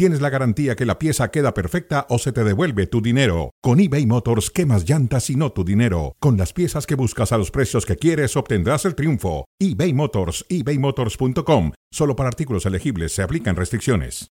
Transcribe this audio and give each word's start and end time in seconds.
tienes 0.00 0.22
la 0.22 0.30
garantía 0.30 0.76
que 0.76 0.86
la 0.86 0.98
pieza 0.98 1.30
queda 1.30 1.52
perfecta 1.52 2.06
o 2.08 2.16
se 2.16 2.32
te 2.32 2.42
devuelve 2.42 2.86
tu 2.86 3.02
dinero. 3.02 3.50
Con 3.60 3.80
eBay 3.80 4.06
Motors, 4.06 4.50
quemas 4.50 4.88
llantas 4.88 5.28
y 5.28 5.36
no 5.36 5.52
tu 5.52 5.62
dinero. 5.62 6.16
Con 6.20 6.38
las 6.38 6.54
piezas 6.54 6.86
que 6.86 6.94
buscas 6.94 7.32
a 7.32 7.36
los 7.36 7.50
precios 7.50 7.84
que 7.84 7.96
quieres, 7.96 8.34
obtendrás 8.34 8.86
el 8.86 8.94
triunfo. 8.94 9.44
eBay 9.58 9.92
Motors, 9.92 10.46
ebaymotors.com. 10.48 11.72
Solo 11.92 12.16
para 12.16 12.30
artículos 12.30 12.64
elegibles 12.64 13.12
se 13.12 13.22
aplican 13.22 13.56
restricciones. 13.56 14.28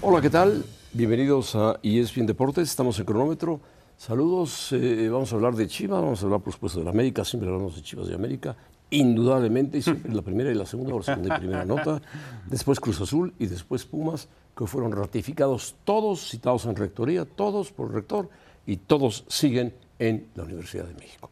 Hola, 0.00 0.22
¿qué 0.22 0.30
tal? 0.30 0.64
Bienvenidos 0.94 1.54
a 1.54 1.78
ESPN 1.82 2.24
Deportes. 2.24 2.70
Estamos 2.70 2.98
en 2.98 3.04
cronómetro. 3.04 3.60
Saludos. 3.98 4.72
eh, 4.72 5.10
vamos 5.10 5.30
a 5.30 5.36
hablar 5.36 5.56
de 5.56 5.66
Chivas, 5.66 6.00
vamos 6.00 6.22
a 6.22 6.24
hablar, 6.24 6.40
por 6.40 6.54
supuesto, 6.54 6.78
de 6.78 6.86
la 6.86 6.92
América. 6.92 7.22
Siempre 7.22 7.50
hablamos 7.50 7.76
de 7.76 7.82
Chivas 7.82 8.08
de 8.08 8.14
América. 8.14 8.56
Indudablemente, 8.92 9.78
y 9.78 9.82
siempre 9.82 10.12
la 10.12 10.22
primera 10.22 10.50
y 10.50 10.54
la 10.54 10.66
segunda, 10.66 10.94
o 10.94 10.98
la 10.98 11.04
segunda 11.04 11.36
y 11.36 11.38
primera 11.38 11.64
nota. 11.64 12.00
Después 12.46 12.78
Cruz 12.78 13.00
Azul 13.00 13.32
y 13.38 13.46
después 13.46 13.84
Pumas, 13.84 14.28
que 14.56 14.66
fueron 14.66 14.92
ratificados 14.92 15.76
todos, 15.84 16.28
citados 16.28 16.66
en 16.66 16.76
rectoría, 16.76 17.24
todos 17.24 17.72
por 17.72 17.88
el 17.88 17.94
rector, 17.94 18.28
y 18.66 18.76
todos 18.76 19.24
siguen 19.28 19.74
en 19.98 20.28
la 20.34 20.44
Universidad 20.44 20.84
de 20.84 20.94
México. 20.94 21.30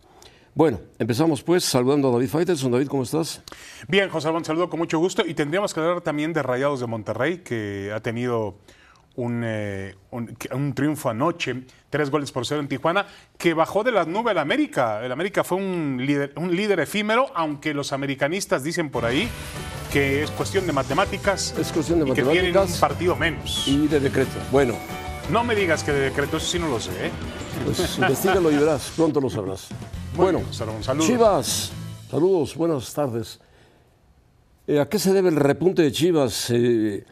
Bueno, 0.54 0.80
empezamos 0.98 1.42
pues 1.42 1.64
saludando 1.64 2.08
a 2.08 2.12
David 2.12 2.28
Faitelson. 2.28 2.72
David, 2.72 2.88
¿cómo 2.88 3.04
estás? 3.04 3.42
Bien, 3.86 4.08
José 4.08 4.28
Ramón, 4.28 4.44
saludo 4.44 4.68
con 4.68 4.80
mucho 4.80 4.98
gusto. 4.98 5.24
Y 5.26 5.34
tendríamos 5.34 5.72
que 5.72 5.80
hablar 5.80 6.00
también 6.00 6.32
de 6.32 6.42
Rayados 6.42 6.80
de 6.80 6.86
Monterrey, 6.86 7.38
que 7.38 7.92
ha 7.94 8.00
tenido 8.00 8.56
un, 9.16 9.42
eh, 9.44 9.94
un- 10.10 10.72
triunfo 10.74 11.10
anoche, 11.10 11.64
tres 11.90 12.10
goles 12.10 12.32
por 12.32 12.46
cero 12.46 12.60
en 12.60 12.68
Tijuana, 12.68 13.06
que 13.36 13.54
bajó 13.54 13.82
de 13.84 13.92
las 13.92 14.06
nubes 14.06 14.32
el 14.32 14.38
América. 14.38 15.04
El 15.04 15.12
América 15.12 15.44
fue 15.44 15.58
un 15.58 15.98
líder, 16.04 16.32
un 16.36 16.54
líder 16.54 16.80
efímero, 16.80 17.26
aunque 17.34 17.74
los 17.74 17.92
americanistas 17.92 18.62
dicen 18.62 18.90
por 18.90 19.04
ahí 19.04 19.28
que 19.92 20.22
es 20.22 20.30
cuestión 20.30 20.66
de 20.66 20.72
matemáticas. 20.72 21.54
Es 21.58 21.72
cuestión 21.72 21.98
de 21.98 22.06
y 22.06 22.08
que 22.14 22.22
tienen 22.22 22.36
matemáticas. 22.52 22.74
un 22.74 22.80
partido 22.80 23.16
menos. 23.16 23.64
Y 23.66 23.88
de 23.88 24.00
decreto. 24.00 24.30
Bueno, 24.52 24.74
No 25.30 25.44
me 25.44 25.54
digas 25.54 25.84
que 25.84 25.92
de 25.92 26.00
decreto, 26.00 26.38
eso 26.38 26.46
sí 26.46 26.58
no 26.58 26.68
lo 26.68 26.80
sé. 26.80 26.90
¿eh? 27.06 27.10
pues 27.64 27.98
investigalo 27.98 28.50
y 28.50 28.56
verás, 28.56 28.92
pronto 28.96 29.20
lo 29.20 29.28
sabrás. 29.30 29.68
Bueno, 30.16 30.42
saludos. 30.52 31.06
Chivas, 31.06 31.72
saludos, 32.10 32.56
buenas 32.56 32.92
tardes. 32.94 33.40
Eh, 34.66 34.80
¿A 34.80 34.88
qué 34.88 34.98
se 34.98 35.12
debe 35.12 35.28
el 35.28 35.36
repunte 35.36 35.82
de 35.82 35.92
Chivas? 35.92 36.50
Eh, 36.50 37.04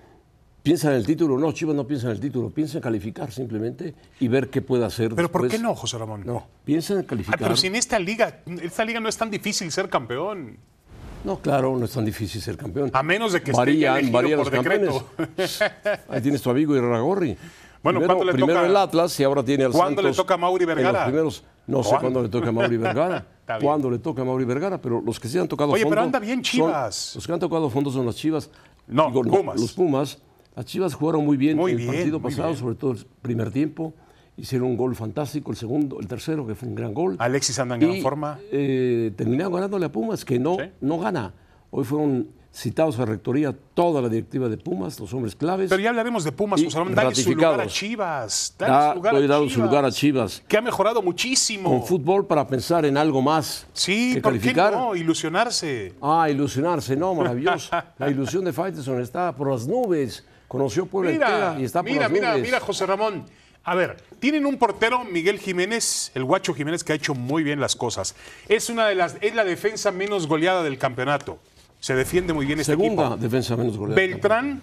¿Piensa 0.62 0.90
en 0.90 0.96
el 0.96 1.06
título? 1.06 1.38
No, 1.38 1.52
Chivas 1.52 1.74
no 1.74 1.86
piensa 1.86 2.06
en 2.08 2.12
el 2.12 2.20
título, 2.20 2.50
piensa 2.50 2.78
en 2.78 2.82
calificar 2.82 3.30
simplemente 3.32 3.94
y 4.20 4.28
ver 4.28 4.50
qué 4.50 4.60
puede 4.60 4.84
hacer. 4.84 5.14
Pero 5.14 5.30
¿por 5.30 5.48
qué 5.48 5.58
no, 5.58 5.74
José 5.74 5.96
Ramón? 5.98 6.22
No, 6.26 6.46
piensa 6.64 6.94
en 6.94 7.00
Ah, 7.00 7.04
calificar. 7.06 7.38
pero 7.38 7.56
si 7.56 7.68
en 7.68 7.76
esta 7.76 7.98
liga, 7.98 8.40
esta 8.62 8.84
liga 8.84 9.00
no 9.00 9.08
es 9.08 9.16
tan 9.16 9.30
difícil 9.30 9.70
ser 9.72 9.88
campeón. 9.88 10.58
No, 11.24 11.38
claro, 11.40 11.76
no 11.76 11.84
es 11.84 11.92
tan 11.92 12.04
difícil 12.04 12.40
ser 12.42 12.56
campeón. 12.56 12.90
A 12.92 13.02
menos 13.02 13.32
de 13.32 13.40
que 13.42 13.50
esté 13.52 13.58
varían, 13.60 13.94
elegido 13.96 14.12
varían 14.12 14.38
por 14.38 14.46
los 14.52 14.54
campeones. 14.62 14.94
decreto. 15.16 16.02
Ahí 16.12 16.20
tienes 16.20 16.42
tu 16.42 16.50
amigo 16.50 16.76
Irragorri. 16.76 17.36
Bueno, 17.82 18.00
primero, 18.00 18.06
¿cuándo 18.16 18.24
le 18.24 18.32
primero 18.32 18.54
toca- 18.60 18.66
el 18.66 18.76
Atlas 18.76 19.20
y 19.20 19.24
ahora 19.24 19.42
tiene 19.44 19.64
al 19.64 19.72
¿Cuándo 19.72 20.02
le 20.02 20.08
Santos 20.08 20.16
toca 20.16 20.34
a 20.34 20.36
Mauri 20.36 20.64
Vergara? 20.64 21.04
primeros- 21.06 21.44
no 21.68 21.82
sé 21.84 21.96
¿Cuándo? 22.00 22.22
le 22.22 22.28
toca 22.28 22.48
a 22.48 22.52
Mauri 22.52 22.76
Vergara. 22.76 23.24
¿Cuándo 23.62 23.90
le 23.90 23.98
toca 24.00 24.22
a 24.22 24.24
Mauri 24.24 24.44
Vergara? 24.44 24.78
Pero 24.80 25.00
los 25.00 25.18
que 25.20 25.28
sí 25.28 25.38
han 25.38 25.48
tocado 25.48 25.70
Oye, 25.72 25.82
fondo. 25.82 25.94
pero 25.94 26.02
anda 26.02 26.18
bien 26.18 26.36
son- 26.38 26.42
Chivas. 26.42 27.12
los 27.14 27.26
que 27.26 27.32
han 27.32 27.40
tocado 27.40 27.70
fondo 27.70 27.90
son 27.90 28.04
las 28.04 28.16
Chivas. 28.16 28.50
No, 28.88 29.12
Pumas. 29.12 29.60
Los 29.60 29.72
Pumas. 29.72 30.18
Las 30.58 30.66
Chivas 30.66 30.92
jugaron 30.94 31.24
muy 31.24 31.36
bien 31.36 31.56
Muy 31.56 31.70
el 31.70 31.76
bien, 31.78 31.88
partido 31.92 32.20
pasado, 32.20 32.52
sobre 32.56 32.74
todo 32.74 32.90
el 32.90 33.06
primer 33.22 33.52
tiempo. 33.52 33.94
Hicieron 34.36 34.66
un 34.70 34.76
gol 34.76 34.96
fantástico, 34.96 35.52
el 35.52 35.56
segundo, 35.56 36.00
el 36.00 36.08
tercero, 36.08 36.44
que 36.48 36.56
fue 36.56 36.69
un 36.69 36.74
gran 36.74 36.92
gol. 36.92 37.14
Alexis 37.20 37.56
anda 37.60 37.76
en 37.76 37.80
gran 37.82 38.00
forma. 38.02 38.41
eh, 38.50 39.12
terminaron 39.14 39.52
ganándole 39.52 39.86
a 39.86 39.92
Pumas, 39.92 40.24
que 40.24 40.41
no, 40.41 40.56
Sí. 40.56 40.62
no 40.80 40.98
gana. 40.98 41.32
Hoy 41.70 41.84
fueron 41.84 42.26
citados 42.52 42.98
a 42.98 43.04
rectoría 43.04 43.54
toda 43.74 44.02
la 44.02 44.08
directiva 44.08 44.48
de 44.48 44.56
Pumas, 44.56 44.98
los 44.98 45.14
hombres 45.14 45.36
claves. 45.36 45.70
Pero 45.70 45.80
ya 45.80 45.91
hablaremos 45.91 46.24
de 46.24 46.32
Pumas, 46.32 46.60
José 46.60 46.76
Ramón. 46.76 46.92
Dale 46.97 47.14
su 47.14 47.32
lugar 47.32 47.60
a. 47.60 47.66
Chivas. 47.68 48.56
Dale 48.58 48.72
Da- 48.72 48.88
su 48.91 48.97
lugar 48.97 49.14
a 49.14 49.20
dado 49.20 49.42
Chivas. 49.44 49.52
su 49.54 49.62
lugar 49.62 49.84
a 49.84 49.91
Chivas. 49.92 50.42
Que 50.48 50.56
ha 50.56 50.60
mejorado 50.60 51.02
muchísimo. 51.02 51.70
Con 51.70 51.84
fútbol 51.84 52.26
para 52.26 52.44
pensar 52.48 52.84
en 52.84 52.97
algo 52.97 53.22
más 53.22 53.64
Sí, 53.74 54.14
que 54.14 54.22
¿por 54.22 54.32
qué 54.32 54.38
calificar. 54.41 54.72
no? 54.72 54.97
Ilusionarse. 54.97 55.94
Ah, 56.02 56.28
ilusionarse, 56.28 56.97
no, 56.97 57.14
maravilloso. 57.14 57.70
La 57.98 58.10
ilusión 58.10 58.44
de 58.44 58.52
Faitelson 58.52 59.00
está 59.00 59.32
por 59.36 59.52
las 59.52 59.68
nubes. 59.68 60.24
Conoció 60.48 60.86
Puebla 60.86 61.10
Mira, 61.12 61.26
entera 61.28 61.60
y 61.60 61.64
está 61.64 61.82
por 61.82 61.91
mira, 61.92 62.09
mira, 62.09 62.36
mira, 62.36 62.60
José 62.60 62.86
Ramón. 62.86 63.26
A 63.64 63.75
ver, 63.75 63.98
tienen 64.19 64.47
un 64.47 64.56
portero, 64.59 65.04
Miguel 65.04 65.38
Jiménez, 65.38 66.10
el 66.14 66.25
guacho 66.25 66.54
Jiménez, 66.54 66.82
que 66.84 66.92
ha 66.92 66.97
hecho 66.97 67.14
muy 67.14 67.42
bien 67.42 67.60
las 67.60 67.76
cosas. 67.76 68.14
Es 68.48 68.70
una 68.70 68.86
de 68.86 68.94
las, 68.94 69.16
es 69.20 69.34
la 69.34 69.44
defensa 69.44 69.91
menos 69.92 70.26
goleada 70.26 70.62
del 70.62 70.78
campeonato. 70.78 71.38
Se 71.81 71.94
defiende 71.94 72.32
muy 72.32 72.47
bien 72.47 72.59
este 72.60 72.72
Segunda 72.72 73.03
equipo. 73.09 73.16
defensa 73.19 73.56
menos 73.56 73.76
goleada. 73.76 74.00
Beltrán 74.00 74.62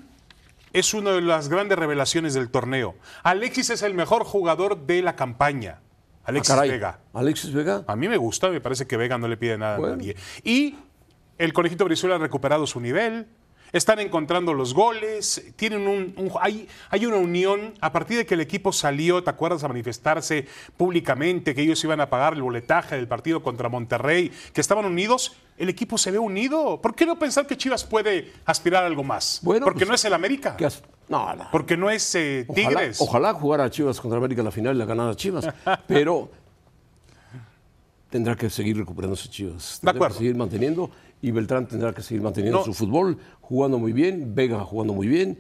es 0.73 0.93
una 0.95 1.11
de 1.11 1.21
las 1.21 1.49
grandes 1.49 1.77
revelaciones 1.77 2.33
del 2.33 2.49
torneo. 2.49 2.95
Alexis 3.21 3.69
es 3.69 3.83
el 3.83 3.93
mejor 3.93 4.23
jugador 4.23 4.87
de 4.87 5.03
la 5.03 5.15
campaña. 5.15 5.79
Ah, 6.23 6.29
Alexis. 6.29 6.55
Vega. 6.59 6.99
Alexis 7.13 7.53
Vega. 7.53 7.83
A 7.87 7.95
mí 7.95 8.09
me 8.09 8.17
gusta, 8.17 8.49
me 8.49 8.59
parece 8.59 8.87
que 8.87 8.97
Vega 8.97 9.19
no 9.19 9.27
le 9.27 9.37
pide 9.37 9.57
nada 9.57 9.77
Bueno. 9.77 9.93
a 9.93 9.97
nadie. 9.97 10.15
Y 10.43 10.75
el 11.37 11.53
Conejito 11.53 11.85
Brizuela 11.85 12.15
ha 12.15 12.17
recuperado 12.17 12.65
su 12.65 12.79
nivel. 12.79 13.27
Están 13.75 13.99
encontrando 13.99 14.53
los 14.53 14.73
goles, 14.73 15.51
tienen 15.57 15.85
un, 15.85 16.13
un- 16.15 16.31
hay, 16.39 16.67
hay 16.89 17.05
una 17.05 17.17
unión. 17.17 17.73
A 17.81 17.91
partir 17.91 18.15
de 18.17 18.25
que 18.25 18.35
el 18.35 18.39
equipo 18.39 18.71
salió, 18.71 19.21
¿te 19.21 19.29
acuerdas? 19.29 19.63
A 19.65 19.67
manifestarse 19.67 20.47
públicamente, 20.77 21.53
que 21.53 21.61
ellos 21.61 21.83
iban 21.83 21.99
a 21.99 22.09
pagar 22.09 22.33
el 22.35 22.41
boletaje 22.41 22.95
del 22.95 23.07
partido 23.07 23.43
contra 23.43 23.67
Monterrey, 23.67 24.31
que 24.53 24.61
estaban 24.61 24.85
unidos, 24.85 25.35
el 25.57 25.67
equipo 25.67 25.97
se 25.97 26.11
ve 26.11 26.19
unido. 26.19 26.79
¿Por 26.81 26.95
qué 26.95 27.05
no 27.05 27.19
pensar 27.19 27.47
que 27.47 27.57
Chivas 27.57 27.83
puede 27.83 28.31
aspirar 28.45 28.83
a 28.83 28.87
algo 28.87 29.03
más? 29.03 29.39
Bueno, 29.43 29.65
Porque 29.65 29.79
pues, 29.79 29.89
no 29.89 29.95
es 29.95 30.05
el 30.05 30.13
América. 30.13 30.55
¿Qué 30.55 30.65
has- 30.67 30.81
No, 31.09 31.35
no. 31.35 31.49
Porque 31.51 31.75
no 31.75 31.89
es 31.89 32.15
eh, 32.15 32.45
Ojalá, 32.47 32.69
Tigres. 32.69 33.01
ojalá 33.01 33.33
jugara 33.33 33.69
Chivas 33.69 33.99
contra 33.99 34.17
América 34.19 34.39
en 34.41 34.45
la 34.45 34.51
final 34.51 34.75
y 34.75 34.79
la 34.79 34.85
ganara 34.85 35.15
Chivas. 35.15 35.47
Pero 35.87 36.29
tendrá 38.09 38.35
que 38.35 38.49
seguir 38.49 38.77
recuperándose 38.77 39.29
Chivas. 39.29 39.79
Tendrá 39.81 39.95
acuerdo. 39.97 40.15
que 40.15 40.19
seguir 40.19 40.35
manteniendo 40.35 40.89
y 41.21 41.31
Beltrán 41.31 41.67
tendrá 41.67 41.93
que 41.93 42.01
seguir 42.01 42.21
manteniendo 42.21 42.59
No. 42.59 42.65
su 42.65 42.73
fútbol, 42.73 43.17
jugando 43.41 43.77
muy 43.79 43.93
bien, 43.93 44.33
Vega 44.35 44.59
jugando 44.63 44.93
muy 44.93 45.07
bien, 45.07 45.37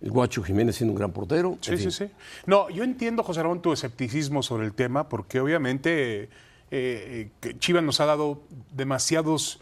el 0.00 0.10
Guacho 0.10 0.42
Jiménez 0.42 0.76
siendo 0.76 0.92
un 0.92 0.98
gran 0.98 1.12
portero. 1.12 1.58
Sí, 1.60 1.78
sí, 1.78 1.90
sí. 1.90 2.06
No, 2.46 2.68
yo 2.70 2.82
entiendo, 2.82 3.22
José 3.22 3.42
Ramón, 3.42 3.62
tu 3.62 3.72
escepticismo 3.72 4.42
sobre 4.42 4.66
el 4.66 4.72
tema, 4.74 5.08
porque 5.08 5.38
obviamente 5.40 6.24
eh, 6.24 7.30
eh, 7.42 7.54
Chivas 7.58 7.82
nos 7.84 8.00
ha 8.00 8.06
dado 8.06 8.42
demasiados 8.74 9.60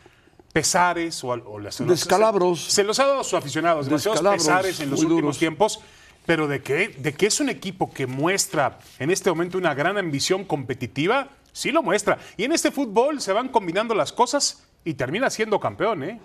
pesares 0.52 1.22
o, 1.24 1.28
o 1.28 1.58
las- 1.58 1.86
Descalabros. 1.86 2.64
Se, 2.64 2.70
se 2.70 2.84
los 2.84 2.98
ha 3.00 3.06
dado 3.06 3.20
a 3.20 3.24
sus 3.24 3.34
aficionados, 3.34 3.86
demasiados 3.86 4.20
pesares 4.20 4.80
en 4.80 4.90
los 4.90 5.00
últimos 5.00 5.20
duros. 5.22 5.38
tiempos. 5.38 5.80
Pero 6.26 6.46
de 6.48 6.62
que, 6.62 6.88
de 6.88 7.14
que 7.14 7.26
es 7.26 7.40
un 7.40 7.48
equipo 7.48 7.90
que 7.92 8.06
muestra 8.06 8.78
en 8.98 9.10
este 9.10 9.30
momento 9.30 9.58
una 9.58 9.74
gran 9.74 9.96
ambición 9.98 10.44
competitiva, 10.44 11.28
sí 11.52 11.70
lo 11.72 11.82
muestra. 11.82 12.18
Y 12.36 12.44
en 12.44 12.52
este 12.52 12.70
fútbol 12.70 13.20
se 13.20 13.32
van 13.32 13.48
combinando 13.48 13.94
las 13.94 14.12
cosas 14.12 14.64
y 14.84 14.94
termina 14.94 15.30
siendo 15.30 15.60
campeón, 15.60 16.02
¿eh? 16.04 16.20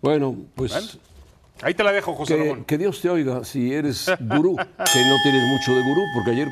Bueno, 0.00 0.36
pues 0.54 0.98
Ahí 1.62 1.72
te 1.74 1.84
la 1.84 1.92
dejo, 1.92 2.14
José 2.14 2.36
que, 2.36 2.42
Ramón. 2.42 2.64
que 2.64 2.78
Dios 2.78 3.00
te 3.00 3.08
oiga 3.08 3.44
si 3.44 3.72
eres 3.72 4.10
gurú, 4.20 4.56
que 4.56 5.04
no 5.04 5.16
tienes 5.22 5.48
mucho 5.48 5.74
de 5.74 5.82
gurú, 5.82 6.02
porque 6.14 6.32
ayer 6.32 6.48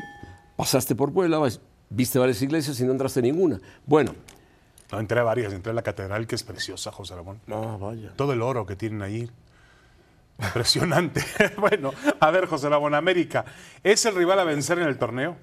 pasaste 0.55 0.95
por 0.95 1.11
Puebla, 1.11 1.39
viste 1.89 2.17
varias 2.19 2.41
iglesias 2.41 2.79
y 2.79 2.85
no 2.85 2.93
entraste 2.93 3.19
en 3.19 3.25
ninguna. 3.25 3.59
Bueno, 3.85 4.15
No, 4.91 4.99
entré 4.99 5.19
a 5.19 5.23
varias, 5.23 5.51
entré 5.53 5.71
a 5.71 5.73
la 5.75 5.81
catedral, 5.81 6.25
que 6.25 6.35
es 6.35 6.43
preciosa, 6.43 6.91
José 6.91 7.15
Ramón. 7.15 7.41
no, 7.47 7.77
vaya. 7.79 8.13
todo 8.15 8.31
el 8.33 8.41
oro 8.41 8.65
que 8.65 8.75
tienen 8.75 9.01
ahí. 9.01 9.29
Impresionante. 10.39 11.23
bueno, 11.57 11.93
a 12.19 12.31
ver, 12.31 12.47
José 12.47 12.69
Ramón, 12.69 12.95
América, 12.95 13.45
¿es 13.83 14.05
el 14.05 14.15
rival 14.15 14.39
a 14.39 14.43
vencer 14.43 14.79
en 14.79 14.87
el 14.87 14.97
torneo? 14.97 15.35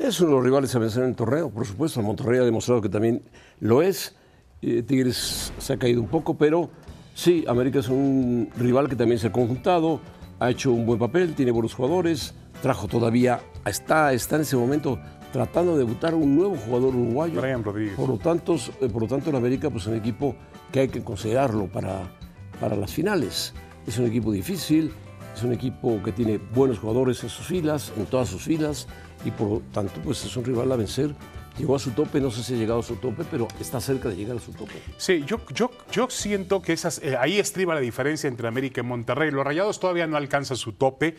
Es 0.00 0.18
uno 0.18 0.30
de 0.30 0.36
los 0.36 0.44
rivales 0.44 0.74
a 0.74 0.78
vencer 0.78 1.02
en 1.02 1.10
el 1.10 1.14
torneo, 1.14 1.50
por 1.50 1.66
supuesto. 1.66 2.00
Monterrey 2.00 2.40
ha 2.40 2.44
demostrado 2.44 2.80
que 2.80 2.88
también 2.88 3.22
lo 3.60 3.82
es. 3.82 4.16
Eh, 4.62 4.82
Tigres 4.82 5.52
se 5.58 5.74
ha 5.74 5.78
caído 5.78 6.00
un 6.00 6.08
poco, 6.08 6.38
pero 6.38 6.70
sí, 7.12 7.44
América 7.46 7.80
es 7.80 7.88
un 7.90 8.48
rival 8.56 8.88
que 8.88 8.96
también 8.96 9.18
se 9.18 9.26
ha 9.26 9.32
conjuntado, 9.32 10.00
ha 10.38 10.48
hecho 10.48 10.72
un 10.72 10.86
buen 10.86 10.98
papel, 10.98 11.34
tiene 11.34 11.50
buenos 11.50 11.74
jugadores, 11.74 12.32
trajo 12.62 12.88
todavía, 12.88 13.40
está, 13.66 14.14
está 14.14 14.36
en 14.36 14.42
ese 14.42 14.56
momento 14.56 14.98
tratando 15.34 15.72
de 15.72 15.84
debutar 15.84 16.14
un 16.14 16.34
nuevo 16.34 16.56
jugador 16.56 16.96
uruguayo. 16.96 17.38
Brian 17.38 17.62
Rodríguez. 17.62 17.94
Por 17.94 18.08
lo 18.08 18.16
tanto, 18.16 18.54
eh, 18.54 18.88
por 18.88 19.02
lo 19.02 19.08
tanto 19.08 19.28
en 19.28 19.36
América 19.36 19.68
pues, 19.68 19.82
es 19.82 19.88
un 19.88 19.96
equipo 19.96 20.34
que 20.72 20.80
hay 20.80 20.88
que 20.88 21.04
considerarlo 21.04 21.66
para, 21.66 22.10
para 22.58 22.74
las 22.74 22.90
finales. 22.90 23.52
Es 23.86 23.98
un 23.98 24.06
equipo 24.06 24.32
difícil, 24.32 24.92
es 25.34 25.42
un 25.42 25.52
equipo 25.52 26.02
que 26.02 26.12
tiene 26.12 26.38
buenos 26.38 26.78
jugadores 26.78 27.22
en 27.22 27.28
sus 27.28 27.46
filas, 27.46 27.92
en 27.98 28.06
todas 28.06 28.30
sus 28.30 28.42
filas, 28.42 28.88
y 29.24 29.30
por 29.30 29.48
lo 29.48 29.62
tanto 29.72 30.00
pues, 30.02 30.24
es 30.24 30.36
un 30.36 30.44
rival 30.44 30.70
a 30.72 30.76
vencer 30.76 31.14
llegó 31.60 31.76
a 31.76 31.78
su 31.78 31.90
tope, 31.90 32.20
no 32.20 32.30
sé 32.30 32.42
si 32.42 32.54
ha 32.54 32.56
llegado 32.56 32.80
a 32.80 32.82
su 32.82 32.96
tope, 32.96 33.24
pero 33.30 33.46
está 33.60 33.80
cerca 33.80 34.08
de 34.08 34.16
llegar 34.16 34.36
a 34.36 34.40
su 34.40 34.52
tope. 34.52 34.74
Sí, 34.96 35.22
yo, 35.26 35.40
yo, 35.54 35.70
yo 35.92 36.08
siento 36.10 36.62
que 36.62 36.72
esas, 36.72 37.00
eh, 37.02 37.16
ahí 37.18 37.38
estriba 37.38 37.74
la 37.74 37.80
diferencia 37.80 38.28
entre 38.28 38.48
América 38.48 38.80
y 38.80 38.84
Monterrey. 38.84 39.30
Los 39.30 39.44
Rayados 39.44 39.78
todavía 39.78 40.06
no 40.06 40.16
alcanzan 40.16 40.56
su 40.56 40.72
tope. 40.72 41.16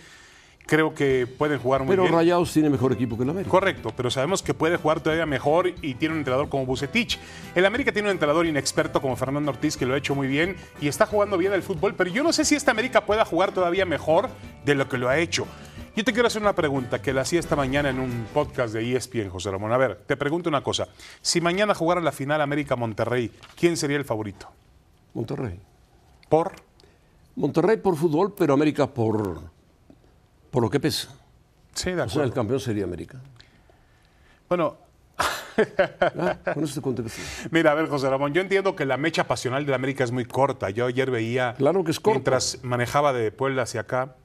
Creo 0.68 0.94
que 0.94 1.27
pueden 1.27 1.59
jugar 1.59 1.81
muy 1.81 1.89
Pero 1.89 2.03
bien. 2.03 2.13
Rayados 2.13 2.53
tiene 2.53 2.69
mejor 2.69 2.94
equipo 2.94 3.18
que 3.18 3.24
el 3.24 3.30
América. 3.30 3.50
Correcto, 3.50 3.92
pero 3.98 4.12
sabemos 4.12 4.44
que 4.44 4.54
puede 4.54 4.77
jugar 4.77 5.01
todavía 5.01 5.25
mejor 5.25 5.74
y 5.81 5.95
tiene 5.95 6.13
un 6.13 6.19
entrenador 6.19 6.50
como 6.50 6.65
Bucetich. 6.65 7.19
El 7.56 7.65
América 7.65 7.92
tiene 7.92 8.09
un 8.09 8.13
entrenador 8.13 8.45
inexperto 8.45 9.01
como 9.01 9.15
Fernando 9.15 9.51
Ortiz 9.51 9.75
que 9.75 9.86
lo 9.86 9.95
ha 9.95 9.97
hecho 9.97 10.13
muy 10.13 10.27
bien 10.27 10.56
y 10.80 10.88
está 10.88 11.07
jugando 11.07 11.38
bien 11.38 11.54
el 11.54 11.63
fútbol, 11.63 11.95
pero 11.95 12.12
yo 12.12 12.24
no 12.24 12.31
sé 12.31 12.45
si 12.45 12.56
esta 12.56 12.71
América 12.71 13.06
pueda 13.06 13.25
jugar 13.25 13.51
todavía 13.51 13.86
mejor 13.86 14.30
de 14.63 14.75
lo 14.75 14.88
que 14.88 14.97
lo 14.97 15.09
ha 15.09 15.18
hecho. 15.18 15.47
Yo 15.95 16.05
te 16.05 16.13
quiero 16.13 16.27
hacer 16.27 16.41
una 16.41 16.55
pregunta 16.55 17.01
que 17.01 17.11
la 17.13 17.21
hacía 17.21 17.39
esta 17.39 17.55
mañana 17.57 17.89
en 17.89 17.99
un 17.99 18.25
podcast 18.33 18.73
de 18.73 18.95
ESPN, 18.95 19.29
José 19.29 19.51
Ramón. 19.51 19.73
A 19.73 19.77
ver, 19.77 19.95
te 20.07 20.15
pregunto 20.15 20.47
una 20.47 20.63
cosa. 20.63 20.88
Si 21.21 21.41
mañana 21.41 21.73
jugara 21.75 21.99
la 21.99 22.13
final 22.13 22.39
América-Monterrey, 22.41 23.29
¿quién 23.57 23.75
sería 23.75 23.97
el 23.97 24.05
favorito? 24.05 24.49
Monterrey. 25.13 25.59
¿Por? 26.29 26.53
Monterrey 27.35 27.77
por 27.77 27.97
fútbol, 27.97 28.33
pero 28.38 28.53
América 28.53 28.88
por, 28.88 29.41
por 30.49 30.63
lo 30.63 30.69
que 30.69 30.79
pesa. 30.79 31.09
Sí, 31.73 31.91
de 31.91 31.95
O 31.95 31.95
sea, 31.97 32.03
acuerdo. 32.05 32.23
el 32.23 32.33
campeón 32.33 32.59
sería 32.61 32.85
América. 32.85 33.19
Bueno, 34.47 34.77
Ah, 35.57 36.37
Con. 36.81 36.95
Mira, 37.51 37.71
a 37.71 37.75
ver, 37.75 37.89
José 37.89 38.09
Ramón, 38.09 38.33
yo 38.33 38.41
entiendo 38.41 38.75
que 38.77 38.85
la 38.85 38.95
mecha 38.95 39.27
pasional 39.27 39.65
de 39.65 39.71
la 39.71 39.75
América 39.75 40.05
es 40.05 40.11
muy 40.11 40.23
corta. 40.23 40.69
Yo 40.69 40.85
ayer 40.85 41.11
veía, 41.11 41.53
Claro 41.57 41.83
que 41.83 41.91
es 41.91 41.99
corta. 41.99 42.15
mientras 42.17 42.59
manejaba 42.63 43.11
de 43.11 43.31
Puebla 43.33 43.63
hacia 43.63 43.81
acá, 43.81 44.15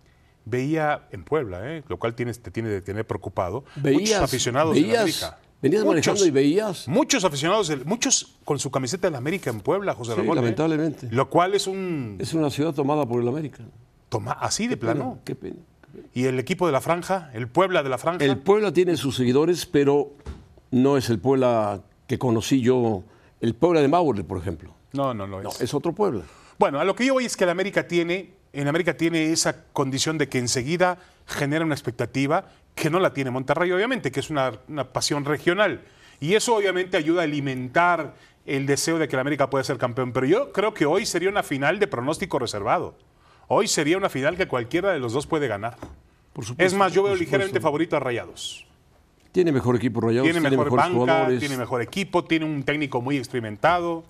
veía 0.47 1.03
en 1.11 1.25
Puebla, 1.25 1.61
¿eh? 1.71 1.83
lo 1.89 1.99
cual 1.99 2.15
tienes, 2.15 2.41
te 2.41 2.51
tiene 2.51 2.71
de 2.71 2.81
tener 2.81 3.07
preocupado, 3.07 3.65
muchos 3.77 3.83
Veías, 3.83 4.23
aficionados 4.23 4.75
de 4.75 4.81
la 4.81 4.87
veías, 4.87 5.03
América. 5.03 5.39
venías 5.61 5.81
Muchos. 5.83 5.93
manejando 5.95 6.27
y 6.27 6.31
veías. 6.31 6.89
Muchos 6.89 7.25
aficionados, 7.25 7.73
muchos 7.85 8.37
con 8.45 8.59
su 8.59 8.71
camiseta 8.71 9.09
de 9.09 9.11
la 9.13 9.19
América 9.19 9.51
en 9.51 9.61
Puebla, 9.61 9.95
José 9.95 10.13
Sí, 10.13 10.19
Ramón. 10.19 10.39
¿eh? 10.39 10.41
lamentablemente. 10.41 11.09
Lo 11.11 11.29
cual 11.29 11.55
es 11.55 11.67
un 11.67 12.17
Es 12.21 12.33
una 12.33 12.49
ciudad 12.51 12.73
tomada 12.73 13.05
por 13.05 13.21
el 13.21 13.29
América. 13.29 13.65
toma 14.09 14.33
así 14.33 14.67
de 14.69 14.77
plano. 14.77 15.19
Qué 15.25 15.35
pena. 15.35 15.57
Y 16.15 16.25
el 16.27 16.39
equipo 16.39 16.67
de 16.67 16.73
la 16.73 16.81
franja, 16.81 17.31
el 17.35 17.49
Puebla 17.49 17.83
de 17.83 17.89
la 17.89 17.99
franja. 17.99 18.25
El 18.25 18.39
Puebla 18.39 18.73
tiene 18.73 18.97
sus 18.97 19.17
seguidores, 19.17 19.67
pero 19.67 20.13
no 20.71 20.97
es 20.97 21.11
el 21.11 21.19
Puebla 21.19 21.81
que 22.07 22.19
conocí 22.19 22.61
yo. 22.61 23.03
El 23.41 23.55
Puebla 23.55 23.81
de 23.81 23.89
Maure, 23.89 24.23
por 24.25 24.39
ejemplo. 24.39 24.73
No, 24.93 25.13
no 25.13 25.27
lo 25.27 25.43
No, 25.43 25.49
es. 25.51 25.61
es 25.61 25.75
otro 25.75 25.93
Puebla. 25.93 26.23
Bueno, 26.59 26.79
a 26.81 26.85
lo 26.85 26.95
que 26.95 27.05
yo 27.05 27.15
voy 27.15 27.25
es 27.27 27.37
que 27.37 27.45
el 27.45 27.51
América 27.51 27.87
tiene, 27.89 28.33
en 28.61 28.69
América 28.69 28.97
tiene 28.97 29.33
esa 29.33 29.65
condición 29.73 30.19
de 30.19 30.29
que 30.29 30.39
enseguida 30.39 30.99
genera 31.27 31.65
una 31.65 31.75
expectativa 31.75 32.47
que 32.75 32.91
no 32.91 33.01
la 33.01 33.13
tiene 33.13 33.31
Monterrey, 33.31 33.73
obviamente, 33.73 34.11
que 34.11 34.21
es 34.21 34.31
una, 34.31 34.53
una 34.69 34.93
pasión 34.93 35.25
regional. 35.25 35.83
Y 36.21 36.35
eso 36.35 36.55
obviamente 36.57 36.97
ayuda 36.97 37.23
a 37.23 37.25
alimentar 37.25 38.15
el 38.47 38.67
deseo 38.67 38.99
de 38.99 39.09
que 39.09 39.17
el 39.17 39.21
América 39.21 39.51
pueda 39.51 39.65
ser 39.65 39.79
campeón. 39.79 40.13
Pero 40.13 40.27
yo 40.27 40.53
creo 40.53 40.73
que 40.73 40.87
hoy 40.87 41.05
sería 41.05 41.29
una 41.29 41.43
final 41.43 41.79
de 41.79 41.87
pronóstico 41.87 42.39
reservado. 42.39 42.97
Hoy 43.49 43.69
sería 43.69 43.97
una 43.97 44.09
final 44.09 44.37
que 44.37 44.49
cualquiera 44.49 44.93
de 44.93 44.99
los 44.99 45.13
dos 45.13 45.27
puede 45.27 45.49
ganar. 45.49 45.77
Por 46.33 46.45
supuesto, 46.45 46.65
Es 46.67 46.75
más, 46.75 46.93
yo 46.93 47.03
veo 47.03 47.15
ligeramente 47.15 47.61
favorito 47.61 47.97
a 47.97 48.01
Rayados. 48.01 48.67
Tiene 49.33 49.53
mejor 49.53 49.77
equipo 49.77 50.01
Rayados, 50.01 50.25
Tiene 50.25 50.41
tiene, 50.41 50.57
mejor 50.57 50.79
banca, 50.79 50.95
jugadores. 50.95 51.41
tiene 51.41 51.57
mejor 51.57 51.83
equipo, 51.83 52.25
tiene 52.25 52.45
un 52.47 52.63
técnico 52.63 53.01
muy 53.03 53.19
experimentado. 53.19 54.05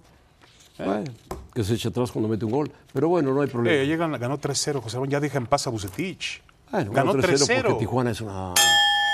Bueno, 0.79 1.11
que 1.55 1.65
se 1.65 1.75
echa 1.75 1.89
atrás 1.89 2.13
cuando 2.13 2.29
mete 2.29 2.45
un 2.45 2.51
gol. 2.51 2.71
Pero 2.93 3.09
bueno, 3.09 3.33
no 3.33 3.41
hay 3.41 3.49
problema. 3.49 3.77
Eh, 3.77 3.87
llegan, 3.87 4.13
ganó 4.13 4.39
3-0, 4.39 4.81
José 4.81 4.97
Ramón, 4.97 5.11
ya 5.11 5.21
deja 5.21 5.39
en 5.39 5.47
paz 5.47 5.67
a 5.67 5.71
Bucetich. 5.71 6.43
Bueno, 6.71 6.93
ganó 6.93 7.15
3-0 7.15 7.23
3-0. 7.23 7.63
porque 7.63 7.79
Tijuana 7.79 8.11
es 8.11 8.21
una... 8.21 8.53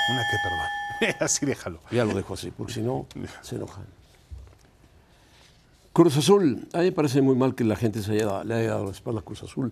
Una 0.09 0.21
que 0.29 0.37
perdón. 0.43 1.15
Así 1.19 1.45
déjalo. 1.45 1.79
Ya 1.91 2.05
lo 2.05 2.13
dejo 2.13 2.33
así, 2.33 2.51
porque 2.51 2.73
si 2.73 2.81
no, 2.81 3.05
se 3.41 3.55
enojan. 3.55 3.85
Cruz 5.93 6.17
Azul, 6.17 6.67
a 6.73 6.79
mí 6.79 6.85
me 6.85 6.91
parece 6.91 7.21
muy 7.21 7.35
mal 7.35 7.55
que 7.55 7.63
la 7.63 7.75
gente 7.75 8.01
se 8.01 8.13
haya, 8.13 8.43
le 8.43 8.55
haya 8.55 8.69
dado 8.71 8.85
la 8.85 8.91
espalda 8.91 9.19
a 9.19 9.23
Cruz 9.23 9.43
Azul. 9.43 9.71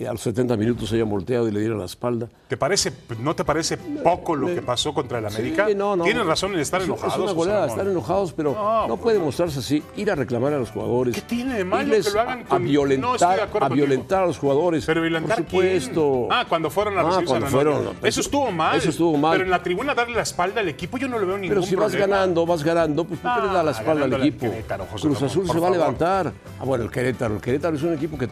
Y 0.00 0.04
a 0.04 0.12
los 0.12 0.20
70 0.20 0.56
minutos 0.56 0.88
se 0.88 0.94
haya 0.94 1.02
volteado 1.04 1.48
y 1.48 1.50
le 1.50 1.58
diera 1.58 1.74
la 1.74 1.84
espalda. 1.86 2.28
¿Te 2.46 2.56
parece, 2.56 2.92
¿No 3.18 3.34
te 3.34 3.44
parece 3.44 3.76
poco 3.76 4.36
lo 4.36 4.46
que 4.46 4.62
pasó 4.62 4.94
contra 4.94 5.18
el 5.18 5.26
América? 5.26 5.66
Sí, 5.66 5.74
no, 5.74 5.96
no. 5.96 6.04
Tienen 6.04 6.24
razón 6.24 6.54
en 6.54 6.60
estar 6.60 6.80
Es- 6.80 6.86
enojados. 6.86 7.14
Es 7.16 7.20
una 7.20 7.32
goleada, 7.32 7.66
estar 7.66 7.84
enojados, 7.88 8.32
pero 8.32 8.52
No, 8.54 8.82
no, 8.82 8.88
pues 8.96 9.00
puede 9.00 9.18
mostrarse 9.18 9.58
así. 9.58 9.82
Ir 9.96 10.08
a 10.12 10.14
reclamar 10.14 10.52
a 10.52 10.58
los 10.58 10.70
jugadores. 10.70 11.16
¿Qué 11.16 11.22
tiene 11.22 11.56
de 11.56 11.64
malo 11.64 11.90
que 11.90 12.10
lo 12.12 12.20
hagan 12.20 12.38
a- 12.38 12.42
a, 12.42 12.44
con- 12.44 12.58
No, 12.62 12.64
de 12.66 12.70
violentar, 12.70 13.40
a 13.60 13.68
violentar 13.68 14.22
a 14.22 14.26
los 14.26 14.38
jugadores. 14.38 14.86
Pero 14.86 15.02
violentar 15.02 15.36
Por 15.38 15.46
supuesto. 15.46 16.26
quién? 16.28 16.32
Ah, 16.32 16.44
cuando 16.48 16.70
fueron 16.70 16.96
a 16.96 17.00
Ah, 17.00 17.20
cuando 17.26 17.46
a 17.46 17.50
fueron, 17.50 17.82
Eso 17.82 17.94
eso- 18.04 18.20
estuvo 18.20 18.52
mal. 18.52 18.76
eso 18.78 18.90
estuvo 18.90 19.18
mal. 19.18 19.32
Pero 19.32 19.44
en 19.46 19.50
la 19.50 19.62
tribuna 19.64 19.96
darle 19.96 20.14
la 20.14 20.22
espalda 20.22 20.60
al 20.60 20.68
equipo 20.68 20.96
yo 20.98 21.08
no 21.08 21.18
le 21.18 21.26
veo 21.26 21.36
ningún 21.38 21.48
Pero 21.56 21.62
si 21.66 21.74
vas 21.74 21.90
problema. 21.90 22.14
ganando, 22.18 22.46
vas 22.46 22.62
ganando, 22.62 23.04
pues 23.04 23.18
¿por 23.18 23.34
qué 23.34 23.40
le 23.40 23.46
da 23.52 23.62
la 23.64 23.70
Ah, 23.72 23.74
espalda 23.74 24.04
al 24.04 24.12
equipo? 24.14 24.46
Cruz 25.02 25.22
Azul 25.22 25.50
se 25.50 25.58
va 25.58 25.66
a 25.66 25.70
levantar. 25.72 26.32
Ah, 26.60 26.64
bueno, 26.64 26.84
el 26.84 26.90
Querétaro. 26.92 27.34
El 27.34 27.40
Querétaro 27.40 27.74
es 27.74 27.82
un 27.82 27.94
equipo 27.94 28.16
que 28.16 28.28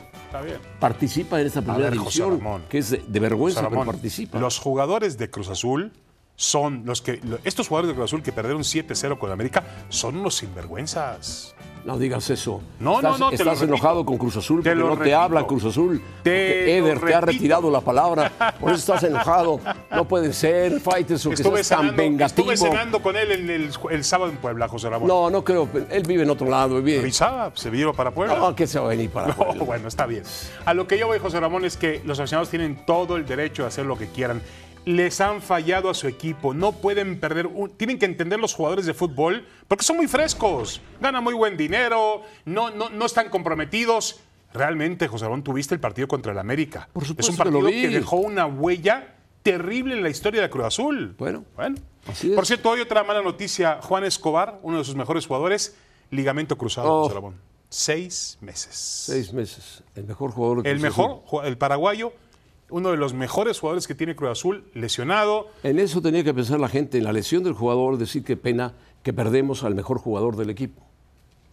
participa 0.78 1.40
en 1.40 1.46
esta 1.46 1.55
primera 1.62 1.90
ver, 1.90 1.98
José 1.98 2.22
división, 2.22 2.38
Ramón. 2.38 2.62
que 2.68 2.78
es 2.78 2.90
de, 2.90 3.04
de 3.06 3.20
vergüenza, 3.20 3.60
pero 3.60 3.70
Ramón, 3.70 3.86
participa. 3.86 4.38
Los 4.38 4.58
jugadores 4.58 5.18
de 5.18 5.30
Cruz 5.30 5.48
Azul 5.48 5.92
son 6.36 6.82
los 6.84 7.02
que. 7.02 7.20
Estos 7.44 7.68
jugadores 7.68 7.88
de 7.88 7.94
Cruz 7.94 8.04
Azul 8.10 8.22
que 8.22 8.32
perdieron 8.32 8.62
7-0 8.62 9.18
con 9.18 9.30
América 9.32 9.64
son 9.88 10.18
unos 10.18 10.36
sinvergüenzas. 10.36 11.55
No 11.86 11.96
digas 11.98 12.28
eso. 12.30 12.60
No, 12.80 12.96
estás, 12.96 13.12
no, 13.12 13.18
no, 13.18 13.30
te 13.30 13.36
lo 13.36 13.42
Estás 13.52 13.60
repito. 13.60 13.64
enojado 13.76 14.04
con 14.04 14.18
Cruz 14.18 14.36
Azul 14.36 14.60
Te 14.60 14.70
porque 14.70 14.80
lo 14.80 14.86
no 14.88 14.92
te 14.94 14.98
repito. 15.04 15.18
habla 15.18 15.46
Cruz 15.46 15.64
Azul. 15.66 16.02
lo 16.24 16.30
Eder 16.32 17.00
te 17.00 17.14
ha 17.14 17.20
retirado 17.20 17.70
la 17.70 17.80
palabra. 17.80 18.32
Por 18.60 18.72
eso 18.72 18.92
estás 18.94 19.04
enojado. 19.08 19.60
No 19.92 20.04
puede 20.06 20.32
ser, 20.32 20.80
Faitelson, 20.80 21.30
que 21.32 21.42
Estuve 21.42 21.62
seas 21.62 21.68
tan 21.68 21.78
cenando, 21.90 22.02
vengativo. 22.02 22.52
estuve 22.52 22.70
cenando 22.70 23.00
con 23.00 23.16
él 23.16 23.30
en 23.30 23.50
el, 23.50 23.70
el 23.90 24.04
sábado 24.04 24.32
en 24.32 24.36
Puebla, 24.38 24.66
José 24.66 24.90
Ramón. 24.90 25.06
No, 25.06 25.30
no 25.30 25.44
creo. 25.44 25.68
Él 25.90 26.02
vive 26.02 26.24
en 26.24 26.30
otro 26.30 26.50
lado. 26.50 26.82
Vive. 26.82 26.98
Avisaba, 27.00 27.52
se 27.54 27.70
vino 27.70 27.94
para 27.94 28.10
Puebla. 28.10 28.36
No, 28.36 28.56
que 28.56 28.66
se 28.66 28.80
va 28.80 28.86
a 28.86 28.88
venir 28.88 29.08
para 29.10 29.28
No, 29.28 29.36
Puebla. 29.36 29.62
bueno, 29.64 29.86
está 29.88 30.06
bien. 30.06 30.24
A 30.64 30.74
lo 30.74 30.88
que 30.88 30.98
yo 30.98 31.06
voy, 31.06 31.20
José 31.20 31.38
Ramón, 31.38 31.64
es 31.64 31.76
que 31.76 32.02
los 32.04 32.18
aficionados 32.18 32.50
tienen 32.50 32.84
todo 32.84 33.16
el 33.16 33.24
derecho 33.26 33.62
de 33.62 33.68
hacer 33.68 33.86
lo 33.86 33.96
que 33.96 34.08
quieran. 34.08 34.42
Les 34.86 35.20
han 35.20 35.42
fallado 35.42 35.90
a 35.90 35.94
su 35.94 36.06
equipo, 36.08 36.54
no 36.54 36.72
pueden 36.72 37.20
perder, 37.20 37.46
un- 37.48 37.70
tienen 37.76 37.98
que 37.98 38.06
entender 38.06 38.38
los 38.40 38.54
jugadores 38.54 38.86
de 38.86 38.94
fútbol 38.94 39.44
porque 39.68 39.84
son 39.84 39.96
muy 39.96 40.06
frescos, 40.06 40.80
ganan 41.00 41.22
muy 41.24 41.34
buen 41.34 41.56
dinero, 41.56 42.22
no, 42.44 42.70
no, 42.70 42.88
no 42.88 43.04
están 43.04 43.28
comprometidos. 43.28 44.20
Realmente, 44.54 45.08
José 45.08 45.24
Ramón, 45.24 45.42
tuviste 45.42 45.74
el 45.74 45.80
partido 45.80 46.06
contra 46.08 46.32
el 46.32 46.38
América. 46.38 46.88
Por 46.92 47.02
es 47.02 47.08
supuesto 47.08 47.32
un 47.32 47.36
que 47.38 47.44
lo 47.50 47.60
partido 47.62 47.82
que, 47.82 47.88
dejó 47.90 48.16
una 48.16 48.46
huella 48.46 49.14
terrible 49.42 49.94
en 49.96 50.02
la 50.04 50.08
historia 50.08 50.40
de 50.40 50.48
Cruz 50.48 50.64
Azul. 50.66 51.14
Bueno, 51.18 51.44
bueno. 51.56 51.76
así 52.06 52.30
es. 52.30 52.34
Por 52.36 52.46
cierto, 52.46 52.70
hoy 52.70 52.80
otra 52.80 53.02
mala 53.04 53.20
noticia, 53.22 53.80
Juan 53.82 54.04
Escobar, 54.04 54.60
uno 54.62 54.78
de 54.78 54.84
sus 54.84 54.94
mejores 54.94 55.26
jugadores, 55.26 55.76
ligamento 56.10 56.56
cruzado, 56.56 56.88
Oh. 56.92 57.02
José 57.02 57.14
Ramón. 57.16 57.34
Seis 57.68 58.38
meses. 58.40 58.76
Seis 58.76 59.32
meses. 59.32 59.82
El 59.96 60.04
mejor 60.04 60.30
jugador 60.30 60.62
de 60.62 60.70
El 60.70 60.76
Cruz 60.76 60.82
mejor, 60.84 61.10
Azul. 61.26 61.40
ju- 61.40 61.44
el 61.44 61.58
paraguayo, 61.58 62.12
uno 62.70 62.90
de 62.90 62.96
los 62.96 63.14
mejores 63.14 63.60
jugadores 63.60 63.86
que 63.86 63.94
tiene 63.94 64.16
Cruz 64.16 64.30
Azul, 64.32 64.64
lesionado. 64.74 65.48
En 65.62 65.78
eso 65.78 66.02
tenía 66.02 66.24
que 66.24 66.34
pensar 66.34 66.58
la 66.60 66.68
gente, 66.68 66.98
en 66.98 67.04
la 67.04 67.12
lesión 67.12 67.44
del 67.44 67.52
jugador, 67.52 67.96
decir 67.98 68.24
qué 68.24 68.36
pena 68.36 68.74
que 69.02 69.12
perdemos 69.12 69.62
al 69.64 69.74
mejor 69.74 69.98
jugador 69.98 70.36
del 70.36 70.50
equipo. 70.50 70.82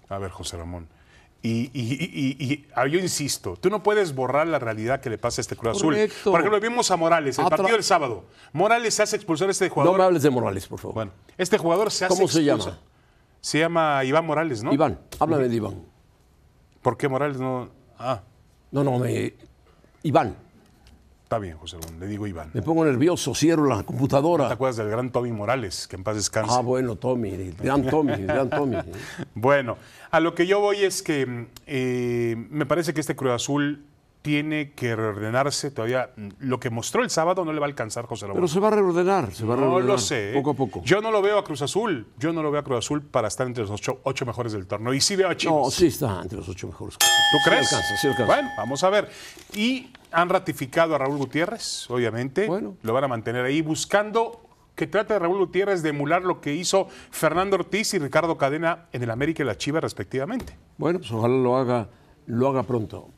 A 0.10 0.18
ver, 0.18 0.32
José 0.32 0.58
Ramón. 0.58 0.88
Y, 1.46 1.70
y- 1.72 1.72
y- 1.74 2.38
y- 2.40 2.54
y- 2.54 2.66
ah, 2.74 2.88
yo 2.88 3.00
insisto, 3.00 3.58
tú 3.58 3.70
no 3.70 3.84
puedes 3.84 4.16
borrar 4.16 4.48
la 4.48 4.60
realidad 4.60 5.02
que 5.02 5.10
le 5.10 5.18
pasa 5.18 5.40
a 5.40 5.44
este 5.44 5.56
Cruz 5.58 5.76
Azul. 5.78 5.94
Correcto. 5.94 6.32
Por 6.32 6.40
ejemplo, 6.40 6.60
vimos 6.62 6.90
a 6.90 6.96
Morales, 6.96 7.38
el 7.38 7.46
Atra- 7.46 7.50
partido 7.58 7.74
del 7.74 7.84
sábado. 7.84 8.24
Morales 8.54 8.94
se 8.94 9.04
hace 9.04 9.18
expulsar 9.18 9.50
a 9.50 9.52
este 9.52 9.68
No 9.68 9.74
jugador. 9.74 9.98
me 9.98 10.04
hables 10.06 10.24
de 10.24 10.30
Morales, 10.30 10.66
por 10.68 10.80
favor. 10.80 10.96
Bueno, 10.96 11.12
este 11.38 11.58
jugador 11.58 11.92
se 11.92 12.06
hace 12.06 12.16
¿Cómo 12.16 12.28
se 12.30 12.44
llama? 12.44 12.80
Se 13.42 13.60
llama 13.60 14.04
Iván 14.06 14.26
Morales, 14.26 14.64
¿no? 14.64 14.72
Iván, 14.74 14.98
háblame 15.20 15.50
de 15.50 15.56
Iván. 15.58 15.82
¿Por 16.82 16.96
qué 16.98 17.10
Morales 17.10 17.38
no? 17.38 17.70
Ah, 18.00 18.22
No, 18.72 18.84
no, 18.86 18.98
me... 19.00 19.34
Iván, 20.04 20.36
está 21.34 21.40
bien, 21.40 21.58
José 21.58 21.78
Ramón, 21.82 22.00
le 22.00 22.06
digo 22.08 22.28
Iván. 22.28 22.52
me 22.54 22.62
pongo 22.62 22.86
nervioso, 22.86 23.34
cierro 23.34 23.66
la 23.66 23.80
¿Te 23.80 23.86
computadora. 23.86 24.52
acuerdas 24.52 24.78
del 24.78 24.90
gran 24.90 25.12
Tommy 25.12 25.32
Morales? 25.32 25.88
Que 25.88 25.96
en 25.96 26.04
paz 26.04 26.16
descanse. 26.16 26.54
Ah, 26.56 26.62
bueno, 26.62 26.96
Tommy, 26.96 27.30
el 27.30 27.56
gran 27.56 27.84
Tommy, 27.88 28.14
el 28.14 28.28
gran 28.28 28.50
Tommy. 28.52 28.78
Bueno, 29.34 29.78
a 30.12 30.20
lo 30.20 30.36
que 30.36 30.46
yo 30.46 30.60
voy 30.60 30.84
es 30.84 31.02
que 31.02 31.48
eh, 31.66 32.36
me 32.52 32.66
parece 32.68 32.94
que 32.94 33.00
este 33.02 33.16
Cruz 33.16 33.32
Azul 33.32 33.84
tiene 34.22 34.72
que 34.74 34.96
reordenarse 34.96 35.70
todavía. 35.72 36.12
Lo 36.40 36.60
que 36.60 36.70
mostró 36.70 37.02
el 37.04 37.10
sábado 37.10 37.44
no 37.44 37.52
le 37.52 37.60
va 37.60 37.66
a 37.66 37.70
alcanzar 37.70 38.06
José 38.06 38.26
Ramón. 38.28 38.38
Pero 38.38 38.48
se 38.48 38.60
va 38.60 38.68
a 38.70 38.72
reordenar, 38.72 39.34
se 39.34 39.44
va 39.44 39.56
a 39.56 39.58
no 39.58 39.64
reordenar. 39.64 39.90
lo 39.90 39.98
sé. 39.98 40.32
¿eh? 40.32 40.34
Poco 40.36 40.52
a 40.52 40.54
poco. 40.54 40.82
Yo 40.86 41.02
no 41.02 41.12
lo 41.12 41.22
veo 41.22 41.38
a 41.40 41.44
Cruz 41.44 41.62
Azul. 41.64 42.08
Yo 42.20 42.32
no 42.32 42.42
lo 42.44 42.52
veo 42.52 42.62
a 42.62 42.64
Cruz 42.64 42.78
Azul 42.86 43.02
para 43.02 43.28
estar 43.28 43.48
entre 43.48 43.64
los 43.64 43.72
ocho, 43.72 44.00
ocho 44.04 44.26
mejores 44.26 44.54
del 44.54 44.66
torneo. 44.68 44.94
Y 44.94 45.02
sí 45.02 45.16
veo 45.18 45.30
a 45.30 45.36
Chivas. 45.36 45.56
No, 45.56 45.72
sí 45.72 45.88
está 45.88 46.22
entre 46.22 46.38
los 46.38 46.48
ocho 46.48 46.68
mejores. 46.68 46.96
¿Tú 47.00 47.06
Sí 47.06 47.50
crees? 47.50 47.74
alcanza, 47.74 47.98
sí 47.98 48.08
alcanza. 48.08 48.34
Bueno, 48.34 48.50
vamos 48.58 48.84
a 48.84 48.90
ver. 48.92 49.10
Y 49.56 49.90
han 50.14 50.30
ratificado 50.30 50.96
a 50.96 50.98
Raúl 50.98 51.18
Gutiérrez, 51.18 51.90
obviamente. 51.90 52.48
Bueno. 52.48 52.78
Lo 52.84 52.94
van 52.94 53.04
a 53.04 53.08
mantener 53.08 53.44
ahí 53.46 53.62
buscando 53.62 54.42
que 54.76 54.88
trate 54.88 55.14
de 55.14 55.20
Raúl 55.20 55.40
Gutiérrez 55.40 55.84
de 55.84 55.90
emular 55.90 56.24
lo 56.24 56.42
que 56.42 56.54
hizo 56.54 56.88
Fernando 57.12 57.56
Ortiz 57.56 57.94
y 57.94 58.00
Ricardo 58.00 58.38
Cadena 58.38 58.86
en 58.92 59.04
el 59.04 59.12
América 59.12 59.44
y 59.44 59.46
la 59.46 59.58
Chivas 59.58 59.84
respectivamente. 59.84 60.58
Bueno, 60.78 61.00
pues 61.00 61.12
ojalá 61.12 61.36
lo 61.36 61.58
haga, 61.58 61.90
lo 62.28 62.48
haga 62.50 62.64
pronto. 62.64 63.10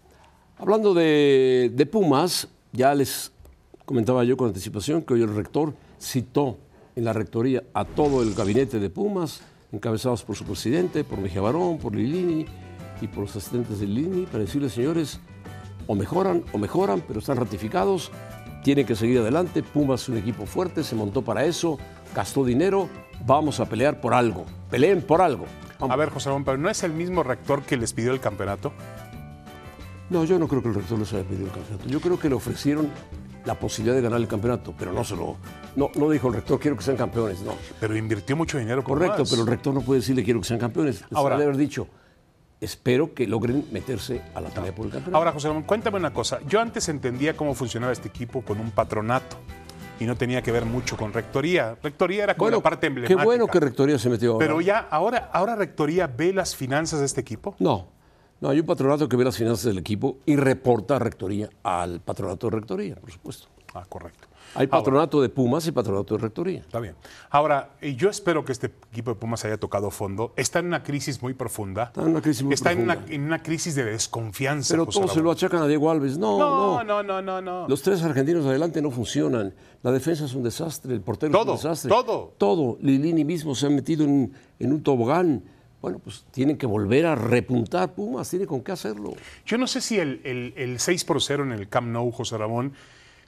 Hablando 0.58 0.94
de, 0.94 1.72
de 1.74 1.86
Pumas, 1.86 2.48
ya 2.72 2.94
les 2.94 3.32
comentaba 3.86 4.24
yo 4.24 4.36
con 4.36 4.48
anticipación 4.48 5.02
que 5.02 5.14
hoy 5.14 5.22
el 5.22 5.36
rector 5.36 5.74
citó 6.00 6.58
en 6.96 7.06
la 7.06 7.14
rectoría 7.14 7.64
a 7.74 7.86
todo 7.86 8.24
el 8.24 8.34
gabinete 8.34 8.80
de 8.80 8.90
Pumas, 8.90 9.42
encabezados 9.72 10.24
por 10.24 10.36
su 10.36 10.46
presidente, 10.46 11.04
por 11.04 11.20
Mejía 11.20 11.42
Barón, 11.42 11.78
por 11.78 11.94
Lilini 11.94 12.46
y 13.02 13.08
por 13.08 13.24
los 13.24 13.36
asistentes 13.36 13.80
de 13.80 13.88
Lilini, 13.88 14.26
para 14.26 14.40
decirles, 14.40 14.74
señores, 14.74 15.20
o 15.88 15.96
mejoran 15.96 16.44
o 16.54 16.58
mejoran, 16.58 17.02
pero 17.08 17.20
están 17.20 17.38
ratificados, 17.38 18.12
tienen 18.64 18.86
que 18.86 18.96
seguir 18.96 19.20
adelante. 19.20 19.62
Pumas 19.64 20.04
es 20.04 20.10
un 20.10 20.18
equipo 20.18 20.46
fuerte, 20.46 20.84
se 20.84 20.96
montó 20.96 21.22
para 21.22 21.46
eso, 21.46 21.78
gastó 22.16 22.44
dinero, 22.44 22.90
vamos 23.26 23.60
a 23.60 23.66
pelear 23.66 24.02
por 24.02 24.14
algo. 24.14 24.46
Peleen 24.70 25.02
por 25.02 25.22
algo. 25.22 25.46
A 25.80 25.96
ver, 25.96 26.10
José 26.10 26.30
Ramón, 26.30 26.46
pero 26.46 26.58
¿no 26.58 26.70
es 26.70 26.84
el 26.84 26.94
mismo 26.94 27.22
rector 27.24 27.62
que 27.64 27.78
les 27.78 27.94
pidió 27.94 28.12
el 28.14 28.20
campeonato? 28.20 28.72
No, 30.10 30.24
yo 30.24 30.38
no 30.40 30.48
creo 30.48 30.62
que 30.62 30.70
el 30.70 30.76
rector 30.76 31.00
les 31.00 31.12
haya 31.14 31.24
pedido 31.24 31.48
el 31.48 31.52
campeonato. 31.52 31.90
Yo 31.90 32.00
creo 32.00 32.20
que 32.20 32.30
le 32.30 32.36
ofrecieron 32.36 32.90
la 33.44 33.56
posibilidad 33.60 33.96
de 33.96 34.02
ganar 34.02 34.20
el 34.20 34.28
campeonato, 34.28 34.74
pero 34.78 34.92
no 34.94 35.04
se 35.04 35.16
lo. 35.16 35.36
No, 35.76 35.90
no 35.96 36.10
dijo 36.10 36.28
el 36.30 36.36
rector, 36.36 36.60
quiero 36.60 36.78
que 36.78 36.84
sean 36.84 36.98
campeones, 36.98 37.42
no. 37.42 37.54
Pero 37.80 37.96
invirtió 37.96 38.36
mucho 38.36 38.58
dinero. 38.58 38.84
por 38.84 38.98
Correcto, 38.98 39.20
más. 39.20 39.30
pero 39.30 39.42
el 39.44 39.48
rector 39.48 39.74
no 39.74 39.82
puede 39.82 40.00
decirle 40.00 40.24
quiero 40.24 40.40
que 40.42 40.48
sean 40.48 40.60
campeones. 40.60 41.02
Les 41.02 41.14
Ahora- 41.18 41.36
debe 41.38 41.46
haber 41.50 41.58
dicho, 41.58 41.88
espero 42.62 43.14
que 43.14 43.28
logren 43.28 43.66
meterse 43.72 44.22
a 44.34 44.42
la 44.42 44.50
pelea 44.50 44.74
por 44.74 44.86
el 44.86 44.92
campeonato. 44.92 45.18
Ahora, 45.18 45.32
José 45.32 45.48
Ramón, 45.48 45.64
cuéntame 45.64 45.98
una 45.98 46.14
cosa. 46.14 46.40
Yo 46.48 46.60
antes 46.62 46.88
entendía 46.90 47.36
cómo 47.36 47.54
funcionaba 47.54 47.92
este 47.94 48.08
equipo 48.08 48.42
con 48.42 48.60
un 48.60 48.72
patronato 48.72 49.38
y 50.00 50.06
no 50.06 50.16
tenía 50.16 50.42
que 50.42 50.52
ver 50.52 50.66
mucho 50.66 50.98
con 50.98 51.14
rectoría. 51.14 51.78
Rectoría 51.82 52.24
era 52.24 52.34
como 52.36 52.46
bueno, 52.46 52.58
la 52.58 52.64
parte 52.64 52.82
qué 52.82 52.88
emblemática. 52.88 53.24
bueno 53.24 53.48
que 53.48 53.60
Rectoría 53.60 54.00
se 54.00 54.10
metió 54.10 54.34
ahora. 54.34 54.46
Pero 54.46 54.62
ya, 54.62 54.80
ahora, 54.90 55.30
ahora 55.32 55.56
Rectoría 55.56 56.08
ve 56.08 56.34
las 56.34 56.56
finanzas 56.56 57.00
de 57.00 57.06
este 57.06 57.22
equipo. 57.22 57.56
No, 57.60 57.88
no, 58.42 58.50
hay 58.50 58.60
un 58.60 58.66
patronato 58.66 59.08
que 59.08 59.16
ve 59.16 59.24
las 59.24 59.38
finanzas 59.38 59.66
del 59.66 59.78
equipo 59.78 60.18
y 60.26 60.36
reporta 60.36 60.98
a 60.98 61.00
Rectoría 61.00 61.50
al 61.64 62.02
patronato 62.02 62.50
de 62.50 62.56
Rectoría, 62.58 62.96
por 62.96 63.12
supuesto. 63.12 63.48
Ah, 63.74 63.86
correcto. 63.88 64.25
Hay 64.56 64.68
Ahora, 64.72 64.84
patronato 64.84 65.22
de 65.22 65.30
Pumas 65.30 65.68
y 65.68 65.72
patronato 65.72 66.16
de 66.16 66.22
Rectoría. 66.22 66.60
Está 66.62 66.80
bien. 66.80 66.96
Ahora, 67.30 67.72
yo 67.82 68.10
espero 68.10 68.44
que 68.46 68.52
este 68.54 68.68
equipo 68.92 69.12
de 69.12 69.16
Pumas 69.16 69.44
haya 69.46 69.58
tocado 69.58 69.92
fondo. 69.92 70.34
Está 70.36 70.60
en 70.60 70.68
una 70.68 70.82
crisis 70.82 71.22
muy 71.22 71.34
profunda. 71.34 71.84
Está 71.86 72.02
en 72.04 72.08
una 72.10 72.22
crisis 72.22 72.44
muy 72.44 72.54
Está 72.54 72.72
en 72.72 72.82
una, 72.82 72.94
profunda. 72.96 73.16
en 73.16 73.22
una 73.24 73.44
crisis 73.44 73.76
de 73.76 73.84
desconfianza. 73.86 74.74
Pero 74.74 74.86
todos 74.86 75.12
se 75.14 75.22
lo 75.22 75.32
achacan 75.32 75.62
a 75.62 75.68
Diego 75.68 75.92
Alves. 75.92 76.18
No, 76.18 76.38
No, 76.40 76.84
no. 76.84 76.84
no, 76.84 77.04
no, 77.04 77.22
no, 77.22 77.42
no. 77.42 77.68
Los 77.68 77.82
tres 77.82 78.02
argentinos 78.04 78.46
adelante 78.46 78.82
no 78.82 78.92
funcionan. 78.92 79.54
La 79.84 79.92
defensa 79.92 80.26
es 80.26 80.34
un 80.34 80.44
desastre, 80.44 80.94
el 80.94 81.02
portero 81.02 81.32
Todo, 81.34 81.56
es 81.56 81.64
un 81.64 81.70
desastre. 81.72 81.90
todo. 81.90 82.34
Todo. 82.38 82.78
Lilini 82.82 83.24
mismo 83.26 83.54
se 83.56 83.68
ha 83.68 83.70
metido 83.70 84.04
en, 84.06 84.34
en 84.60 84.72
un 84.74 84.82
tobogán. 84.82 85.44
Bueno, 85.82 86.00
pues 86.00 86.26
tienen 86.32 86.58
que 86.58 86.66
volver 86.66 87.06
a 87.06 87.14
repuntar 87.14 87.94
Pumas, 87.94 88.28
tiene 88.28 88.48
con 88.48 88.62
qué 88.64 88.72
hacerlo. 88.72 89.14
Yo 89.46 89.60
no 89.60 89.68
sé 89.68 89.82
si 89.82 90.00
el, 90.00 90.20
el- 90.24 90.54
el 90.58 90.80
6 90.80 91.06
por 91.06 91.22
0 91.22 91.44
en 91.44 91.52
el 91.52 91.70
Camp 91.70 91.88
Nou, 91.90 92.10
José 92.12 92.38
Ramón, 92.40 92.74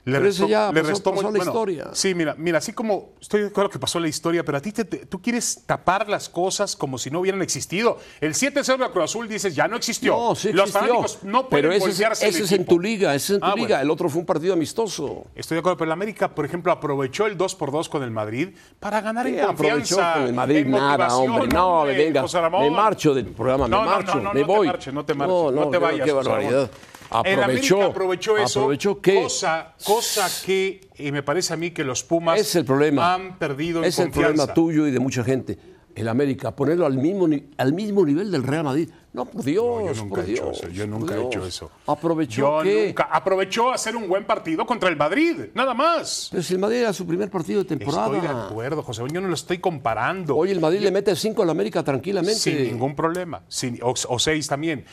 le 0.08 0.18
Pero 0.18 0.28
ese 0.30 0.38
restó, 0.42 0.48
ya 0.48 0.72
le 0.72 0.80
pasó- 0.80 0.90
restó 0.92 1.10
pasó 1.14 1.30
muy- 1.30 1.38
la 1.38 1.44
historia. 1.44 1.88
Sí, 1.92 2.14
mira, 2.14 2.34
mira, 2.38 2.58
así 2.58 2.72
como 2.72 3.10
estoy 3.20 3.42
de 3.42 3.46
acuerdo 3.48 3.70
que 3.70 3.78
pasó 3.78 4.00
la 4.00 4.08
historia, 4.08 4.44
pero 4.44 4.58
a 4.58 4.60
ti 4.60 4.72
te- 4.72 4.84
te- 4.84 5.06
tú 5.06 5.20
quieres 5.22 5.62
tapar 5.66 6.08
las 6.08 6.28
cosas 6.28 6.74
como 6.76 6.98
si 6.98 7.10
no 7.10 7.20
hubieran 7.20 7.42
existido. 7.42 7.98
El 8.20 8.34
7-0 8.34 8.84
de 8.84 8.90
Cruz 8.90 9.04
Azul 9.04 9.28
dices, 9.28 9.54
ya 9.54 9.68
no 9.68 9.76
existió. 9.76 10.16
No, 10.16 10.34
sí 10.34 10.52
Los 10.52 10.68
existió. 10.68 10.80
fanáticos 10.80 11.18
no 11.22 11.48
pueden 11.48 11.64
pero 11.64 11.68
ese, 11.72 11.76
es, 11.78 11.94
voltearse 11.96 12.24
el 12.28 12.34
ese 12.34 12.44
es 12.44 12.52
en 12.52 12.64
tu 12.66 12.80
liga, 12.80 13.14
ese 13.14 13.24
es 13.24 13.30
en 13.36 13.40
tu 13.40 13.46
Ah, 13.46 13.54
liga. 13.54 13.68
bueno. 13.68 13.82
El 13.82 13.90
otro 13.90 14.08
fue 14.08 14.20
un 14.20 14.26
partido 14.26 14.54
amistoso. 14.54 15.26
Estoy 15.34 15.56
de 15.56 15.60
acuerdo, 15.60 15.76
pero 15.78 15.88
el 15.88 15.92
América, 15.92 16.34
por 16.34 16.44
ejemplo, 16.44 16.72
aprovechó 16.72 17.26
el 17.26 17.36
2 17.36 17.54
por 17.54 17.70
2 17.70 17.88
con 17.88 18.02
el 18.02 18.10
Madrid 18.10 18.50
para 18.80 19.00
ganar 19.00 19.26
en 19.26 19.34
¿Qué 19.36 19.40
aprovechó 19.42 19.96
confianza. 19.96 20.12
con 20.14 20.22
el 20.24 20.32
Madrid? 20.34 20.66
Nada, 20.66 21.16
hombre. 21.16 21.48
No, 21.48 21.84
me 21.84 21.94
venga. 21.96 22.24
Me 22.60 22.70
marcho 22.70 23.14
del 23.14 23.26
programa, 23.26 23.68
No, 23.68 23.80
me 23.80 23.84
no, 23.84 23.90
marcho, 23.90 24.14
no, 24.16 24.22
no, 24.22 24.32
me 24.34 24.40
no 24.40 24.46
te 24.46 24.52
voy. 24.52 24.66
marches, 24.66 24.94
no 24.94 25.04
te 25.04 25.14
marches, 25.14 25.34
No, 25.54 25.70
te 25.70 25.78
vayas. 25.78 26.04
qué 26.06 26.12
barbaridad. 26.12 26.70
Aprovechó, 27.10 27.42
América 27.76 27.86
aprovechó 27.86 28.36
eso. 28.38 28.60
¿Aprovechó 28.60 29.00
qué? 29.00 29.22
Cosa, 29.22 29.74
cosa 29.84 30.28
que 30.44 30.88
eh, 30.96 31.10
me 31.12 31.22
parece 31.22 31.54
a 31.54 31.56
mí 31.56 31.70
que 31.70 31.84
los 31.84 32.02
Pumas 32.04 32.38
Es 32.40 32.54
el 32.56 32.64
problema. 32.64 33.14
han 33.14 33.38
perdido 33.38 33.78
en 33.80 33.86
Es 33.86 33.98
el 33.98 34.06
confianza. 34.06 34.32
problema 34.34 34.54
tuyo 34.54 34.86
y 34.86 34.90
de 34.90 34.98
mucha 35.00 35.24
gente. 35.24 35.58
El 35.94 36.06
América, 36.06 36.54
ponerlo 36.54 36.86
al 36.86 36.96
mismo, 36.96 37.26
al 37.56 37.72
mismo 37.72 38.04
nivel 38.06 38.30
del 38.30 38.44
Real 38.44 38.62
Madrid. 38.62 38.88
No, 39.12 39.24
por 39.24 39.42
Dios, 39.42 39.64
No, 39.64 39.86
yo 39.92 39.94
nunca 40.04 40.20
por 40.20 40.28
he 40.28 40.32
hecho 40.32 40.50
eso. 40.52 40.68
Yo 40.68 40.86
nunca 40.86 41.16
he 41.16 41.24
hecho 41.24 41.44
eso. 41.44 41.70
¿Aprovechó 41.88 42.58
Yo 42.58 42.62
qué? 42.62 42.86
nunca. 42.88 43.08
Aprovechó 43.10 43.72
hacer 43.72 43.96
un 43.96 44.06
buen 44.08 44.24
partido 44.24 44.64
contra 44.64 44.88
el 44.90 44.96
Madrid, 44.96 45.46
nada 45.54 45.74
más. 45.74 46.28
Pero 46.30 46.40
si 46.44 46.52
el 46.54 46.60
Madrid 46.60 46.76
era 46.76 46.92
su 46.92 47.04
primer 47.04 47.28
partido 47.30 47.64
de 47.64 47.68
temporada. 47.76 48.04
Estoy 48.14 48.20
de 48.20 48.28
acuerdo, 48.28 48.82
José. 48.84 49.02
Yo 49.10 49.20
no 49.20 49.26
lo 49.26 49.34
estoy 49.34 49.58
comparando. 49.58 50.36
Hoy 50.36 50.52
el 50.52 50.60
Madrid 50.60 50.80
le 50.82 50.92
mete 50.92 51.16
cinco 51.16 51.42
al 51.42 51.50
América 51.50 51.82
tranquilamente. 51.82 52.38
Sin 52.38 52.62
ningún 52.62 52.94
problema. 52.94 53.42
Sin- 53.48 53.80
o, 53.82 53.92
o 54.08 54.18
seis 54.20 54.46
también. 54.46 54.84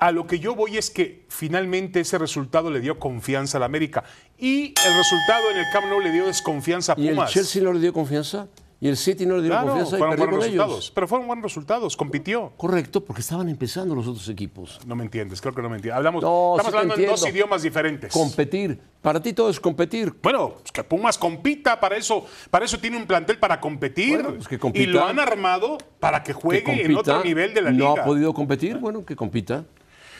A 0.00 0.12
lo 0.12 0.26
que 0.26 0.38
yo 0.38 0.54
voy 0.54 0.78
es 0.78 0.88
que 0.90 1.26
finalmente 1.28 2.00
ese 2.00 2.16
resultado 2.16 2.70
le 2.70 2.80
dio 2.80 2.98
confianza 2.98 3.58
al 3.58 3.64
América. 3.64 4.02
Y 4.38 4.68
el 4.86 4.94
resultado 4.96 5.50
en 5.50 5.58
el 5.58 5.64
Camp 5.72 5.86
Nou 5.88 6.00
le 6.00 6.10
dio 6.10 6.26
desconfianza 6.26 6.94
a 6.94 6.98
¿Y 6.98 7.08
el 7.08 7.14
Pumas. 7.16 7.30
Chelsea 7.30 7.62
no 7.62 7.72
le 7.74 7.80
dio 7.80 7.92
confianza? 7.92 8.48
¿Y 8.82 8.88
el 8.88 8.96
City 8.96 9.26
no 9.26 9.36
le 9.36 9.42
dio 9.42 9.50
Claro, 9.50 9.66
confianza 9.66 9.96
y 9.98 10.00
perdió 10.00 10.16
buenos 10.16 10.30
con 10.36 10.40
resultados. 10.40 10.72
ellos? 10.72 10.92
Pero 10.94 11.06
fueron 11.06 11.26
buenos 11.26 11.42
resultados. 11.42 11.96
Compitió. 11.98 12.50
Correcto, 12.56 13.04
porque 13.04 13.20
estaban 13.20 13.50
empezando 13.50 13.94
los 13.94 14.06
otros 14.06 14.26
equipos. 14.30 14.80
No 14.86 14.96
me 14.96 15.04
entiendes, 15.04 15.42
creo 15.42 15.54
que 15.54 15.60
no 15.60 15.68
me 15.68 15.76
entiendes. 15.76 15.98
Hablamos, 15.98 16.22
No, 16.22 16.54
estamos 16.56 16.72
sí 16.72 16.78
hablando 16.78 16.94
en 17.04 17.10
dos 17.10 17.28
idiomas 17.28 17.60
diferentes. 17.60 18.10
Competir. 18.10 18.80
Para 19.02 19.20
ti 19.20 19.34
todo 19.34 19.50
es 19.50 19.60
competir. 19.60 20.14
Bueno, 20.22 20.54
pues 20.60 20.72
que 20.72 20.82
Pumas 20.82 21.18
compita, 21.18 21.78
para 21.78 21.98
eso, 21.98 22.24
para 22.50 22.64
eso 22.64 22.78
tiene 22.78 22.96
un 22.96 23.06
plantel 23.06 23.38
para 23.38 23.60
competir. 23.60 24.14
Bueno, 24.14 24.34
pues 24.36 24.48
que 24.48 24.58
compita. 24.58 24.82
y 24.82 24.86
lo 24.86 25.04
han 25.04 25.18
armado 25.20 25.76
para 25.98 26.22
que 26.22 26.32
Que 26.32 26.40
juegue 26.40 26.86
en 26.86 26.96
otro 26.96 27.22
nivel 27.22 27.52
de 27.52 27.60
la 27.60 27.70
no 27.72 27.90
liga. 27.90 28.02
ha 28.02 28.06
podido 28.06 28.32
competir, 28.32 28.78
bueno, 28.78 29.04
que 29.04 29.14
compita. 29.14 29.66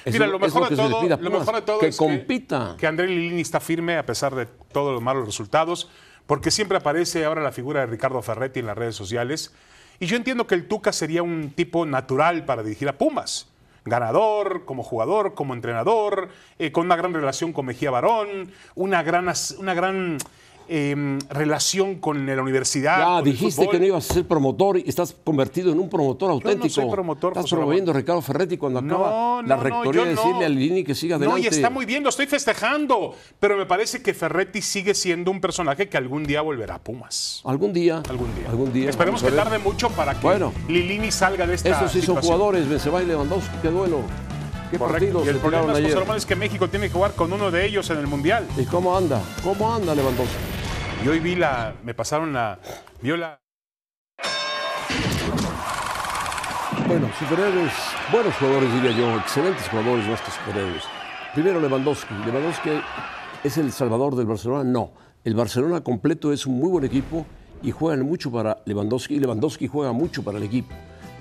Mira, 0.06 0.26
lo 0.26 0.38
mejor, 0.38 0.68
de 0.68 0.76
todo, 0.76 1.02
lo 1.02 1.30
mejor 1.30 1.54
de 1.54 1.62
todo 1.62 1.78
que 1.78 1.88
es 1.88 1.96
compita. 1.96 2.72
que, 2.72 2.80
que 2.80 2.86
André 2.86 3.06
Lilini 3.08 3.40
está 3.40 3.60
firme 3.60 3.96
a 3.96 4.06
pesar 4.06 4.34
de 4.34 4.46
todos 4.46 4.92
los 4.92 5.02
malos 5.02 5.26
resultados, 5.26 5.90
porque 6.26 6.50
siempre 6.50 6.78
aparece 6.78 7.24
ahora 7.24 7.42
la 7.42 7.52
figura 7.52 7.80
de 7.80 7.86
Ricardo 7.86 8.20
Ferretti 8.22 8.60
en 8.60 8.66
las 8.66 8.78
redes 8.78 8.96
sociales. 8.96 9.52
Y 9.98 10.06
yo 10.06 10.16
entiendo 10.16 10.46
que 10.46 10.54
el 10.54 10.66
Tuca 10.66 10.92
sería 10.92 11.22
un 11.22 11.50
tipo 11.50 11.84
natural 11.84 12.44
para 12.44 12.62
dirigir 12.62 12.88
a 12.88 12.96
Pumas. 12.96 13.48
Ganador, 13.84 14.64
como 14.64 14.82
jugador, 14.82 15.34
como 15.34 15.54
entrenador, 15.54 16.28
eh, 16.58 16.70
con 16.72 16.86
una 16.86 16.96
gran 16.96 17.14
relación 17.14 17.52
con 17.52 17.66
Mejía 17.66 17.90
Barón, 17.90 18.52
una 18.74 19.02
gran, 19.02 19.32
una 19.58 19.74
gran 19.74 20.18
eh, 20.72 21.18
relación 21.30 21.96
con 21.96 22.24
la 22.24 22.40
universidad. 22.40 22.98
Ya 23.18 23.22
dijiste 23.22 23.68
que 23.68 23.80
no 23.80 23.86
ibas 23.86 24.08
a 24.08 24.14
ser 24.14 24.24
promotor 24.24 24.78
y 24.78 24.84
estás 24.86 25.16
convertido 25.24 25.72
en 25.72 25.80
un 25.80 25.90
promotor 25.90 26.30
auténtico. 26.30 26.68
soy 26.72 26.88
promotor, 26.88 27.32
Estás 27.32 27.42
José 27.42 27.56
promoviendo 27.56 27.90
a 27.90 27.94
Ricardo 27.94 28.22
Ferretti 28.22 28.56
cuando 28.56 28.78
acaba 28.78 29.10
No, 29.10 29.42
la 29.42 29.56
no, 29.56 29.56
no, 29.56 29.62
rectoría 29.64 30.02
yo 30.02 30.08
de 30.08 30.14
no. 30.14 30.22
decirle 30.22 30.44
a 30.46 30.48
Lini 30.48 30.84
que 30.84 30.94
siga 30.94 31.16
adelante. 31.16 31.40
No, 31.40 31.44
y 31.44 31.48
está 31.48 31.70
muy 31.70 31.86
bien, 31.86 32.04
lo 32.04 32.08
estoy 32.08 32.26
festejando. 32.26 33.16
Pero 33.40 33.56
me 33.56 33.66
parece 33.66 34.00
que 34.00 34.14
Ferretti 34.14 34.62
sigue 34.62 34.94
siendo 34.94 35.32
un 35.32 35.40
personaje 35.40 35.88
que 35.88 35.96
algún 35.96 36.22
día 36.22 36.40
volverá 36.40 36.76
a 36.76 36.78
Pumas. 36.78 37.40
Algún 37.44 37.72
día. 37.72 38.02
Algún 38.08 38.32
día. 38.36 38.48
Algún 38.48 38.72
día. 38.72 38.90
Esperemos 38.90 39.24
que 39.24 39.32
tarde 39.32 39.58
mucho 39.58 39.90
para 39.90 40.14
que 40.14 40.20
Bueno. 40.24 40.52
Lilini 40.68 41.10
salga 41.10 41.48
de 41.48 41.54
esta 41.56 41.70
Estos 41.70 41.90
sí 41.90 42.00
son 42.00 42.16
jugadores, 42.22 42.68
Benzema 42.68 43.02
y 43.02 43.06
Lewandowski, 43.06 43.56
qué 43.60 43.68
duelo. 43.70 44.02
Qué 44.70 44.78
partidos 44.78 45.26
Y 45.26 45.30
el 45.30 45.38
problema 45.38 45.72
es, 45.72 45.78
ayer. 45.78 45.98
Es 46.16 46.26
que 46.26 46.36
México 46.36 46.68
tiene 46.68 46.86
que 46.86 46.92
jugar 46.92 47.14
con 47.14 47.32
uno 47.32 47.50
de 47.50 47.66
ellos 47.66 47.90
en 47.90 47.98
el 47.98 48.06
Mundial. 48.06 48.46
¿Y 48.56 48.66
cómo 48.66 48.96
anda? 48.96 49.20
¿Cómo 49.42 49.74
anda 49.74 49.96
Lewandowski? 49.96 50.59
Y 51.02 51.08
hoy 51.08 51.18
vi 51.18 51.34
la, 51.34 51.74
me 51.82 51.94
pasaron 51.94 52.32
la, 52.32 52.58
vio 53.00 53.16
la, 53.16 53.40
Bueno, 56.86 57.08
superhéroes, 57.18 57.72
buenos 58.12 58.34
jugadores 58.34 58.74
diría 58.74 58.90
yo, 58.90 59.16
excelentes 59.16 59.68
jugadores 59.68 60.20
que 60.20 60.30
superhéroes. 60.30 60.82
Primero 61.32 61.60
Lewandowski. 61.60 62.12
Lewandowski 62.26 62.70
es 63.44 63.56
el 63.58 63.70
salvador 63.70 64.16
del 64.16 64.26
Barcelona. 64.26 64.64
No, 64.64 64.92
el 65.24 65.34
Barcelona 65.34 65.82
completo 65.82 66.32
es 66.32 66.46
un 66.46 66.58
muy 66.58 66.68
buen 66.68 66.84
equipo 66.84 67.24
y 67.62 67.70
juegan 67.70 68.04
mucho 68.04 68.32
para 68.32 68.58
Lewandowski 68.66 69.14
y 69.14 69.20
Lewandowski 69.20 69.68
juega 69.68 69.92
mucho 69.92 70.24
para 70.24 70.38
el 70.38 70.44
equipo. 70.44 70.74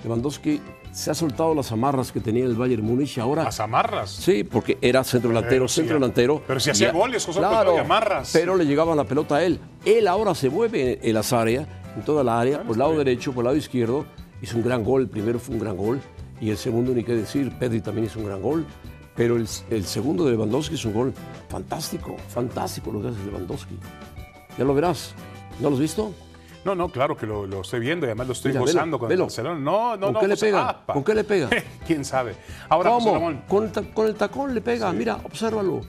Lewandowski 0.04 0.60
se 0.92 1.10
ha 1.10 1.14
soltado 1.14 1.54
las 1.54 1.70
amarras 1.72 2.10
que 2.12 2.20
tenía 2.20 2.44
el 2.44 2.54
Bayern 2.54 2.82
Múnich 2.84 3.18
ahora. 3.18 3.44
las 3.44 3.60
amarras. 3.60 4.10
Sí, 4.10 4.42
porque 4.44 4.76
era 4.80 5.04
centro 5.04 5.28
delantero, 5.30 5.68
si- 5.68 5.76
centro 5.76 5.94
delantero. 5.96 6.42
pero 6.46 6.58
si 6.58 6.70
hacía 6.70 6.88
Ya- 6.88 6.92
goles, 6.92 7.24
José, 7.24 7.38
pues, 7.40 7.48
claro, 7.50 7.78
amarras. 7.78 8.30
Pero 8.32 8.56
le 8.56 8.64
llegaba 8.66 8.94
la 8.96 9.04
pelota 9.04 9.36
a 9.36 9.44
él. 9.44 9.60
Él 9.84 10.08
ahora 10.08 10.34
se 10.34 10.50
mueve 10.50 10.98
en 11.02 11.14
las 11.14 11.32
áreas, 11.32 11.66
en 11.96 12.02
toda 12.02 12.24
la 12.24 12.40
área, 12.40 12.62
por 12.62 12.72
el 12.72 12.78
lado 12.80 12.96
derecho, 12.98 13.32
por 13.32 13.42
el 13.42 13.46
lado 13.46 13.56
izquierdo. 13.56 14.04
Hizo 14.42 14.56
un 14.56 14.64
gran 14.64 14.82
gol. 14.82 15.02
El 15.02 15.08
primero 15.08 15.38
fue 15.38 15.54
un 15.54 15.60
gran 15.60 15.76
gol. 15.76 16.00
Y 16.40 16.50
el 16.50 16.56
segundo, 16.56 16.92
ni 16.92 17.04
qué 17.04 17.14
decir, 17.14 17.52
Pedri 17.58 17.80
también 17.82 18.06
hizo 18.06 18.18
un 18.18 18.26
gran 18.26 18.40
gol. 18.40 18.64
Pero 19.14 19.36
el, 19.36 19.46
el 19.70 19.84
segundo 19.84 20.24
de 20.24 20.30
Lewandowski 20.32 20.76
es 20.76 20.84
un 20.86 20.94
gol 20.94 21.12
fantástico, 21.48 22.16
fantástico 22.28 22.90
lo 22.90 23.02
que 23.02 23.08
hace 23.08 23.18
Lewandowski. 23.26 23.76
Ya 24.56 24.64
lo 24.64 24.72
verás. 24.74 25.12
¿No 25.60 25.68
lo 25.68 25.74
has 25.76 25.80
visto? 25.80 26.12
No, 26.64 26.74
no, 26.74 26.88
claro 26.90 27.16
que 27.16 27.26
lo, 27.26 27.46
lo 27.46 27.62
estoy 27.62 27.80
viendo 27.80 28.04
y 28.06 28.08
además 28.10 28.26
lo 28.26 28.32
estoy 28.34 28.50
Mira, 28.52 28.60
gozando 28.60 28.96
velo, 28.96 28.98
con 28.98 29.08
velo. 29.08 29.22
el 29.22 29.26
Barcelona. 29.28 29.58
No, 29.60 29.96
no, 29.96 30.06
¿Con 30.06 30.12
no. 30.14 30.20
qué 30.20 30.28
le 30.28 30.36
pega? 30.36 30.68
apa. 30.68 30.92
¿Con 30.92 31.04
qué 31.04 31.14
le 31.14 31.24
pega? 31.24 31.48
¿Quién 31.86 32.04
sabe? 32.04 32.34
Ahora, 32.68 32.90
¿Cómo? 32.90 33.12
Ramón, 33.14 33.42
Con 33.48 33.64
el, 33.74 33.90
con 33.92 34.06
el 34.06 34.14
tacón 34.14 34.54
le 34.54 34.60
pega. 34.60 34.92
Mira, 34.92 35.18
obsérvalo. 35.24 35.80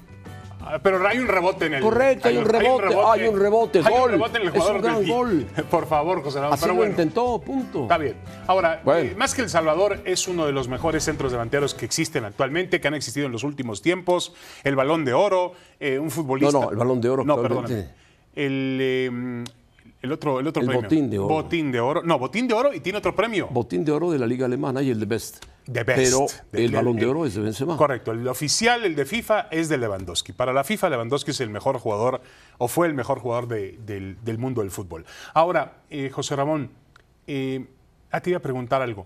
Ah, 0.63 0.77
Pero 0.81 1.05
hay 1.07 1.17
un 1.17 1.27
rebote 1.27 1.65
en 1.65 1.73
el. 1.73 1.81
Correcto, 1.81 2.27
hay 2.27 2.37
un 2.37 2.45
rebote, 2.45 2.85
hay 3.03 3.27
un 3.27 3.39
rebote, 3.39 3.79
Hay 3.79 3.83
gol. 3.91 4.01
un 4.03 4.11
rebote 4.11 4.37
en 4.37 4.41
el 4.43 4.47
Es 4.49 4.53
jugador 4.53 4.75
un 4.75 4.81
gran 4.83 5.07
gol. 5.07 5.47
Por 5.71 5.87
favor, 5.87 6.21
José 6.23 6.37
Ramón. 6.39 6.53
Así 6.53 6.61
pero 6.61 6.73
lo 6.73 6.77
bueno, 6.77 6.91
intentó, 6.91 7.41
punto. 7.41 7.81
Está 7.81 7.97
bien. 7.97 8.15
Ahora, 8.47 8.79
Bueno. 8.85 8.99
eh, 9.09 9.15
más 9.17 9.33
que 9.33 9.41
El 9.41 9.49
Salvador, 9.49 9.99
es 10.05 10.27
uno 10.27 10.45
de 10.45 10.51
los 10.51 10.67
mejores 10.67 11.03
centros 11.03 11.31
delanteros 11.31 11.73
que 11.73 11.83
existen 11.85 12.25
actualmente, 12.25 12.79
que 12.79 12.87
han 12.87 12.93
existido 12.93 13.25
en 13.25 13.31
los 13.31 13.43
últimos 13.43 13.81
tiempos. 13.81 14.33
El 14.63 14.75
balón 14.75 15.03
de 15.03 15.13
oro, 15.13 15.53
eh, 15.79 15.97
un 15.97 16.11
futbolista. 16.11 16.51
No, 16.53 16.65
no, 16.65 16.69
el 16.71 16.77
Balón 16.77 17.01
de 17.01 17.09
Oro 17.09 17.25
No, 17.25 17.41
perdóname. 17.41 17.89
El, 18.35 18.77
eh, 18.79 19.43
El 20.01 20.11
otro, 20.11 20.39
el 20.39 20.47
otro 20.47 20.61
El 20.61 20.67
premio. 20.67 20.81
botín 20.83 21.09
de 21.09 21.19
oro. 21.19 21.27
Botín 21.35 21.71
de 21.71 21.79
oro. 21.79 22.01
No, 22.03 22.17
botín 22.17 22.47
de 22.47 22.53
oro 22.55 22.73
y 22.73 22.79
tiene 22.79 22.97
otro 22.97 23.15
premio. 23.15 23.47
Botín 23.51 23.85
de 23.85 23.91
oro 23.91 24.09
de 24.11 24.17
la 24.17 24.25
Liga 24.25 24.45
Alemana 24.47 24.81
y 24.81 24.89
el 24.89 24.99
de 24.99 25.05
Best. 25.05 25.45
The 25.71 25.83
best. 25.83 25.95
Pero 25.95 26.25
De- 26.51 26.65
el 26.65 26.71
de- 26.71 26.77
balón 26.77 26.95
de 26.95 27.05
oro 27.05 27.25
es 27.27 27.35
de 27.35 27.41
Benzema. 27.41 27.77
Correcto, 27.77 28.11
el 28.11 28.27
oficial, 28.27 28.83
el 28.83 28.95
de 28.95 29.05
FIFA, 29.05 29.41
es 29.51 29.69
de 29.69 29.77
Lewandowski. 29.77 30.33
Para 30.33 30.53
la 30.53 30.63
FIFA, 30.63 30.89
Lewandowski 30.89 31.29
es 31.31 31.39
el 31.39 31.51
mejor 31.51 31.77
jugador, 31.77 32.21
o 32.57 32.67
fue 32.67 32.87
el 32.87 32.95
mejor 32.95 33.19
jugador 33.19 33.47
de- 33.47 33.77
del, 33.85 34.17
del 34.23 34.39
mundo 34.39 34.61
del 34.61 34.71
fútbol. 34.71 35.05
Ahora, 35.35 35.83
eh, 35.91 36.09
José 36.09 36.35
Ramón, 36.35 36.71
eh, 37.27 37.67
a 38.09 38.21
ti 38.21 38.31
iba 38.31 38.39
a 38.39 38.41
preguntar 38.41 38.81
algo. 38.81 39.05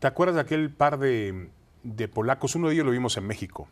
¿Te 0.00 0.08
acuerdas 0.08 0.34
de 0.34 0.40
aquel 0.40 0.70
par 0.70 0.98
de, 0.98 1.50
de 1.84 2.08
polacos? 2.08 2.56
Uno 2.56 2.66
de 2.66 2.74
ellos 2.74 2.84
lo 2.84 2.90
vimos 2.90 3.16
en 3.16 3.24
México, 3.24 3.68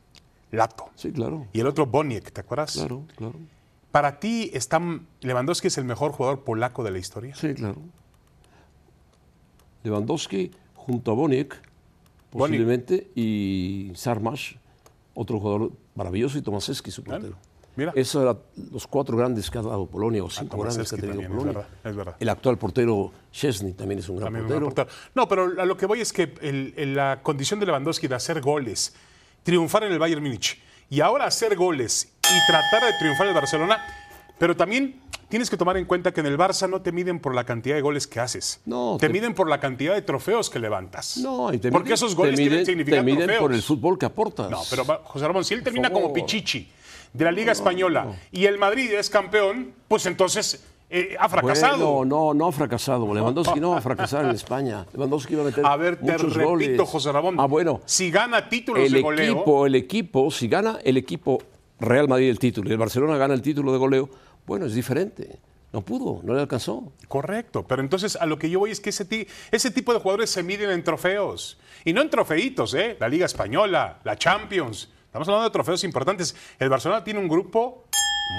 Lato. 0.53 0.89
Sí, 0.95 1.11
claro. 1.11 1.49
Y 1.53 1.59
el 1.61 1.67
otro 1.67 1.87
Boniek, 1.87 2.31
¿te 2.31 2.41
acuerdas? 2.41 2.75
Claro, 2.75 3.03
claro. 3.17 3.35
Para 3.93 4.21
ti, 4.21 4.51
está, 4.55 4.81
¿Lewandowski 5.21 5.67
es 5.69 5.79
el 5.79 5.85
mejor 5.85 6.13
jugador 6.13 6.45
polaco 6.45 6.85
de 6.85 6.91
la 6.93 6.99
historia? 6.99 7.35
Sí, 7.35 7.55
claro. 7.55 7.77
Lewandowski 9.83 10.51
junto 10.75 11.11
a 11.11 11.15
Boniek, 11.15 11.57
posiblemente, 12.31 13.11
y 13.15 13.93
Sarmash, 13.95 14.55
otro 15.15 15.41
jugador 15.41 15.73
maravilloso, 15.95 16.39
y 16.39 16.43
Tomaseski, 16.43 16.91
su 16.91 17.03
portero. 17.03 17.35
Mira. 17.77 17.93
Esos 17.95 18.23
eran 18.23 18.39
los 18.73 18.87
cuatro 18.87 19.17
grandes 19.17 19.49
que 19.51 19.57
ha 19.59 19.63
dado 19.63 19.87
Polonia, 19.87 20.23
o 20.25 20.29
cinco 20.31 20.59
grandes 20.59 20.91
que 20.91 20.97
ha 20.97 20.99
tenido 20.99 21.21
también, 21.21 21.31
es 21.33 21.37
Polonia. 21.39 21.53
verdad, 21.61 21.79
es 21.91 21.97
verdad. 21.97 22.17
El 22.21 22.29
actual 22.29 22.59
portero 22.59 23.13
Chesney 23.33 23.73
también 23.73 24.01
es 24.01 24.09
un 24.09 24.17
gran 24.17 24.33
portero. 24.35 24.73
No, 25.15 25.29
pero 25.29 25.45
a 25.61 25.65
lo 25.65 25.77
que 25.77 25.87
voy 25.87 26.01
es 26.01 26.13
que 26.13 26.35
el- 26.43 26.75
el- 26.77 26.95
la 26.95 27.21
condición 27.23 27.59
de 27.61 27.67
Lewandowski 27.67 28.07
de 28.09 28.17
hacer 28.17 28.41
goles, 28.41 28.95
triunfar 29.45 29.85
en 29.85 29.93
el 29.93 29.99
Bayern 29.99 30.23
Múnich 30.23 30.61
y 30.91 31.01
ahora 31.01 31.25
hacer 31.27 31.57
goles 31.57 32.13
y 32.35 32.47
tratar 32.51 32.85
de 32.93 32.99
triunfar 32.99 33.27
el 33.27 33.35
Barcelona, 33.35 33.85
pero 34.39 34.57
también 34.57 35.01
tienes 35.29 35.49
que 35.51 35.57
tomar 35.57 35.77
en 35.77 35.85
cuenta 35.85 36.13
que 36.13 36.21
en 36.21 36.27
el 36.27 36.37
Barça 36.39 36.69
no 36.69 36.81
te 36.83 36.93
miden 36.93 37.21
por 37.21 37.35
la 37.35 37.45
cantidad 37.45 37.75
de 37.77 37.81
goles 37.83 38.07
que 38.07 38.21
haces. 38.21 38.61
No, 38.67 38.97
te, 38.99 39.07
te- 39.07 39.13
miden 39.13 39.35
por 39.35 39.49
la 39.49 39.61
cantidad 39.61 39.95
de 39.95 40.03
trofeos 40.03 40.51
que 40.51 40.59
levantas. 40.59 41.19
No, 41.19 41.53
y 41.53 41.59
te 41.59 41.71
Porque 41.71 41.91
miden- 41.91 41.95
esos 41.95 42.15
goles 42.17 42.33
te 42.33 42.37
tienen 42.39 42.53
miden, 42.55 42.67
significar 42.67 43.01
te 43.01 43.05
miden 43.05 43.19
trofeos. 43.27 43.41
por 43.43 43.53
el 43.55 43.63
fútbol 43.63 43.99
que 43.99 44.07
aportas. 44.07 44.51
No, 44.51 44.61
pero 44.71 44.85
José 45.05 45.27
Ramón, 45.27 45.45
si 45.45 45.55
él 45.55 45.63
termina 45.63 45.91
como. 45.91 46.13
Pichichi 46.13 46.69
de 47.13 47.25
la 47.25 47.33
Liga 47.33 47.51
Española 47.53 48.07
y 48.31 48.45
el 48.47 48.57
Madrid 48.59 48.93
es 48.93 49.11
campeón, 49.11 49.73
pues 49.89 50.07
entonces 50.07 50.65
eh, 50.89 51.17
ha 51.19 51.29
fracasado. 51.29 51.93
Bueno, 51.93 52.17
no, 52.17 52.35
no 52.35 52.47
ha 52.49 52.53
fracasado. 52.53 53.13
Lewandowski 53.15 53.61
no 53.61 53.71
va 53.71 53.79
a 53.79 53.81
fracasar 53.81 54.25
en 54.25 54.31
España. 54.33 54.87
Lewandowski 54.93 55.35
va 55.37 55.43
a 55.43 55.45
meter 55.47 55.65
A 55.67 55.77
ver, 55.77 55.97
te 55.97 56.05
muchos 56.13 56.33
repito, 56.35 56.49
goles. 56.49 56.81
José 56.89 57.13
Ramón. 57.13 57.37
Ah, 57.39 57.47
bueno. 57.47 57.81
Si 57.85 58.11
gana 58.11 58.49
títulos 58.49 58.85
El 58.85 58.93
de 58.93 59.01
goleo. 59.03 59.33
equipo, 59.33 59.67
el 59.67 59.75
equipo, 59.77 60.31
si 60.33 60.49
gana 60.49 60.79
el 60.85 60.97
equipo 60.97 61.39
Real 61.81 62.09
Madrid 62.09 62.29
el 62.29 62.39
título 62.39 62.69
y 62.69 62.73
el 62.73 62.79
Barcelona 62.79 63.17
gana 63.17 63.35
el 63.35 63.43
título 63.43 63.73
de 63.73 63.79
goleo, 63.79 64.11
bueno, 64.47 64.67
es 64.67 64.75
diferente. 64.75 65.39
No 65.73 65.83
pudo, 65.83 66.21
no 66.25 66.35
le 66.35 66.41
alcanzó. 66.41 66.93
Correcto, 67.07 67.65
pero 67.67 67.81
entonces 67.81 68.17
a 68.17 68.27
lo 68.27 68.39
que 68.39 68.51
yo 68.51 68.59
voy 68.59 68.73
es 68.73 68.81
que 68.81 68.91
ese, 68.91 69.29
ese 69.51 69.71
tipo 69.71 69.93
de 69.93 70.01
jugadores 70.01 70.31
se 70.31 70.43
miden 70.43 70.71
en 70.71 70.83
trofeos. 70.83 71.59
Y 71.85 71.93
no 71.93 72.03
en 72.03 72.11
trofeitos, 72.11 72.75
¿eh? 72.75 72.97
La 72.99 73.09
Liga 73.09 73.27
Española, 73.27 74.01
la 74.03 74.17
Champions. 74.17 74.89
Estamos 75.07 75.29
hablando 75.29 75.49
de 75.49 75.53
trofeos 75.53 75.85
importantes. 75.85 76.35
El 76.59 76.69
Barcelona 76.69 77.05
tiene 77.05 77.21
un 77.21 77.29
grupo 77.29 77.85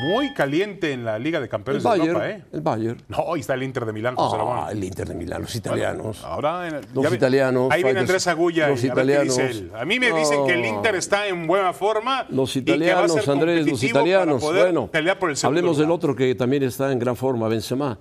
muy 0.03 0.33
caliente 0.33 0.93
en 0.93 1.03
la 1.05 1.19
Liga 1.19 1.39
de 1.39 1.45
El 1.45 1.49
Campeones 1.49 1.83
de 1.83 1.89
Bayern, 1.89 2.07
Europa, 2.09 2.29
¿eh? 2.29 2.43
el 2.53 2.61
Bayern. 2.61 3.01
No, 3.07 3.33
ahí 3.33 3.41
está 3.41 3.53
el 3.53 3.63
Inter 3.63 3.85
de 3.85 3.93
Milán, 3.93 4.15
Ramón. 4.15 4.57
Ah, 4.63 4.71
el 4.71 4.83
Inter 4.83 5.07
de 5.07 5.15
Milán, 5.15 5.41
los 5.43 5.55
italianos. 5.55 6.23
Ahora, 6.23 6.67
en- 6.67 6.73
Los 6.93 7.03
ya 7.03 7.09
ve- 7.09 7.15
italianos, 7.17 7.71
Ahí 7.71 7.83
viene 7.83 7.99
Andrés 7.99 8.25
Agulla. 8.27 8.69
los 8.69 8.83
y 8.83 8.89
a 8.89 8.93
ver 8.95 9.05
qué 9.05 9.23
dice 9.23 9.33
italianos. 9.43 9.55
él. 9.57 9.71
A 9.75 9.85
mí 9.85 9.99
me 9.99 10.11
dicen 10.11 10.45
que 10.47 10.53
el. 10.53 10.65
Inter 10.65 10.95
está 10.95 11.27
en 11.27 11.45
buena 11.45 11.73
forma. 11.73 12.25
Los 12.29 12.55
y 12.55 12.63
que 12.63 12.71
va 12.71 12.75
a 12.75 12.77
italianos, 12.77 13.11
ser 13.23 13.29
Andrés, 13.31 13.67
los 13.67 13.83
italianos. 13.83 14.41
Bueno, 14.41 14.87
pelear 14.87 15.19
por 15.19 15.29
el 15.29 15.37
hablemos 15.43 15.77
del 15.77 15.91
otro 15.91 16.15
que 16.15 16.33
también 16.35 16.63
está 16.63 16.91
en 16.91 16.97
gran 16.99 17.15
forma, 17.15 17.47
Benzema. 17.47 17.99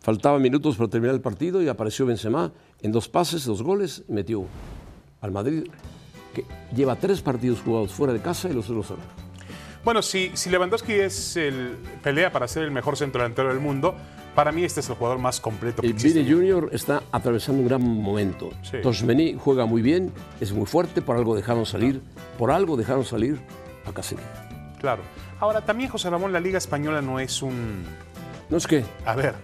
Faltaban 0.00 0.40
minutos 0.40 0.76
para 0.76 0.88
terminar 0.88 1.14
el 1.14 1.20
partido 1.20 1.60
y 1.60 1.68
apareció 1.68 2.06
Benzema 2.06 2.52
en 2.80 2.92
dos 2.92 3.08
pases, 3.08 3.44
dos 3.44 3.62
goles, 3.62 4.04
metió 4.08 4.44
al 5.20 5.32
Madrid, 5.32 5.64
que 6.32 6.44
lleva 6.74 6.94
tres 6.96 7.20
partidos 7.20 7.60
jugados 7.60 7.92
fuera 7.92 8.12
de 8.12 8.20
casa 8.20 8.48
y 8.48 8.52
los 8.52 8.68
los 8.68 8.88
ganó. 8.88 9.02
Bueno, 9.84 10.02
si, 10.02 10.32
si 10.34 10.50
Lewandowski 10.50 10.92
es 10.92 11.36
el, 11.36 11.76
pelea 12.02 12.32
para 12.32 12.48
ser 12.48 12.64
el 12.64 12.70
mejor 12.70 12.96
centro 12.96 13.22
delantero 13.22 13.48
del 13.48 13.60
mundo, 13.60 13.94
para 14.34 14.52
mí 14.52 14.64
este 14.64 14.80
es 14.80 14.88
el 14.88 14.96
jugador 14.96 15.18
más 15.18 15.40
completo 15.40 15.82
que 15.82 15.88
El. 15.88 15.94
Vini 15.94 16.30
Junior 16.30 16.68
está 16.72 17.02
atravesando 17.12 17.62
un 17.62 17.68
gran 17.68 17.82
momento. 17.82 18.50
Sí. 18.62 18.78
Tosmení 18.82 19.36
juega 19.38 19.66
muy 19.66 19.82
bien, 19.82 20.12
es 20.40 20.52
muy 20.52 20.66
fuerte, 20.66 21.02
por 21.02 21.16
algo 21.16 21.34
dejaron 21.34 21.66
salir, 21.66 22.02
por 22.38 22.50
algo 22.50 22.76
dejaron 22.76 23.04
salir 23.04 23.40
a 23.86 23.92
Casemiro. 23.92 24.28
Claro. 24.78 25.02
Ahora, 25.40 25.64
también, 25.64 25.90
José 25.90 26.10
Ramón, 26.10 26.32
la 26.32 26.40
Liga 26.40 26.58
Española 26.58 27.00
no 27.00 27.20
es 27.20 27.42
un... 27.42 27.84
No 28.50 28.56
es 28.56 28.66
que, 28.66 28.84
A 29.04 29.14
ver, 29.14 29.34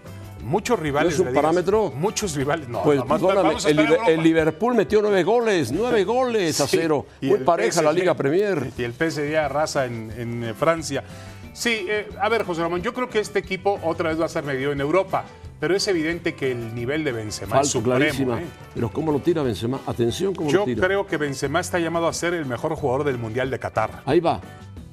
muchos 0.44 0.78
rivales... 0.78 1.18
¿No 1.18 1.24
es 1.24 1.28
un 1.28 1.34
parámetro? 1.34 1.92
Muchos 1.96 2.34
rivales... 2.34 2.68
No, 2.68 2.82
pues 2.82 2.98
nomás 2.98 3.20
perdóname, 3.20 3.48
vamos 3.48 3.66
a 3.66 3.70
el. 4.10 4.22
Liverpool 4.22 4.74
metió 4.74 5.02
nueve 5.02 5.22
goles, 5.22 5.72
nueve 5.72 6.04
goles 6.04 6.60
a 6.60 6.66
cero. 6.66 7.06
Muy 7.20 7.38
pareja 7.38 7.82
la 7.82 7.92
Liga 7.92 8.14
Premier. 8.14 8.70
Y 8.76 8.82
el 8.82 8.92
PSG 8.92 9.36
arrasa 9.36 9.86
en, 9.86 10.12
en, 10.16 10.44
eh, 10.44 10.54
Francia. 10.54 11.04
Sí, 11.52 11.86
eh, 11.88 12.08
a 12.20 12.28
ver, 12.28 12.44
José 12.44 12.62
Ramón, 12.62 12.82
yo 12.82 12.92
creo 12.92 13.08
que 13.08 13.20
este 13.20 13.38
equipo 13.38 13.78
otra 13.82 14.10
vez 14.10 14.20
va 14.20 14.26
a 14.26 14.28
ser 14.28 14.44
medido 14.44 14.72
en 14.72 14.80
Europa, 14.80 15.24
pero 15.60 15.76
es 15.76 15.86
evidente 15.86 16.34
que 16.34 16.50
el 16.50 16.74
nivel 16.74 17.04
de 17.04 17.12
Benzema 17.12 17.60
es 17.60 17.68
supremo. 17.68 18.36
¿eh? 18.36 18.44
Pero 18.74 18.90
¿cómo 18.90 19.12
lo 19.12 19.20
tira 19.20 19.42
Benzema? 19.42 19.80
Atención, 19.86 20.34
¿cómo 20.34 20.50
Yo 20.50 20.60
lo 20.60 20.64
tira? 20.64 20.86
creo 20.86 21.06
que 21.06 21.16
Benzema 21.16 21.60
está 21.60 21.78
llamado 21.78 22.08
a 22.08 22.12
ser 22.12 22.34
el 22.34 22.46
mejor 22.46 22.74
jugador 22.74 23.04
del 23.04 23.18
Mundial 23.18 23.50
de 23.50 23.58
Qatar. 23.58 24.02
Ahí 24.04 24.20
va. 24.20 24.40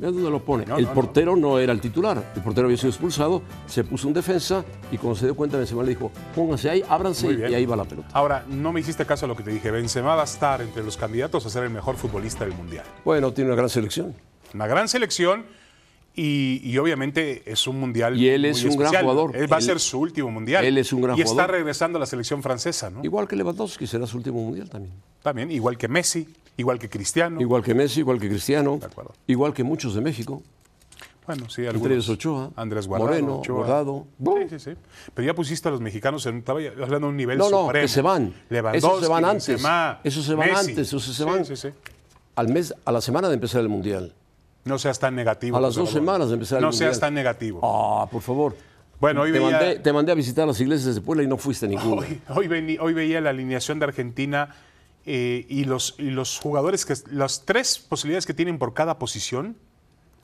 Dónde 0.02 0.30
lo 0.30 0.44
pone. 0.44 0.66
No, 0.66 0.78
el 0.78 0.86
no, 0.86 0.94
portero 0.94 1.36
no. 1.36 1.60
era 1.60 1.72
el 1.74 1.80
titular. 1.80 2.32
El 2.36 2.42
portero 2.42 2.66
había 2.66 2.78
sido 2.78 2.90
expulsado, 2.90 3.42
se 3.68 3.84
puso 3.84 4.08
un 4.08 4.14
defensa 4.14 4.66
y 4.92 4.98
cuando 4.98 5.20
se 5.20 5.26
dio 5.26 5.36
cuenta 5.36 5.58
Benzema 5.58 5.84
le 5.84 5.90
dijo, 5.90 6.12
pónganse 6.36 6.70
ahí, 6.70 6.84
ábranse 6.90 7.32
y 7.32 7.54
ahí 7.54 7.66
va 7.66 7.76
la 7.76 7.86
pelota. 7.86 8.08
Ahora, 8.14 8.44
no 8.50 8.72
me 8.74 8.80
hiciste 8.80 9.06
caso 9.06 9.26
a 9.26 9.28
lo 9.28 9.36
que 9.36 9.44
te 9.44 9.52
dije. 9.52 9.70
Benzema 9.72 10.16
va 10.16 10.22
a 10.22 10.26
estar 10.26 10.62
entre 10.62 10.84
los 10.84 10.98
candidatos 10.98 11.46
a 11.46 11.50
ser 11.50 11.64
el 11.64 11.70
mejor 11.70 11.96
futbolista 11.98 12.44
del 12.46 12.54
Mundial. 12.56 12.86
Bueno, 13.06 13.32
tiene 13.32 13.50
una 13.50 13.58
gran 13.58 13.70
selección. 13.70 14.16
Una 14.54 14.68
gran 14.68 14.88
selección 14.90 15.46
y, 16.14 16.60
y 16.64 16.78
obviamente 16.78 17.44
es 17.46 17.66
un 17.68 17.80
Mundial 17.80 18.18
Y 18.20 18.28
él 18.28 18.42
muy 18.42 18.50
es 18.50 18.64
un 18.66 18.76
gran 18.76 18.94
jugador. 18.94 19.36
Él 19.36 19.52
va 19.52 19.58
a 19.58 19.62
ser 19.62 19.80
su 19.80 20.00
último 20.00 20.30
Mundial. 20.30 20.66
él 20.66 20.78
es 20.78 20.92
un 20.92 21.02
gran 21.02 21.18
Y 21.18 21.22
está 21.22 21.32
jugador. 21.32 21.52
regresando 21.52 21.98
a 21.98 22.00
la 22.02 22.06
selección 22.06 22.44
francesa, 22.44 22.90
¿no? 22.90 23.00
Igual 23.04 23.28
que 23.28 23.36
Lewandowski, 23.36 23.88
será 23.88 24.06
su 24.08 24.18
último 24.18 24.42
mundial 24.44 24.70
también. 24.70 24.94
También, 25.22 25.52
igual 25.52 25.78
que 25.78 25.88
Messi, 25.88 26.28
igual 26.62 26.80
que 26.80 26.90
Cristiano. 26.90 27.42
Igual 27.42 27.62
que 27.64 27.74
Messi, 27.76 28.00
igual 28.00 28.20
que 28.20 28.30
Cristiano, 28.30 28.80
igual 29.28 29.54
que 29.54 29.64
muchos 29.64 29.94
de 29.96 30.02
México. 30.02 30.42
Bueno, 31.28 31.50
sí, 31.50 31.62
Entre 31.62 31.70
algunos. 31.76 31.92
ellos 31.92 32.10
Ochoa, 32.10 32.50
Andrés 32.56 32.88
Guardado. 32.88 33.10
Moreno, 33.12 33.40
Ochoa. 33.40 33.56
Guardado. 33.58 34.08
Sí, 34.50 34.50
sí, 34.50 34.60
sí. 34.60 34.72
Pero 35.14 35.26
ya 35.28 35.34
pusiste 35.36 35.68
a 35.68 35.72
los 35.72 35.80
mexicanos 35.80 36.26
en 36.26 36.38
estaba 36.40 36.60
hablando 36.60 37.00
de 37.00 37.06
un 37.12 37.18
nivel 37.18 37.38
No, 37.38 37.50
no, 37.50 37.62
supremo. 37.66 37.84
que 37.84 37.88
se 37.88 38.02
van. 38.02 38.34
Esos 38.74 39.02
se 39.02 39.08
van 39.08 39.26
antes. 39.26 39.48
Benzema, 39.48 40.00
Esos 40.04 40.26
se 40.26 40.34
van 40.36 40.50
Messi. 40.50 40.70
antes, 40.72 40.88
esos 40.88 41.04
se 41.04 41.14
Sí, 41.14 41.24
van. 41.24 41.46
Sí, 41.46 41.56
sí. 41.56 41.70
Al 42.36 42.48
mes, 42.50 42.74
a 42.86 42.92
la 42.92 43.02
semana 43.02 43.28
de 43.28 43.36
empezar 43.36 43.62
el 43.62 43.70
mundial. 43.70 44.14
No 44.66 44.78
seas 44.80 45.00
tan 45.00 45.16
negativo. 45.16 45.58
A 45.58 45.62
las 45.62 45.76
dos 45.76 45.90
semanas 45.92 46.28
de 46.30 46.34
empezar 46.36 46.58
el 46.58 46.64
No 46.64 46.70
mundial. 46.70 46.90
seas 46.90 47.00
tan 47.00 47.14
negativo. 47.14 47.60
Ah, 47.64 48.08
por 48.10 48.22
favor. 48.22 48.56
Bueno, 49.00 49.22
hoy 49.22 49.32
te, 49.32 49.40
veía- 49.40 49.52
mandé, 49.58 49.80
te 49.80 49.94
mandé 49.94 50.12
a 50.12 50.16
visitar 50.16 50.46
las 50.48 50.60
iglesias 50.62 50.94
de 50.96 51.02
Puebla 51.02 51.24
y 51.24 51.28
no 51.28 51.38
fuiste 51.38 51.66
a 51.66 51.70
ninguna. 51.70 52.02
Hoy, 52.08 52.22
hoy, 52.36 52.48
vení- 52.48 52.78
hoy 52.80 52.94
veía 52.94 53.20
la 53.22 53.30
alineación 53.32 53.80
de 53.80 53.86
Argentina 53.86 54.54
eh, 55.06 55.46
y, 55.50 55.64
los, 55.66 55.96
y 55.98 56.10
los 56.12 56.40
jugadores, 56.40 56.86
que 56.86 56.94
las 57.12 57.46
tres 57.46 57.80
posibilidades 57.80 58.26
que 58.26 58.34
tienen 58.34 58.58
por 58.60 58.74
cada 58.74 58.98
posición. 59.00 59.56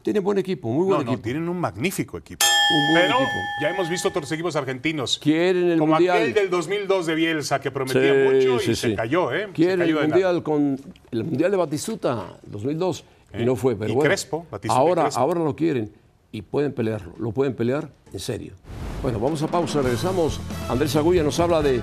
Tiene 0.03 0.19
buen 0.21 0.37
equipo, 0.37 0.69
muy 0.69 0.85
buen 0.85 0.99
no, 1.05 1.11
equipo. 1.11 1.21
tienen 1.23 1.49
un 1.49 1.59
magnífico 1.59 2.17
equipo. 2.17 2.45
Un 2.45 2.93
buen 2.93 3.05
Pero 3.07 3.15
equipo. 3.15 3.31
ya 3.61 3.69
hemos 3.71 3.89
visto 3.89 4.07
otros 4.07 4.31
equipos 4.31 4.55
argentinos. 4.55 5.19
Quieren 5.21 5.71
el 5.71 5.79
como 5.79 5.93
mundial. 5.95 6.17
aquel 6.17 6.33
del 6.33 6.49
2002 6.49 7.05
de 7.07 7.15
Bielsa 7.15 7.59
que 7.59 7.71
prometía 7.71 8.13
Sí, 8.13 8.35
mucho 8.35 8.59
sí, 8.59 8.71
y 8.71 8.75
sí. 8.75 8.81
se 8.91 8.95
cayó, 8.95 9.33
¿eh? 9.33 9.47
Se 9.47 9.51
Quiere 9.51 9.83
el 9.83 9.93
mundial 9.95 10.43
con 10.43 10.79
el 11.11 11.23
mundial 11.25 11.51
de 11.51 11.57
Batistuta 11.57 12.37
2002 12.43 13.03
y 13.37 13.43
no 13.43 13.57
fue, 13.57 13.75
pero 13.75 13.91
Y 13.91 13.95
bueno. 13.95 14.07
Crespo, 14.07 14.45
Batistuta 14.49 14.79
y 14.79 14.87
ahora, 14.87 15.01
Crespo. 15.03 15.19
ahora 15.19 15.39
lo 15.43 15.55
quieren 15.57 15.91
y 16.31 16.41
pueden 16.41 16.71
pelearlo, 16.73 17.13
lo 17.19 17.31
pueden 17.33 17.53
pelear 17.53 17.89
en 18.13 18.19
serio. 18.19 18.53
Bueno, 19.01 19.19
vamos 19.19 19.41
a 19.43 19.47
pausa, 19.47 19.81
regresamos. 19.81 20.39
Andrés 20.69 20.95
Agulla 20.95 21.21
nos 21.23 21.37
habla 21.41 21.61
de 21.61 21.81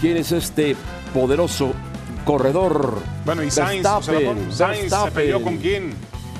quién 0.00 0.16
es 0.16 0.32
este 0.32 0.74
poderoso 1.12 1.72
corredor. 2.24 2.98
Bueno, 3.24 3.42
y 3.42 3.50
Sainz, 3.50 3.82
Verstappen, 3.82 4.26
Ramón, 4.26 4.52
Sainz 4.52 4.92
se 4.92 5.10
peleó 5.10 5.42
con 5.42 5.56
quién? 5.58 5.94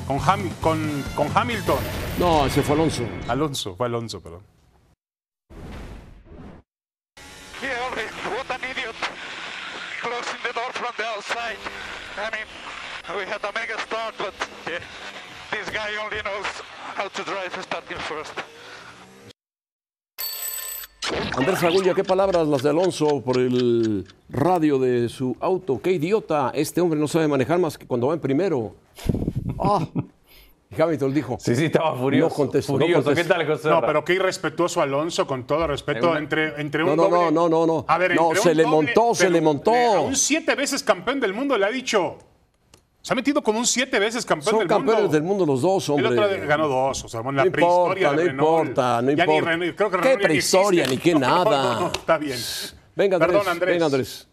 Con, 0.06 0.18
Ham- 0.20 0.50
con, 0.60 1.04
con 1.14 1.30
Hamilton. 1.34 1.78
No, 2.18 2.46
ese 2.46 2.62
fue 2.62 2.74
Alonso. 2.74 3.02
Alonso, 3.28 3.74
fue 3.76 3.86
Alonso, 3.86 4.20
perdón. 4.20 4.42
Yeah, 7.62 7.70
what 8.36 8.50
an 8.50 8.60
idiot. 8.70 8.94
Closing 10.02 10.40
the 10.42 10.52
door 10.52 10.70
from 10.74 10.92
the 10.96 11.04
outside. 11.04 11.56
I 12.18 12.30
mean, 12.30 13.16
we 13.16 13.24
had 13.24 13.42
a 13.42 13.52
mega 13.52 13.78
start, 13.80 14.14
but 14.18 14.34
yeah, 14.66 14.78
this 15.50 15.70
guy 15.70 15.96
only 16.04 16.20
knows 16.22 16.46
how 16.94 17.08
to 17.08 17.22
drive 17.24 17.52
starting 17.62 17.98
first. 17.98 18.34
Andrés 21.36 21.62
Agulla, 21.62 21.94
¿qué 21.94 22.04
palabras 22.04 22.46
las 22.48 22.62
de 22.62 22.70
Alonso 22.70 23.20
por 23.20 23.36
el 23.38 24.06
radio 24.30 24.78
de 24.78 25.08
su 25.08 25.36
auto? 25.40 25.80
¡Qué 25.82 25.92
idiota! 25.92 26.50
Este 26.54 26.80
hombre 26.80 26.98
no 26.98 27.08
sabe 27.08 27.28
manejar 27.28 27.58
más 27.58 27.76
que 27.76 27.86
cuando 27.86 28.06
va 28.08 28.14
en 28.14 28.20
primero. 28.20 28.74
¡Ah! 29.58 29.86
Y 30.76 30.80
Hamilton 30.80 31.14
dijo, 31.14 31.36
Sí, 31.38 31.54
sí, 31.54 31.66
estaba 31.66 31.94
furioso. 31.96 32.28
No 32.30 32.34
contesto, 32.34 32.72
no 32.72 32.78
furioso. 32.80 33.04
contesto. 33.04 33.28
¿Qué 33.34 33.34
tal, 33.44 33.46
José? 33.46 33.68
No, 33.68 33.80
pero 33.82 34.04
qué 34.04 34.14
irrespetuoso 34.14 34.80
Alonso, 34.80 35.26
con 35.26 35.46
todo 35.46 35.66
respeto, 35.66 36.10
Una- 36.10 36.18
entre, 36.18 36.60
entre 36.60 36.82
un 36.82 36.90
No, 36.90 36.96
no, 36.96 37.04
doble- 37.04 37.32
no, 37.32 37.48
no, 37.48 37.48
no, 37.48 37.66
no. 37.66 37.84
A 37.86 37.98
ver, 37.98 38.14
No, 38.16 38.28
entre 38.28 38.40
se 38.42 38.50
un 38.50 38.56
le 38.56 38.62
doble- 38.64 38.70
montó, 38.86 39.14
se 39.14 39.24
pero 39.24 39.32
le 39.34 39.40
montó. 39.40 39.72
A 39.74 40.00
un 40.00 40.16
siete 40.16 40.54
veces 40.54 40.82
campeón 40.82 41.20
del 41.20 41.32
mundo 41.34 41.56
le 41.58 41.66
ha 41.66 41.70
dicho. 41.70 42.16
Se 43.04 43.12
ha 43.12 43.16
metido 43.16 43.42
como 43.42 43.58
un 43.58 43.66
siete 43.66 43.98
veces 43.98 44.24
campeón 44.24 44.50
son 44.50 44.58
del 44.60 44.68
campeones 44.68 45.02
mundo. 45.02 45.12
del 45.12 45.22
mundo 45.22 45.44
los 45.44 45.60
dos, 45.60 45.90
El 45.90 46.06
hombre. 46.06 46.24
otro 46.24 46.46
ganó 46.48 46.68
dos, 46.68 47.04
o 47.04 47.08
sea, 47.10 47.20
bueno, 47.20 47.36
la 47.36 47.44
No 47.44 47.52
prehistoria 47.52 48.08
importa, 48.08 48.22
de 48.22 48.24
no 48.24 48.30
importa, 48.32 49.02
no 49.02 49.10
Ya 49.10 49.26
ni 49.26 49.34
importa. 49.36 49.50
Renault- 49.56 49.74
creo 49.74 49.90
que 49.90 50.00
¿Qué 50.00 50.16
ni 50.16 50.22
prehistoria, 50.22 50.82
existe. 50.84 50.96
ni 51.10 51.12
qué 51.12 51.12
No, 51.20 51.44
no, 51.44 51.44
nada? 51.44 51.80
no, 51.80 51.86
está 51.88 52.16
bien. 52.16 52.38
Venga, 52.96 53.16
Andrés. 53.16 53.32
Perdón, 53.32 53.48
Andrés. 53.52 53.74
Venga, 53.74 53.84
Andrés. 53.84 54.28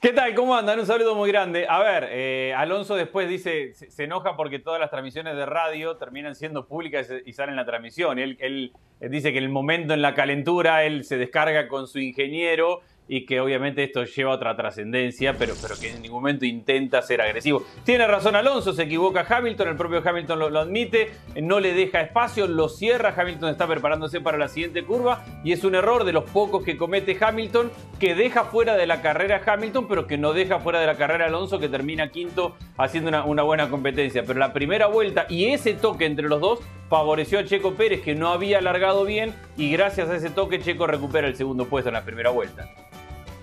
¿Qué 0.00 0.12
tal? 0.14 0.34
¿Cómo 0.34 0.54
andan? 0.56 0.80
Un 0.80 0.86
saludo 0.86 1.14
muy 1.16 1.30
grande. 1.30 1.66
A 1.68 1.80
ver, 1.80 2.08
eh, 2.12 2.54
Alonso 2.56 2.94
después 2.94 3.28
dice, 3.28 3.74
se, 3.74 3.90
se 3.90 4.04
enoja 4.04 4.34
porque 4.34 4.58
todas 4.58 4.80
las 4.80 4.88
transmisiones 4.90 5.36
de 5.36 5.44
radio 5.44 5.98
terminan 5.98 6.34
siendo 6.34 6.66
públicas 6.66 7.08
y, 7.26 7.32
salen 7.34 7.50
en 7.50 7.56
la 7.56 7.66
transmisión. 7.66 8.18
Él, 8.18 8.38
él, 8.40 8.72
él 9.00 9.10
dice 9.10 9.32
que 9.32 9.38
en 9.38 9.44
el 9.44 9.50
momento, 9.50 9.92
en 9.92 10.00
la 10.00 10.14
calentura, 10.14 10.84
él 10.84 11.04
se 11.04 11.18
descarga 11.18 11.68
con 11.68 11.88
su 11.88 11.98
ingeniero 11.98 12.80
y 13.08 13.24
que 13.24 13.40
obviamente 13.40 13.82
esto 13.82 14.04
lleva 14.04 14.32
a 14.32 14.34
otra 14.36 14.54
trascendencia, 14.54 15.34
pero, 15.38 15.54
pero 15.60 15.74
que 15.80 15.90
en 15.90 16.02
ningún 16.02 16.20
momento 16.20 16.44
intenta 16.44 17.02
ser 17.02 17.20
agresivo. 17.20 17.64
Tiene 17.84 18.06
razón 18.06 18.36
Alonso, 18.36 18.72
se 18.72 18.82
equivoca 18.84 19.26
Hamilton, 19.28 19.68
el 19.68 19.76
propio 19.76 20.02
Hamilton 20.04 20.38
lo, 20.38 20.58
admite, 20.58 21.10
no 21.42 21.58
le 21.58 21.72
deja 21.72 22.02
espacio, 22.02 22.46
lo 22.46 22.68
cierra, 22.68 23.14
Hamilton 23.16 23.50
está 23.50 23.66
preparándose 23.66 24.20
para 24.20 24.36
la 24.36 24.48
siguiente 24.48 24.84
curva 24.84 25.24
y 25.42 25.52
es 25.52 25.64
un 25.64 25.74
error 25.74 26.04
de 26.04 26.12
los 26.12 26.24
pocos 26.24 26.62
que 26.64 26.76
comete 26.76 27.16
Hamilton, 27.18 27.70
que 27.98 28.14
deja 28.14 28.44
fuera 28.44 28.76
de 28.76 28.86
la 28.86 29.00
carrera 29.00 29.40
Hamilton, 29.44 29.88
pero 29.88 30.06
que 30.06 30.18
no 30.18 30.32
deja 30.32 30.60
fuera 30.60 30.80
de 30.80 30.86
la 30.86 30.96
carrera 30.96 31.26
Alonso, 31.26 31.58
que 31.58 31.68
termina 31.68 32.10
quinto 32.10 32.56
haciendo 32.76 33.24
una 33.24 33.42
buena 33.42 33.70
competencia. 33.70 34.24
Pero 34.24 34.38
la 34.38 34.52
primera 34.52 34.86
vuelta 34.86 35.26
y 35.28 35.46
ese 35.46 35.74
toque 35.74 36.04
entre 36.04 36.28
los 36.28 36.40
dos 36.40 36.60
favoreció 36.88 37.38
a 37.38 37.44
Checo 37.44 37.74
Pérez, 37.74 38.00
que 38.02 38.14
no 38.14 38.28
había 38.28 38.58
alargado 38.58 39.04
bien, 39.04 39.34
y 39.56 39.70
gracias 39.70 40.08
a 40.08 40.16
ese 40.16 40.30
toque 40.30 40.60
Checo 40.60 40.86
recupera 40.86 41.28
el 41.28 41.36
segundo 41.36 41.66
puesto 41.66 41.90
en 41.90 41.94
la 41.94 42.04
primera 42.04 42.30
vuelta. 42.30 42.68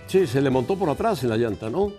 Sí, 0.08 0.28
se 0.28 0.42
le 0.42 0.50
montó 0.50 0.78
por 0.78 0.90
atrás 0.90 1.24
en 1.24 1.30
la 1.30 1.38
llanta, 1.38 1.70
¿no? 1.70 1.92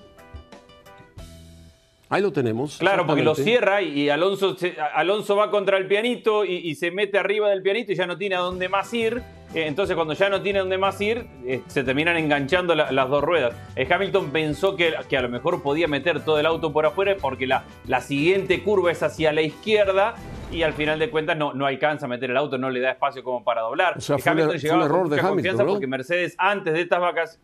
Ahí 2.08 2.22
lo 2.22 2.32
tenemos. 2.32 2.78
Claro, 2.78 3.04
porque 3.04 3.22
lo 3.22 3.34
cierra 3.34 3.82
y 3.82 4.08
Alonso, 4.08 4.56
Alonso 4.94 5.34
va 5.34 5.50
contra 5.50 5.76
el 5.76 5.88
pianito 5.88 6.44
y, 6.44 6.54
y 6.54 6.76
se 6.76 6.92
mete 6.92 7.18
arriba 7.18 7.48
del 7.48 7.62
pianito 7.62 7.90
y 7.90 7.96
ya 7.96 8.06
no 8.06 8.16
tiene 8.16 8.36
a 8.36 8.40
dónde 8.40 8.68
más 8.68 8.94
ir. 8.94 9.22
Eh, 9.56 9.66
Entonces, 9.66 9.96
cuando 9.96 10.12
ya 10.12 10.28
no 10.28 10.42
tiene 10.42 10.58
dónde 10.58 10.76
más 10.76 11.00
ir, 11.00 11.26
eh, 11.46 11.62
se 11.66 11.82
terminan 11.82 12.14
enganchando 12.18 12.74
la- 12.74 12.92
las 12.92 13.08
dos 13.08 13.24
ruedas. 13.24 13.54
Eh, 13.74 13.88
Hamilton 13.90 14.30
pensó 14.30 14.76
que, 14.76 14.92
que 15.08 15.16
a 15.16 15.22
lo 15.22 15.30
mejor 15.30 15.62
podía 15.62 15.88
meter 15.88 16.20
todo 16.22 16.38
el 16.38 16.44
auto 16.44 16.74
por 16.74 16.84
afuera 16.84 17.16
porque 17.18 17.46
la, 17.46 17.64
la 17.86 18.02
siguiente 18.02 18.62
curva 18.62 18.92
es 18.92 19.02
hacia 19.02 19.32
la 19.32 19.40
izquierda 19.40 20.14
y 20.52 20.62
al 20.62 20.74
final 20.74 20.98
de 20.98 21.08
cuentas 21.08 21.38
no, 21.38 21.54
no 21.54 21.64
alcanza 21.64 22.04
a 22.04 22.08
meter 22.10 22.30
el 22.30 22.36
auto, 22.36 22.58
no 22.58 22.68
le 22.68 22.80
da 22.80 22.90
espacio 22.90 23.24
como 23.24 23.42
para 23.44 23.62
doblar. 23.62 23.96
O 23.96 24.00
sea, 24.02 24.16
Eh, 24.16 24.18
fue 24.18 24.32
un 24.32 24.38
er- 24.40 24.60
fue 24.60 24.70
un 24.76 24.82
error 24.82 25.08
de 25.08 25.14
Hamilton, 25.16 25.28
confianza 25.36 25.64
¿no? 25.64 25.70
porque 25.70 25.86
Mercedes 25.86 26.34
antes 26.36 26.74
de 26.74 26.80
estas 26.82 27.00
vacaciones 27.00 27.40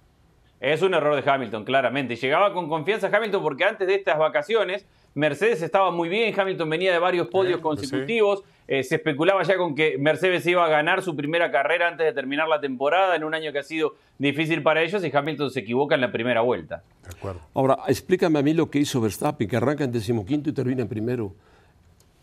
es 0.60 0.82
un 0.82 0.92
error 0.92 1.20
de 1.20 1.28
Hamilton, 1.30 1.64
claramente. 1.64 2.14
Llegaba 2.16 2.52
con 2.52 2.68
confianza 2.68 3.08
Hamilton 3.10 3.42
porque 3.42 3.64
antes 3.64 3.88
de 3.88 3.94
estas 3.94 4.18
vacaciones 4.18 4.86
Mercedes 5.14 5.62
estaba 5.62 5.90
muy 5.90 6.08
bien, 6.08 6.38
Hamilton 6.38 6.70
venía 6.70 6.92
de 6.92 6.98
varios 6.98 7.28
podios 7.28 7.60
pues 7.60 7.80
sí. 7.80 7.86
consecutivos, 7.86 8.42
eh, 8.66 8.82
se 8.82 8.94
especulaba 8.94 9.42
ya 9.42 9.56
con 9.56 9.74
que 9.74 9.98
Mercedes 9.98 10.46
iba 10.46 10.64
a 10.64 10.68
ganar 10.68 11.02
su 11.02 11.14
primera 11.14 11.50
carrera 11.50 11.88
antes 11.88 12.06
de 12.06 12.12
terminar 12.12 12.48
la 12.48 12.60
temporada 12.60 13.14
en 13.16 13.24
un 13.24 13.34
año 13.34 13.52
que 13.52 13.58
ha 13.58 13.62
sido 13.62 13.96
difícil 14.18 14.62
para 14.62 14.82
ellos 14.82 15.04
y 15.04 15.14
Hamilton 15.14 15.50
se 15.50 15.60
equivoca 15.60 15.94
en 15.94 16.00
la 16.00 16.12
primera 16.12 16.40
vuelta. 16.40 16.82
De 17.02 17.16
acuerdo. 17.16 17.40
Ahora, 17.54 17.78
explícame 17.88 18.38
a 18.38 18.42
mí 18.42 18.54
lo 18.54 18.70
que 18.70 18.78
hizo 18.78 19.00
Verstappen, 19.00 19.48
que 19.48 19.56
arranca 19.56 19.84
en 19.84 19.92
decimoquinto 19.92 20.48
y 20.50 20.52
termina 20.52 20.82
en 20.82 20.88
primero. 20.88 21.34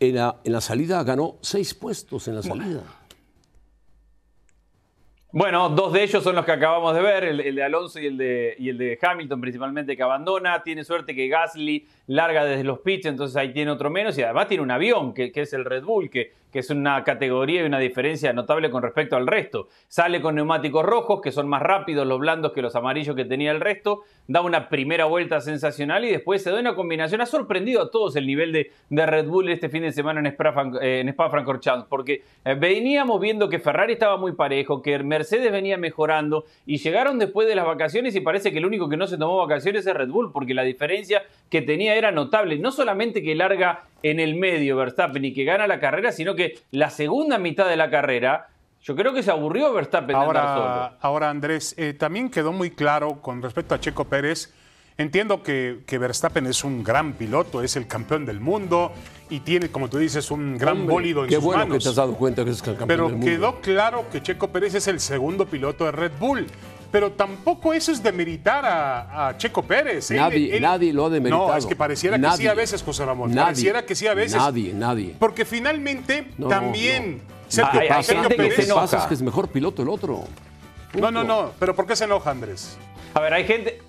En 0.00 0.14
la, 0.14 0.36
en 0.42 0.52
la 0.52 0.60
salida 0.60 1.02
ganó 1.04 1.36
seis 1.42 1.74
puestos 1.74 2.26
en 2.26 2.36
la 2.36 2.42
salida. 2.42 2.64
Bueno, 2.64 2.82
dos 5.32 5.92
de 5.92 6.02
ellos 6.02 6.22
son 6.22 6.34
los 6.34 6.44
que 6.44 6.52
acabamos 6.52 6.94
de 6.94 7.02
ver, 7.02 7.24
el, 7.24 7.54
de 7.54 7.62
Alonso 7.62 8.00
y 8.00 8.06
el 8.06 8.16
de, 8.16 8.56
y 8.58 8.68
el 8.68 8.78
de 8.78 8.98
Hamilton 9.00 9.40
principalmente 9.40 9.96
que 9.96 10.02
abandona. 10.02 10.62
Tiene 10.62 10.84
suerte 10.84 11.14
que 11.14 11.28
Gasly 11.28 11.86
larga 12.06 12.44
desde 12.44 12.64
los 12.64 12.80
pits, 12.80 13.06
entonces 13.06 13.36
ahí 13.36 13.52
tiene 13.52 13.70
otro 13.70 13.90
menos 13.90 14.18
y 14.18 14.22
además 14.22 14.48
tiene 14.48 14.62
un 14.62 14.70
avión 14.70 15.14
que 15.14 15.32
es 15.34 15.52
el 15.52 15.64
Red 15.64 15.84
Bull, 15.84 16.10
que, 16.10 16.32
que 16.52 16.60
es 16.60 16.70
una 16.70 17.04
categoría 17.04 17.62
y 17.62 17.64
una 17.64 17.78
diferencia 17.78 18.32
notable 18.32 18.70
con 18.70 18.82
respecto 18.82 19.16
al 19.16 19.26
resto. 19.26 19.68
Sale 19.88 20.20
con 20.20 20.34
neumáticos 20.34 20.84
rojos, 20.84 21.20
que 21.20 21.32
son 21.32 21.48
más 21.48 21.62
rápidos 21.62 22.06
los 22.06 22.18
blandos 22.18 22.52
que 22.52 22.62
los 22.62 22.74
amarillos 22.76 23.16
que 23.16 23.24
tenía 23.24 23.50
el 23.50 23.60
resto. 23.60 24.02
Da 24.26 24.42
una 24.42 24.68
primera 24.68 25.06
vuelta 25.06 25.40
sensacional 25.40 26.04
y 26.04 26.10
después 26.10 26.42
se 26.42 26.50
da 26.50 26.60
una 26.60 26.74
combinación. 26.74 27.20
Ha 27.20 27.26
sorprendido 27.26 27.82
a 27.82 27.90
todos 27.90 28.16
el 28.16 28.26
nivel 28.26 28.52
de, 28.52 28.70
de 28.88 29.06
Red 29.06 29.26
Bull 29.26 29.48
este 29.48 29.68
fin 29.68 29.82
de 29.82 29.92
semana 29.92 30.20
en 30.20 30.26
Spa, 30.26 30.70
eh, 30.80 31.14
Francorchamps, 31.16 31.86
porque 31.88 32.22
eh, 32.44 32.54
veníamos 32.54 33.20
viendo 33.20 33.48
que 33.48 33.58
Ferrari 33.58 33.94
estaba 33.94 34.16
muy 34.16 34.32
parejo, 34.32 34.82
que 34.82 34.98
Mercedes 35.00 35.52
venía 35.52 35.76
mejorando 35.76 36.44
y 36.66 36.78
llegaron 36.78 37.18
después 37.18 37.48
de 37.48 37.54
las 37.54 37.66
vacaciones 37.66 38.14
y 38.14 38.20
parece 38.20 38.52
que 38.52 38.58
el 38.58 38.66
único 38.66 38.88
que 38.88 38.96
no 38.96 39.06
se 39.06 39.18
tomó 39.18 39.38
vacaciones 39.38 39.86
es 39.86 39.94
Red 39.94 40.08
Bull, 40.08 40.32
porque 40.32 40.54
la 40.54 40.62
diferencia 40.62 41.22
que 41.48 41.62
tenía 41.62 41.94
era 41.94 42.12
notable. 42.12 42.58
No 42.58 42.70
solamente 42.70 43.22
que 43.22 43.34
larga 43.34 43.84
en 44.02 44.20
el 44.20 44.34
medio 44.36 44.76
Verstappen 44.76 45.24
y 45.24 45.32
que 45.32 45.44
gana 45.44 45.66
la 45.66 45.78
carrera, 45.78 46.12
sino 46.12 46.34
que 46.34 46.39
la 46.70 46.90
segunda 46.90 47.38
mitad 47.38 47.68
de 47.68 47.76
la 47.76 47.90
carrera, 47.90 48.48
yo 48.82 48.96
creo 48.96 49.12
que 49.12 49.22
se 49.22 49.30
aburrió 49.30 49.72
Verstappen 49.72 50.16
andar 50.16 50.34
solo. 50.36 50.64
Ahora, 50.64 50.96
ahora 51.00 51.30
Andrés, 51.30 51.74
eh, 51.76 51.92
también 51.94 52.30
quedó 52.30 52.52
muy 52.52 52.70
claro 52.70 53.20
con 53.20 53.42
respecto 53.42 53.74
a 53.74 53.80
Checo 53.80 54.04
Pérez. 54.04 54.52
Entiendo 54.96 55.42
que, 55.42 55.80
que 55.86 55.96
Verstappen 55.98 56.46
es 56.46 56.62
un 56.62 56.84
gran 56.84 57.14
piloto, 57.14 57.62
es 57.62 57.76
el 57.76 57.86
campeón 57.86 58.26
del 58.26 58.38
mundo 58.40 58.92
y 59.30 59.40
tiene, 59.40 59.70
como 59.70 59.88
tú 59.88 59.96
dices, 59.98 60.30
un 60.30 60.58
gran 60.58 60.78
Hombre, 60.78 60.92
bólido 60.94 61.22
en 61.24 61.28
Qué 61.30 61.36
sus 61.36 61.44
bueno 61.44 61.60
manos. 61.60 61.78
que 61.78 61.82
te 61.84 61.88
has 61.88 61.94
dado 61.96 62.14
cuenta 62.14 62.44
que 62.44 62.50
es 62.50 62.60
campeón 62.62 62.88
Pero 62.88 63.04
del 63.04 63.12
mundo. 63.16 63.26
quedó 63.26 63.60
claro 63.62 64.04
que 64.10 64.22
Checo 64.22 64.48
Pérez 64.48 64.74
es 64.74 64.88
el 64.88 65.00
segundo 65.00 65.46
piloto 65.46 65.84
de 65.86 65.92
Red 65.92 66.12
Bull. 66.20 66.46
Pero 66.90 67.12
tampoco 67.12 67.72
eso 67.72 67.92
es 67.92 68.02
demeritar 68.02 68.64
a, 68.64 69.28
a 69.28 69.36
Checo 69.38 69.62
Pérez. 69.62 70.10
Él- 70.10 70.16
Nadie, 70.16 70.56
él- 70.56 70.62
nadie 70.62 70.92
lo 70.92 71.06
ha 71.06 71.10
demeritado. 71.10 71.48
No, 71.48 71.56
es 71.56 71.64
que 71.66 71.76
pareciera 71.76 72.18
que 72.18 72.36
sí 72.36 72.46
a 72.48 72.54
veces, 72.54 72.82
José 72.82 73.04
Ramón. 73.04 73.30
Nadie. 73.30 73.44
Pareciera 73.44 73.86
que 73.86 73.94
sí 73.94 74.06
a 74.08 74.14
veces. 74.14 74.36
Nadie, 74.38 74.72
nadie. 74.74 75.14
Porque 75.18 75.44
finalmente 75.44 76.26
No, 76.36 76.48
también 76.48 77.18
no. 77.18 77.34
Sergio, 77.48 77.80
Hay- 77.80 77.88
hay 77.88 78.02
Sergio 78.04 78.22
gente 78.24 78.36
que 78.36 78.42
Pérez. 78.42 78.66
se 78.66 78.74
pasa 78.74 78.96
enoja. 78.96 78.96
es 78.98 79.04
que 79.08 79.14
es 79.14 79.22
mejor 79.22 79.48
piloto 79.48 79.82
el 79.82 79.88
otro. 79.88 80.24
No, 80.94 81.10
no, 81.12 81.22
no. 81.22 81.52
Pero 81.60 81.74
¿por 81.76 81.86
qué 81.86 81.94
se 81.94 82.04
enoja 82.04 82.30
Andrés? 82.30 82.76
A 83.14 83.20
ver, 83.20 83.34
hay 83.34 83.44
gente. 83.44 83.80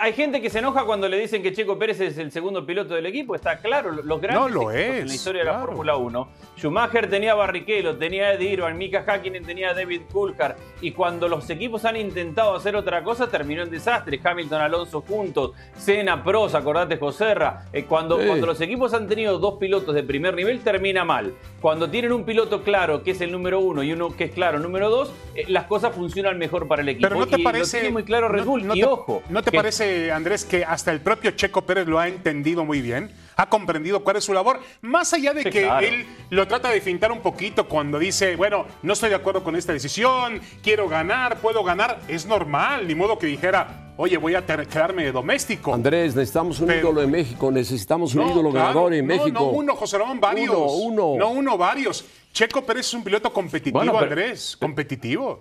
Hay- 0.00 0.12
gente 0.12 0.40
que 0.42 0.50
se 0.50 0.58
enoja 0.58 0.84
cuando 0.84 1.08
le 1.08 1.18
dicen 1.18 1.42
que 1.42 1.52
Checo 1.52 1.78
Pérez 1.78 2.00
es 2.00 2.18
el 2.18 2.30
segundo 2.32 2.66
piloto 2.66 2.94
del 2.94 3.06
equipo. 3.06 3.34
Está 3.34 3.58
claro, 3.58 3.90
los 3.90 4.20
grandes 4.20 4.42
No 4.42 4.48
lo 4.48 4.70
equipos 4.70 4.74
es, 4.96 5.00
en 5.02 5.08
la 5.08 5.14
historia 5.14 5.40
de 5.44 5.50
la. 5.50 5.58
Fórmula 5.60 5.96
1. 5.96 6.28
Schumacher 6.58 7.08
tenía 7.08 7.32
a 7.32 7.34
Barrichello, 7.36 7.96
tenía 7.96 8.26
a 8.28 8.34
Eddie 8.34 8.50
Irvine, 8.52 8.74
Mika 8.74 9.04
Hakkinen 9.06 9.44
tenía 9.44 9.70
a 9.70 9.74
David 9.74 10.02
Coulthard. 10.12 10.56
Y 10.80 10.92
cuando 10.92 11.28
los 11.28 11.48
equipos 11.50 11.84
han 11.84 11.96
intentado 11.96 12.54
hacer 12.54 12.76
otra 12.76 13.02
cosa, 13.02 13.28
terminó 13.30 13.62
en 13.62 13.70
desastre. 13.70 14.20
Hamilton, 14.22 14.60
Alonso 14.60 15.00
juntos, 15.02 15.52
Senna, 15.76 16.22
Prost, 16.22 16.54
acordate 16.54 16.96
Joserra. 16.98 17.64
Eh, 17.72 17.84
cuando, 17.84 18.20
Sí. 18.20 18.26
cuando 18.26 18.46
los 18.46 18.60
equipos 18.60 18.92
han 18.94 19.08
tenido 19.08 19.38
dos 19.38 19.54
pilotos 19.58 19.94
de 19.94 20.02
primer 20.02 20.34
nivel, 20.34 20.60
termina 20.60 21.04
mal. 21.04 21.32
Cuando 21.60 21.88
tienen 21.90 22.12
un 22.12 22.24
piloto 22.24 22.62
claro, 22.62 23.02
que 23.02 23.12
es 23.12 23.20
el 23.20 23.32
número 23.32 23.60
uno, 23.60 23.82
y 23.82 23.92
uno 23.92 24.14
que 24.16 24.24
es 24.24 24.30
claro, 24.32 24.58
número 24.58 24.90
dos, 24.90 25.12
eh, 25.34 25.44
las 25.48 25.64
cosas 25.64 25.94
funcionan 25.94 26.38
mejor 26.38 26.68
para 26.68 26.82
el 26.82 26.88
equipo. 26.90 27.08
Pero 27.08 27.20
no 27.20 27.26
te 27.26 27.40
Y 27.40 27.44
parece. 27.44 27.78
Lo 27.78 27.80
tiene 27.82 27.92
muy 27.92 28.04
claro 28.04 28.28
Red 28.28 28.44
Bull. 28.44 28.66
no 28.66 28.74
y 28.74 28.80
te- 28.80 28.86
ojo. 28.86 29.22
¿No 29.28 29.42
te 29.42 29.50
que- 29.50 29.56
parece, 29.80 30.12
Andrés, 30.12 30.44
que 30.44 30.64
hasta 30.64 30.92
el 30.92 31.00
propio 31.00 31.30
Checo 31.32 31.62
Pérez 31.62 31.86
lo 31.86 31.98
ha 31.98 32.06
entendido 32.08 32.64
muy 32.64 32.80
bien? 32.82 33.10
Ha 33.36 33.48
comprendido 33.48 34.04
cuál 34.04 34.16
es 34.16 34.24
su 34.24 34.34
labor. 34.34 34.60
Más 34.82 35.12
allá 35.14 35.32
de 35.32 35.42
Sí, 35.44 35.50
que 35.50 35.62
claro. 35.62 35.86
él 35.86 36.06
lo 36.28 36.46
trata 36.46 36.68
de 36.68 36.80
fintar 36.82 37.10
un 37.10 37.20
poquito 37.20 37.66
cuando 37.66 37.98
dice, 37.98 38.36
bueno, 38.36 38.66
no 38.82 38.92
estoy 38.92 39.08
de 39.08 39.14
acuerdo 39.14 39.42
con 39.42 39.56
esta 39.56 39.72
decisión, 39.72 40.40
quiero 40.62 40.88
ganar, 40.88 41.38
puedo 41.38 41.64
ganar. 41.64 42.00
Es 42.08 42.26
normal, 42.26 42.86
ni 42.86 42.94
modo 42.94 43.18
que 43.18 43.26
dijera, 43.26 43.94
oye, 43.96 44.18
voy 44.18 44.34
a 44.34 44.44
quedarme 44.44 45.04
de 45.04 45.12
doméstico. 45.12 45.72
Andrés, 45.72 46.14
necesitamos 46.14 46.60
un 46.60 46.66
Pero- 46.66 46.80
ídolo 46.80 47.02
en 47.02 47.10
México. 47.10 47.50
Necesitamos 47.50 48.14
un 48.14 48.26
No, 48.26 48.30
ídolo 48.32 48.50
claro, 48.50 48.66
ganador 48.68 48.94
en 48.94 49.06
no, 49.06 49.14
México. 49.14 49.30
No, 49.40 49.44
uno, 49.50 49.74
José 49.76 49.96
Ramón, 49.96 50.20
varios. 50.20 50.54
Uno, 50.54 51.06
uno. 51.12 51.18
No, 51.18 51.30
uno, 51.30 51.56
varios. 51.56 52.04
Checo 52.32 52.62
Pérez 52.62 52.86
es 52.86 52.94
un 52.94 53.02
piloto 53.02 53.32
competitivo, 53.32 53.78
Bueno, 53.78 53.92
pero- 53.94 54.04
Andrés. 54.04 54.56
Competitivo. 54.60 55.40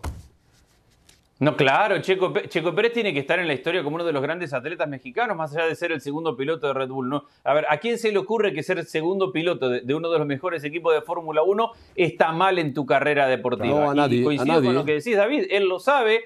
No, 1.39 1.55
claro, 1.55 1.99
Checo, 2.01 2.33
Checo 2.49 2.75
Pérez 2.75 2.91
tiene 2.91 3.13
que 3.13 3.19
estar 3.19 3.39
en 3.39 3.47
la 3.47 3.53
historia 3.53 3.81
como 3.81 3.95
uno 3.95 4.03
de 4.03 4.11
los 4.11 4.21
grandes 4.21 4.53
atletas 4.53 4.89
mexicanos, 4.89 5.37
más 5.37 5.55
allá 5.55 5.67
de 5.67 5.75
ser 5.75 5.93
el 5.93 6.01
segundo 6.01 6.35
piloto 6.35 6.67
de 6.67 6.73
Red 6.73 6.89
Bull. 6.89 7.07
¿no? 7.07 7.23
A 7.45 7.53
ver, 7.53 7.65
¿a 7.69 7.77
quién 7.77 7.97
se 7.97 8.11
le 8.11 8.17
ocurre 8.17 8.51
que 8.51 8.61
ser 8.61 8.83
segundo 8.83 9.31
piloto 9.31 9.69
de, 9.69 9.79
de 9.81 9.95
uno 9.95 10.09
de 10.09 10.19
los 10.19 10.27
mejores 10.27 10.65
equipos 10.65 10.93
de 10.93 11.01
Fórmula 11.01 11.41
1 11.41 11.71
está 11.95 12.33
mal 12.33 12.59
en 12.59 12.73
tu 12.73 12.85
carrera 12.85 13.27
deportiva? 13.27 13.79
No, 13.79 13.89
a 13.89 13.95
nadie, 13.95 14.19
y 14.19 14.23
coincido 14.23 14.51
a 14.51 14.55
nadie. 14.55 14.67
con 14.67 14.75
lo 14.75 14.83
que 14.83 14.95
decís, 14.95 15.15
David, 15.15 15.45
él 15.49 15.69
lo 15.69 15.79
sabe. 15.79 16.25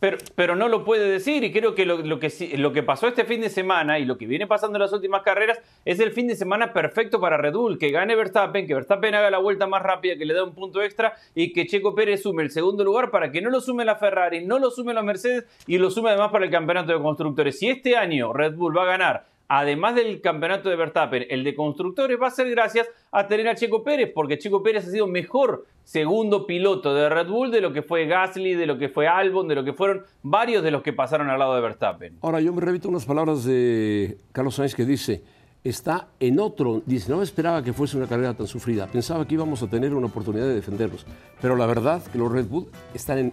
Pero, 0.00 0.18
pero 0.36 0.54
no 0.54 0.68
lo 0.68 0.84
puede 0.84 1.10
decir 1.10 1.42
y 1.42 1.52
creo 1.52 1.74
que 1.74 1.84
lo, 1.84 1.98
lo 1.98 2.20
que 2.20 2.28
lo 2.56 2.72
que 2.72 2.82
pasó 2.82 3.08
este 3.08 3.24
fin 3.24 3.40
de 3.40 3.50
semana 3.50 3.98
y 3.98 4.04
lo 4.04 4.16
que 4.16 4.26
viene 4.26 4.46
pasando 4.46 4.76
en 4.76 4.82
las 4.82 4.92
últimas 4.92 5.22
carreras 5.22 5.58
es 5.84 5.98
el 5.98 6.12
fin 6.12 6.28
de 6.28 6.36
semana 6.36 6.72
perfecto 6.72 7.20
para 7.20 7.36
Red 7.36 7.54
Bull, 7.54 7.78
que 7.78 7.90
gane 7.90 8.14
Verstappen, 8.14 8.66
que 8.66 8.74
Verstappen 8.74 9.14
haga 9.14 9.30
la 9.30 9.38
vuelta 9.38 9.66
más 9.66 9.82
rápida, 9.82 10.16
que 10.16 10.24
le 10.24 10.34
dé 10.34 10.42
un 10.42 10.54
punto 10.54 10.82
extra 10.82 11.14
y 11.34 11.52
que 11.52 11.66
Checo 11.66 11.94
Pérez 11.94 12.22
sume 12.22 12.44
el 12.44 12.50
segundo 12.50 12.84
lugar 12.84 13.10
para 13.10 13.32
que 13.32 13.42
no 13.42 13.50
lo 13.50 13.60
sume 13.60 13.84
la 13.84 13.96
Ferrari, 13.96 14.44
no 14.44 14.58
lo 14.58 14.70
sume 14.70 14.94
la 14.94 15.02
Mercedes 15.02 15.46
y 15.66 15.78
lo 15.78 15.90
sume 15.90 16.10
además 16.10 16.30
para 16.30 16.44
el 16.44 16.50
campeonato 16.50 16.92
de 16.92 17.02
constructores. 17.02 17.58
Si 17.58 17.68
este 17.68 17.96
año 17.96 18.32
Red 18.32 18.54
Bull 18.54 18.76
va 18.76 18.84
a 18.84 18.86
ganar 18.86 19.37
además 19.48 19.94
del 19.94 20.20
campeonato 20.20 20.68
de 20.68 20.76
Verstappen, 20.76 21.26
el 21.28 21.42
de 21.42 21.54
constructores 21.54 22.18
va 22.20 22.28
a 22.28 22.30
ser 22.30 22.50
gracias 22.50 22.86
a 23.10 23.26
tener 23.26 23.48
a 23.48 23.54
Checo 23.54 23.82
Pérez, 23.82 24.12
porque 24.14 24.38
Checo 24.38 24.62
Pérez 24.62 24.86
ha 24.86 24.90
sido 24.90 25.06
mejor 25.06 25.66
segundo 25.84 26.46
piloto 26.46 26.94
de 26.94 27.08
Red 27.08 27.28
Bull 27.28 27.50
de 27.50 27.62
lo 27.62 27.72
que 27.72 27.82
fue 27.82 28.06
Gasly, 28.06 28.54
de 28.54 28.66
lo 28.66 28.78
que 28.78 28.88
fue 28.90 29.08
Albon, 29.08 29.48
de 29.48 29.54
lo 29.54 29.64
que 29.64 29.72
fueron 29.72 30.04
varios 30.22 30.62
de 30.62 30.70
los 30.70 30.82
que 30.82 30.92
pasaron 30.92 31.30
al 31.30 31.38
lado 31.38 31.54
de 31.54 31.62
Verstappen. 31.62 32.18
Ahora, 32.20 32.40
yo 32.40 32.52
me 32.52 32.60
repito 32.60 32.88
unas 32.88 33.06
palabras 33.06 33.44
de 33.44 34.18
Carlos 34.32 34.54
Sainz 34.54 34.74
que 34.74 34.84
dice, 34.84 35.22
está 35.64 36.08
en 36.20 36.38
otro, 36.40 36.82
dice, 36.84 37.10
no 37.10 37.16
me 37.18 37.24
esperaba 37.24 37.62
que 37.62 37.72
fuese 37.72 37.96
una 37.96 38.06
carrera 38.06 38.34
tan 38.34 38.46
sufrida, 38.46 38.86
pensaba 38.86 39.26
que 39.26 39.34
íbamos 39.34 39.62
a 39.62 39.66
tener 39.68 39.94
una 39.94 40.08
oportunidad 40.08 40.46
de 40.46 40.54
defendernos, 40.54 41.06
pero 41.40 41.56
la 41.56 41.64
verdad 41.66 42.02
que 42.02 42.18
los 42.18 42.30
Red 42.30 42.46
Bull 42.46 42.68
están 42.92 43.18
en, 43.18 43.32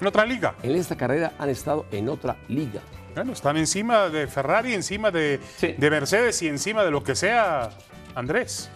En 0.00 0.06
otra 0.06 0.24
liga. 0.24 0.54
en 0.62 0.76
esta 0.76 0.96
carrera, 0.96 1.32
han 1.38 1.48
estado 1.48 1.86
en 1.90 2.08
otra 2.08 2.36
liga. 2.48 2.80
Bueno, 3.14 3.32
están 3.32 3.56
encima 3.56 4.08
de 4.08 4.26
Ferrari, 4.26 4.74
encima 4.74 5.10
de, 5.10 5.38
Sí. 5.56 5.74
de 5.78 5.90
Mercedes 5.90 6.42
y 6.42 6.48
encima 6.48 6.84
de 6.84 6.90
lo 6.90 7.02
que 7.04 7.14
sea 7.14 7.70
Andrés. 8.14 8.70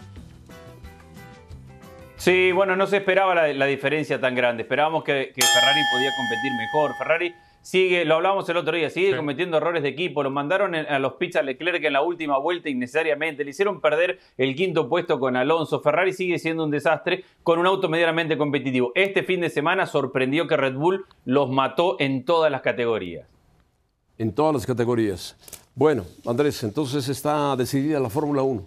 Sí, 2.17 2.53
bueno, 2.53 2.77
no 2.77 2.87
se 2.87 2.99
esperaba 2.99 3.35
la, 3.35 3.53
la 3.53 3.67
diferencia 3.67 4.21
tan 4.21 4.35
grande. 4.35 4.63
Esperábamos 4.63 5.05
que, 5.05 5.33
que 5.35 5.41
Ferrari 5.43 5.81
podía 5.93 6.11
competir 6.17 6.53
mejor. 6.59 6.97
Ferrari 6.99 7.35
sigue, 7.63 8.05
lo 8.05 8.17
hablábamos 8.17 8.49
el 8.49 8.57
otro 8.57 8.77
día, 8.77 8.91
sigue 8.91 9.11
Sí. 9.11 9.17
cometiendo 9.17 9.57
errores 9.57 9.83
de 9.85 9.89
equipo. 9.91 10.23
Lo 10.25 10.31
mandaron 10.31 10.75
a 10.75 10.99
los 10.99 11.15
pits 11.15 11.37
a 11.37 11.43
Leclerc 11.43 11.83
en 11.85 11.93
la 11.93 12.03
última 12.03 12.39
vuelta 12.39 12.69
innecesariamente. 12.69 13.45
Le 13.45 13.51
hicieron 13.51 13.81
perder 13.81 14.19
el 14.37 14.55
quinto 14.57 14.89
puesto 14.89 15.19
con 15.21 15.37
Alonso. 15.37 15.81
Ferrari 15.81 16.13
sigue 16.13 16.39
siendo 16.39 16.65
un 16.65 16.71
desastre 16.73 17.25
con 17.45 17.59
un 17.61 17.67
auto 17.67 17.89
medianamente 17.89 18.37
competitivo. 18.37 18.91
Este 18.97 19.23
fin 19.23 19.41
de 19.41 19.51
semana 19.51 19.87
sorprendió 19.87 20.47
que 20.49 20.57
Red 20.57 20.75
Bull 20.75 21.07
los 21.25 21.49
mató 21.51 21.97
en 22.01 22.25
todas 22.25 22.51
las 22.51 22.63
categorías. 22.63 23.29
En 24.19 24.33
todas 24.33 24.55
las 24.55 24.67
categorías. 24.67 25.37
Bueno, 25.75 26.05
Andrés, 26.27 26.63
entonces 26.65 27.09
está 27.09 27.55
decidida 27.55 28.01
la 28.01 28.11
Fórmula 28.11 28.43
1. 28.43 28.63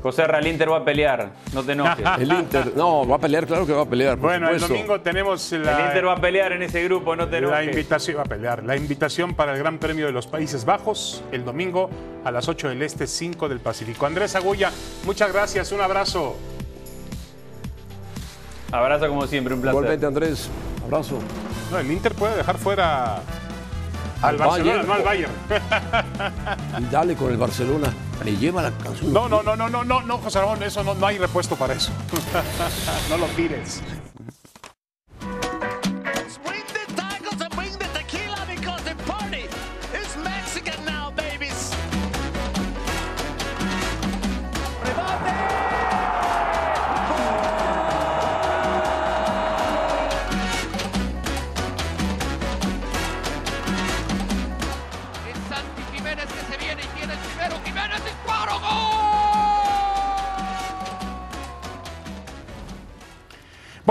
José 0.00 0.26
Ra, 0.26 0.38
el 0.40 0.46
Inter 0.48 0.70
va 0.70 0.78
a 0.78 0.84
pelear. 0.84 1.30
No 1.52 1.62
te 1.62 1.72
enojes. 1.72 2.04
El 2.18 2.32
Inter, 2.32 2.72
no, 2.76 3.06
va 3.06 3.16
a 3.16 3.18
pelear, 3.20 3.46
claro 3.46 3.64
que 3.64 3.72
va 3.72 3.82
a 3.82 3.88
pelear. 3.88 4.18
por 4.18 4.30
Bueno, 4.30 4.48
el 4.50 4.58
domingo 4.58 5.00
tenemos 5.00 5.52
El 5.52 5.64
la, 5.64 5.86
Inter 5.86 6.06
va 6.08 6.14
a 6.14 6.20
pelear 6.20 6.50
en 6.52 6.62
ese 6.62 6.82
grupo, 6.82 7.14
no 7.14 7.28
te 7.28 7.40
la 7.40 7.60
enojes. 7.62 7.68
invitación, 7.68 8.18
va 8.18 8.22
a 8.22 8.24
pelear, 8.24 8.64
la 8.64 8.76
invitación 8.76 9.34
para 9.34 9.52
el 9.52 9.58
Gran 9.60 9.78
Premio 9.78 10.06
de 10.06 10.12
los 10.12 10.26
Países 10.26 10.64
Bajos 10.64 11.22
el 11.30 11.44
domingo 11.44 11.88
a 12.24 12.32
las 12.32 12.48
8 12.48 12.70
del 12.70 12.82
Este, 12.82 13.06
5 13.06 13.48
del 13.48 13.60
Pacífico. 13.60 14.04
Andrés 14.04 14.34
Agulla, 14.34 14.72
muchas 15.04 15.32
gracias, 15.32 15.70
un 15.70 15.80
abrazo. 15.80 16.34
Abrazo 18.72 19.06
como 19.08 19.24
siempre, 19.28 19.54
un 19.54 19.60
placer. 19.60 19.78
Igualmente, 19.78 20.06
Andrés, 20.06 20.50
abrazo. 20.84 21.20
No, 21.72 21.78
el 21.78 21.90
Inter 21.90 22.14
puede 22.14 22.36
dejar 22.36 22.58
fuera 22.58 23.14
al 23.16 23.22
Al 24.22 24.36
Barcelona, 24.36 24.82
Bayern. 24.82 24.86
no 24.86 24.92
al 24.94 25.02
Bayern. 25.02 25.32
Y 26.80 26.84
dale 26.92 27.16
con 27.16 27.30
el 27.32 27.38
Barcelona. 27.38 27.92
Le 28.24 28.36
lleva 28.36 28.60
la 28.62 28.70
canción. 28.72 29.10
No, 29.12 29.26
no, 29.26 29.42
no, 29.42 29.56
no, 29.56 29.70
no, 29.70 29.82
no, 29.82 30.02
no, 30.02 30.18
José 30.18 30.38
Ramón, 30.40 30.62
eso 30.62 30.84
no, 30.84 30.94
no 30.94 31.06
hay 31.06 31.16
repuesto 31.18 31.56
para 31.56 31.72
eso. 31.72 31.90
no 33.08 33.16
lo 33.16 33.26
tires. 33.28 33.82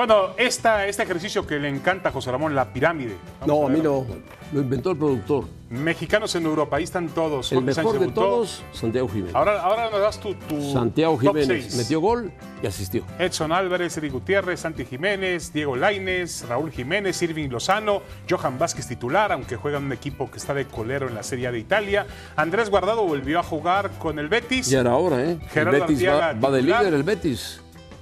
Bueno, 0.02 0.30
esta, 0.36 0.88
este 0.88 1.04
ejercicio 1.04 1.46
que 1.46 1.60
le 1.60 1.70
encanta 1.70 2.10
a 2.10 2.12
José 2.12 2.32
Ramón, 2.32 2.56
la 2.56 2.74
pirámide. 2.74 3.18
Vamos 3.42 3.60
No, 3.60 3.68
a 3.68 3.70
mí 3.70 3.82
no. 3.82 4.04
Lo 4.52 4.62
inventó 4.62 4.90
el 4.90 4.98
productor. 4.98 5.46
Mexicanos 5.70 6.34
en 6.34 6.44
Europa, 6.48 6.78
ahí 6.78 6.86
están 6.86 7.08
todos. 7.10 7.52
El 7.52 7.60
Jorge 7.60 7.68
mejor 7.68 7.84
Sánchez 7.84 7.94
de 7.94 8.00
debutó. 8.08 8.22
todos, 8.22 8.64
Santiago 8.74 9.08
Jiménez. 9.08 9.36
Ahora, 9.36 9.62
ahora 9.62 9.92
nos 9.92 10.00
das 10.00 10.20
tu, 10.20 10.34
tu 10.34 10.72
Santiago 10.74 11.20
Jiménez 11.20 11.76
metió 11.76 12.00
gol 12.00 12.32
y 12.64 12.66
asistió. 12.66 13.04
Edson 13.20 13.52
Álvarez, 13.52 13.96
Eric 13.96 14.14
Gutiérrez, 14.14 14.62
Santi 14.62 14.86
Jiménez, 14.86 15.54
Diego 15.54 15.76
Laines, 15.76 16.48
Raúl 16.50 16.72
Jiménez, 16.72 17.22
Irving 17.22 17.50
Lozano, 17.50 18.02
Johan 18.28 18.58
Vázquez 18.58 18.88
titular, 18.88 19.32
aunque 19.32 19.56
juega 19.56 19.78
en 19.78 19.84
un 19.84 19.92
equipo 19.92 20.32
que 20.32 20.40
está 20.40 20.56
de 20.56 20.66
colero 20.66 21.10
en 21.10 21.14
la 21.14 21.22
Serie 21.22 21.46
A 21.46 21.52
de 21.52 21.60
Italia. 21.60 22.08
Andrés 22.36 22.72
Guardado 22.72 23.06
volvió 23.06 23.38
a 23.38 23.44
jugar 23.44 23.92
con 24.00 24.18
el 24.18 24.30
Betis. 24.30 24.68
Ya 24.68 24.80
era 24.80 24.96
hora, 24.96 25.24
¿eh? 25.24 25.38
El 25.40 25.50
Gerardo 25.50 25.80
Betis 25.82 26.08
va, 26.08 26.14
Arteaga, 26.14 26.40
va 26.40 26.52
de 26.56 26.62
líder, 26.64 26.92
el 26.96 27.04
Betis. 27.04 27.62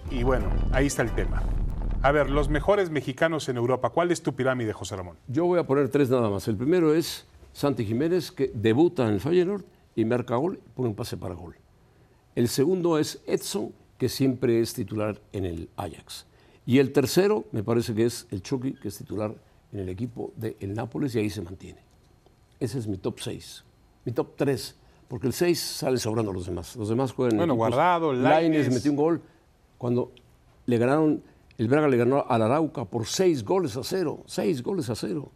Y 0.09 0.23
bueno, 0.23 0.49
ahí 0.71 0.87
está 0.87 1.01
el 1.01 1.11
tema. 1.11 1.43
A 2.01 2.11
ver, 2.13 2.29
los 2.29 2.47
mejores 2.49 2.89
mexicanos 2.89 3.49
en 3.49 3.57
Europa. 3.57 3.89
¿Cuál 3.89 4.11
es 4.11 4.21
tu 4.21 4.33
pirámide, 4.33 4.71
José 4.71 4.95
Ramón? 4.95 5.17
Yo 5.27 5.45
voy 5.45 5.59
a 5.59 5.65
poner 5.67 5.89
tres 5.89 6.09
nada 6.09 6.29
más. 6.29 6.47
El 6.47 6.55
primero 6.55 6.93
es 6.93 7.25
Santi 7.51 7.85
Jiménez, 7.85 8.31
que 8.31 8.51
debuta 8.53 9.05
en 9.07 9.15
el 9.15 9.19
Feyenoord 9.19 9.63
y 9.95 10.05
marca 10.05 10.35
gol 10.37 10.59
y 10.65 10.69
pone 10.69 10.89
un 10.89 10.95
pase 10.95 11.17
para 11.17 11.35
gol. 11.35 11.55
El 12.35 12.47
segundo 12.47 12.97
es 12.97 13.21
Edson, 13.27 13.73
que 13.97 14.07
siempre 14.07 14.61
es 14.61 14.73
titular 14.73 15.19
en 15.33 15.43
el 15.45 15.69
Ajax. 15.75 16.25
Y 16.65 16.79
el 16.79 16.93
tercero, 16.93 17.43
me 17.51 17.63
parece 17.63 17.93
que 17.93 18.05
es 18.05 18.27
el 18.31 18.41
Chucky, 18.43 18.73
que 18.75 18.87
es 18.87 18.97
titular 18.97 19.35
en 19.73 19.79
el 19.79 19.89
equipo 19.89 20.31
del 20.37 20.73
Nápoles 20.73 21.13
y 21.15 21.19
ahí 21.19 21.29
se 21.29 21.41
mantiene. 21.41 21.81
Ese 22.61 22.79
es 22.79 22.87
mi 22.87 22.97
top 22.97 23.19
6. 23.19 23.65
Mi 24.05 24.13
top 24.13 24.35
3, 24.37 24.75
porque 25.09 25.27
el 25.27 25.33
6 25.33 25.59
sale 25.59 25.97
sobrando 25.97 26.31
los 26.31 26.45
demás. 26.45 26.77
Los 26.77 26.87
demás 26.87 27.11
juegan 27.11 27.33
en 27.33 27.37
Bueno, 27.39 27.53
equipos- 27.55 27.57
Guardado, 27.75 28.13
Lainez. 28.13 28.71
metió 28.73 28.91
un 28.91 28.97
gol 28.97 29.21
cuando 29.77 30.13
le 30.65 30.77
ganaron, 30.77 31.21
el 31.59 31.67
Braga 31.67 31.89
le 31.89 31.97
ganó 31.97 32.25
al 32.27 32.41
Arauca 32.41 32.85
por 32.85 33.05
6 33.05 33.43
goles 33.43 33.75
a 33.75 33.83
cero. 33.83 34.23
6 34.25 34.63
goles 34.63 34.89
a 34.89 34.95
cero. 34.95 35.31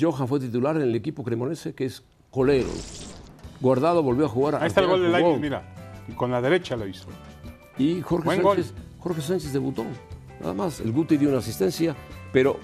Johan 0.00 0.28
fue 0.28 0.38
titular 0.38 0.76
en 0.76 0.82
el 0.82 0.94
equipo 0.94 1.24
cremonese, 1.24 1.74
que 1.74 1.86
es 1.86 2.04
colero. 2.30 2.68
Guardado 3.60 4.02
volvió 4.02 4.26
a 4.26 4.28
jugar. 4.28 4.56
Ahí 4.56 4.68
está 4.68 4.82
el 4.82 4.86
gol 4.86 5.02
de. 5.02 5.08
Lainez, 5.08 5.40
mira. 5.40 5.74
Y 6.06 6.12
con 6.12 6.30
la 6.30 6.40
derecha 6.40 6.76
lo 6.76 6.86
hizo. 6.86 7.08
Y 7.78 8.00
Jorge 8.00 8.26
Buen 8.26 8.42
Sánchez, 8.42 8.74
Jorge 9.00 9.20
Sánchez 9.22 9.52
debutó. 9.52 9.84
Nada 10.40 10.54
más. 10.54 10.80
El 10.80 10.92
Guti 10.92 11.16
dio 11.16 11.30
una 11.30 11.38
asistencia, 11.38 11.96
pero 12.32 12.58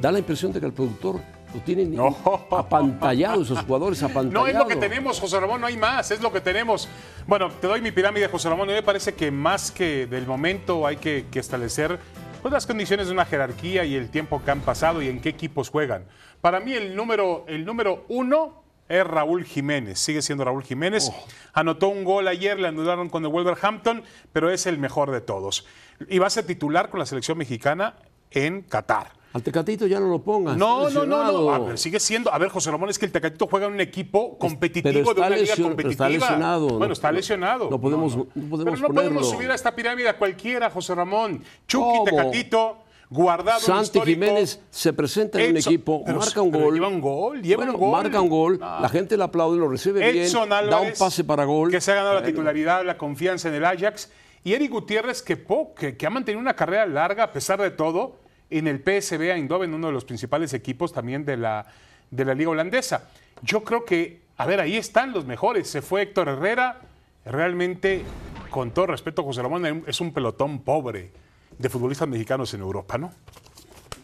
da 0.00 0.12
la 0.12 0.20
impresión 0.20 0.52
de 0.52 0.60
que 0.60 0.66
el 0.66 0.72
productor 0.72 1.20
lo 1.56 1.62
tiene 1.62 1.84
No. 1.84 2.16
apantallado, 2.50 3.42
esos 3.42 3.60
jugadores 3.60 4.02
apantallados. 4.02 4.32
No, 4.32 4.46
es 4.46 4.54
lo 4.54 4.66
que 4.66 4.76
tenemos, 4.76 5.20
José 5.20 5.40
Ramón, 5.40 5.60
no 5.60 5.66
hay 5.66 5.76
más, 5.76 6.10
es 6.10 6.20
lo 6.20 6.32
que 6.32 6.40
tenemos. 6.40 6.88
Bueno, 7.26 7.50
te 7.50 7.66
doy 7.66 7.80
mi 7.80 7.90
pirámide, 7.92 8.28
José 8.28 8.48
Ramón. 8.48 8.68
A 8.68 8.72
mí 8.72 8.76
me 8.76 8.82
parece 8.82 9.14
que 9.14 9.30
más 9.30 9.70
que 9.70 10.06
del 10.06 10.26
momento 10.26 10.86
hay 10.86 10.96
que, 10.96 11.26
que 11.30 11.38
establecer 11.38 11.98
pues, 12.42 12.52
las 12.52 12.66
condiciones 12.66 13.06
de 13.08 13.12
una 13.12 13.24
jerarquía 13.24 13.84
y 13.84 13.94
el 13.96 14.10
tiempo 14.10 14.42
que 14.44 14.50
han 14.50 14.60
pasado 14.60 15.02
y 15.02 15.08
en 15.08 15.20
qué 15.20 15.30
equipos 15.30 15.70
juegan. 15.70 16.04
Para 16.40 16.60
mí 16.60 16.74
el 16.74 16.94
número, 16.94 17.44
el 17.48 17.64
número 17.64 18.04
uno 18.08 18.62
es 18.88 19.04
Raúl 19.04 19.44
Jiménez, 19.44 19.98
sigue 19.98 20.22
siendo 20.22 20.44
Raúl 20.44 20.62
Jiménez. 20.62 21.10
Anotó 21.52 21.88
un 21.88 22.04
gol 22.04 22.28
ayer, 22.28 22.58
le 22.58 22.68
anularon 22.68 23.08
con 23.08 23.24
el 23.24 23.30
Wolverhampton, 23.32 24.04
pero 24.32 24.50
es 24.50 24.66
el 24.66 24.78
mejor 24.78 25.10
de 25.10 25.20
todos. 25.20 25.66
Y 26.08 26.18
va 26.18 26.28
a 26.28 26.30
ser 26.30 26.46
titular 26.46 26.88
con 26.88 27.00
la 27.00 27.06
selección 27.06 27.36
mexicana 27.38 27.96
en 28.30 28.62
Qatar. 28.62 29.15
Al 29.36 29.42
Tecatito 29.42 29.86
ya 29.86 30.00
no 30.00 30.08
lo 30.08 30.22
pongas. 30.22 30.56
No, 30.56 30.88
no, 30.88 31.04
no, 31.04 31.06
no. 31.06 31.16
lesionado. 31.18 31.50
A 31.54 31.58
ver, 31.58 31.78
sigue 31.78 32.00
siendo. 32.00 32.32
A 32.32 32.38
ver, 32.38 32.48
José 32.48 32.70
Ramón, 32.70 32.88
es 32.88 32.98
que 32.98 33.04
el 33.04 33.12
Tecatito 33.12 33.46
juega 33.46 33.66
en 33.66 33.74
un 33.74 33.80
equipo 33.80 34.38
competitivo 34.38 35.12
de 35.12 35.20
una 35.20 35.28
liga 35.36 35.54
competitiva. 35.56 35.90
está 35.90 36.08
lesionado. 36.08 36.68
Bueno, 36.68 36.86
No- 36.86 36.92
está 36.94 37.12
lesionado. 37.12 37.68
no 37.70 37.78
podemos- 37.80 38.16
no 38.16 38.24
podemos 38.24 38.58
Pero 38.64 38.76
no 38.76 38.86
ponerlo. 38.88 38.94
podemos 38.94 39.30
subir 39.30 39.50
a 39.50 39.54
esta 39.54 39.74
pirámide 39.76 40.08
a 40.08 40.16
cualquiera, 40.16 40.70
José 40.70 40.94
Ramón. 40.94 41.42
Chucky, 41.68 41.84
¿Cómo? 41.84 42.04
Tecatito, 42.04 42.78
guardado. 43.10 43.60
Santi. 43.60 44.00
Jiménez 44.00 44.60
se 44.70 44.92
presenta 44.94 45.40
en 45.40 45.50
un 45.50 45.56
equipo, 45.58 46.02
pero- 46.04 46.18
marca 46.18 46.40
un 46.40 46.50
gol. 46.50 46.74
Lleva 46.74 46.88
un 46.88 47.00
gol, 47.02 47.42
lleva 47.42 47.56
Bueno, 47.64 47.72
un 47.74 47.80
gol. 47.80 47.92
marca 47.92 48.20
un 48.22 48.28
gol, 48.30 48.58
Ah. 48.62 48.78
la 48.80 48.88
gente 48.88 49.16
le 49.18 49.24
aplaude, 49.24 49.58
lo 49.58 49.68
recibe 49.68 50.00
Edson 50.00 50.48
bien, 50.48 50.48
da 50.50 50.70
un 50.70 50.74
Álvarez, 50.74 50.98
pase 50.98 51.24
para 51.24 51.44
gol. 51.44 51.70
Que 51.70 51.80
se 51.80 51.92
ha 51.92 51.94
ganado 51.96 52.14
la 52.14 52.22
titularidad, 52.24 52.84
la 52.86 52.96
confianza 52.96 53.48
en 53.48 53.54
el 53.56 53.64
Ajax. 53.66 54.10
Y 54.44 54.54
Eric 54.54 54.70
Gutiérrez, 54.70 55.22
que, 55.22 55.36
po- 55.36 55.74
que, 55.74 55.96
que 55.96 56.06
ha 56.06 56.10
mantenido 56.10 56.40
una 56.40 56.54
carrera 56.54 56.86
larga 56.86 57.24
a 57.24 57.32
pesar 57.32 57.60
de 57.60 57.70
todo 57.70 58.16
en 58.50 58.66
el 58.68 58.78
PSV 58.78 59.20
Eindhoven, 59.32 59.74
uno 59.74 59.88
de 59.88 59.92
los 59.92 60.04
principales 60.04 60.52
equipos 60.54 60.92
también 60.92 61.24
de 61.24 61.36
la, 61.36 61.66
de 62.10 62.24
la 62.24 62.34
liga 62.34 62.50
holandesa. 62.50 63.08
Yo 63.42 63.64
creo 63.64 63.84
que, 63.84 64.20
a 64.36 64.46
ver, 64.46 64.60
ahí 64.60 64.76
están 64.76 65.12
los 65.12 65.24
mejores. 65.26 65.68
Se 65.68 65.82
fue 65.82 66.02
Héctor 66.02 66.28
Herrera. 66.28 66.80
Realmente, 67.24 68.02
con 68.50 68.70
todo 68.70 68.86
respeto, 68.86 69.24
José 69.24 69.42
Ramón, 69.42 69.84
es 69.86 70.00
un 70.00 70.12
pelotón 70.12 70.60
pobre 70.60 71.10
de 71.58 71.68
futbolistas 71.68 72.06
mexicanos 72.06 72.54
en 72.54 72.60
Europa, 72.60 72.96
¿no? 72.98 73.12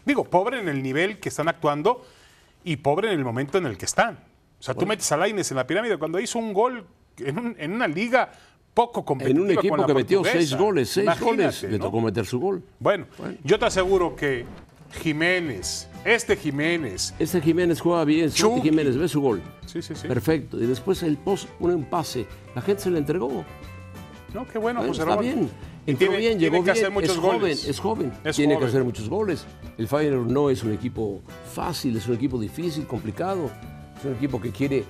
Digo, 0.05 0.25
pobre 0.25 0.59
en 0.59 0.67
el 0.67 0.83
nivel 0.83 1.19
que 1.19 1.29
están 1.29 1.47
actuando 1.47 2.05
y 2.65 2.75
pobre 2.77 3.13
en 3.13 3.19
el 3.19 3.23
momento 3.23 3.57
en 3.57 3.65
el 3.65 3.77
que 3.77 3.85
están. 3.85 4.15
O 4.59 4.63
sea, 4.63 4.73
tú 4.73 4.85
metes 4.85 5.09
a 5.13 5.17
Laines 5.17 5.49
en 5.51 5.57
la 5.57 5.65
pirámide 5.65 5.97
cuando 5.97 6.19
hizo 6.19 6.37
un 6.39 6.51
gol 6.53 6.85
en, 7.17 7.39
un- 7.39 7.55
en 7.57 7.71
una 7.73 7.87
liga 7.87 8.31
poco 8.73 9.05
competitiva. 9.05 9.39
En 9.39 9.45
un 9.51 9.57
equipo 9.57 9.75
con 9.77 9.85
que 9.85 9.93
metió 9.93 10.23
seis 10.23 10.55
goles, 10.55 10.89
seis 10.89 11.05
Imagínate, 11.05 11.35
goles, 11.35 11.63
le 11.63 11.77
¿no? 11.77 11.85
tocó 11.85 12.01
meter 12.01 12.25
su 12.25 12.39
gol. 12.39 12.63
Bueno, 12.79 13.05
yo 13.43 13.59
te 13.59 13.65
aseguro 13.65 14.15
que 14.15 14.45
Jiménez, 15.01 15.89
Este 16.05 16.35
Jiménez. 16.35 17.13
Este 17.19 17.41
Jiménez 17.41 17.79
juega 17.81 18.03
bien, 18.05 18.29
Santi 18.29 18.41
Chucky. 18.41 18.69
Jiménez, 18.69 18.97
ve 18.97 19.07
su 19.07 19.21
gol. 19.21 19.41
Sí, 19.65 19.81
sí, 19.81 19.95
sí. 19.95 20.07
Perfecto. 20.07 20.61
Y 20.61 20.65
después 20.65 21.01
el 21.03 21.17
post 21.17 21.47
un 21.59 21.83
pase. 21.85 22.25
La 22.55 22.61
gente 22.61 22.83
se 22.83 22.91
le 22.91 22.99
entregó. 22.99 23.43
No, 24.33 24.47
qué 24.47 24.57
bueno, 24.59 24.79
Bueno, 24.79 24.93
José 24.93 25.03
está 25.03 25.15
bien. 25.21 25.49
Entró 25.85 26.07
tiene- 26.07 26.17
bien, 26.17 26.37
tiene 26.37 26.51
llegó 26.51 26.63
que 26.63 26.71
bien. 26.71 26.83
hacer 26.83 26.91
muchos 26.91 27.11
es 27.11 27.17
joven, 27.17 27.39
goles. 27.41 27.67
es 27.67 27.79
joven. 27.79 28.13
Es 28.23 28.35
tiene 28.35 28.53
que 28.53 28.55
joven. 28.55 28.69
hacer 28.69 28.83
muchos 28.83 29.09
goles. 29.09 29.45
El 29.77 29.87
Feyenoord 29.87 30.31
no 30.31 30.49
es 30.49 30.63
un 30.63 30.73
equipo 30.73 31.21
fácil, 31.53 31.97
es 31.97 32.07
un 32.07 32.15
equipo 32.15 32.39
difícil, 32.39 32.85
complicado. 32.87 33.49
Es 33.99 34.05
un 34.05 34.13
equipo 34.15 34.39
que 34.41 34.51
quiere 34.51 34.83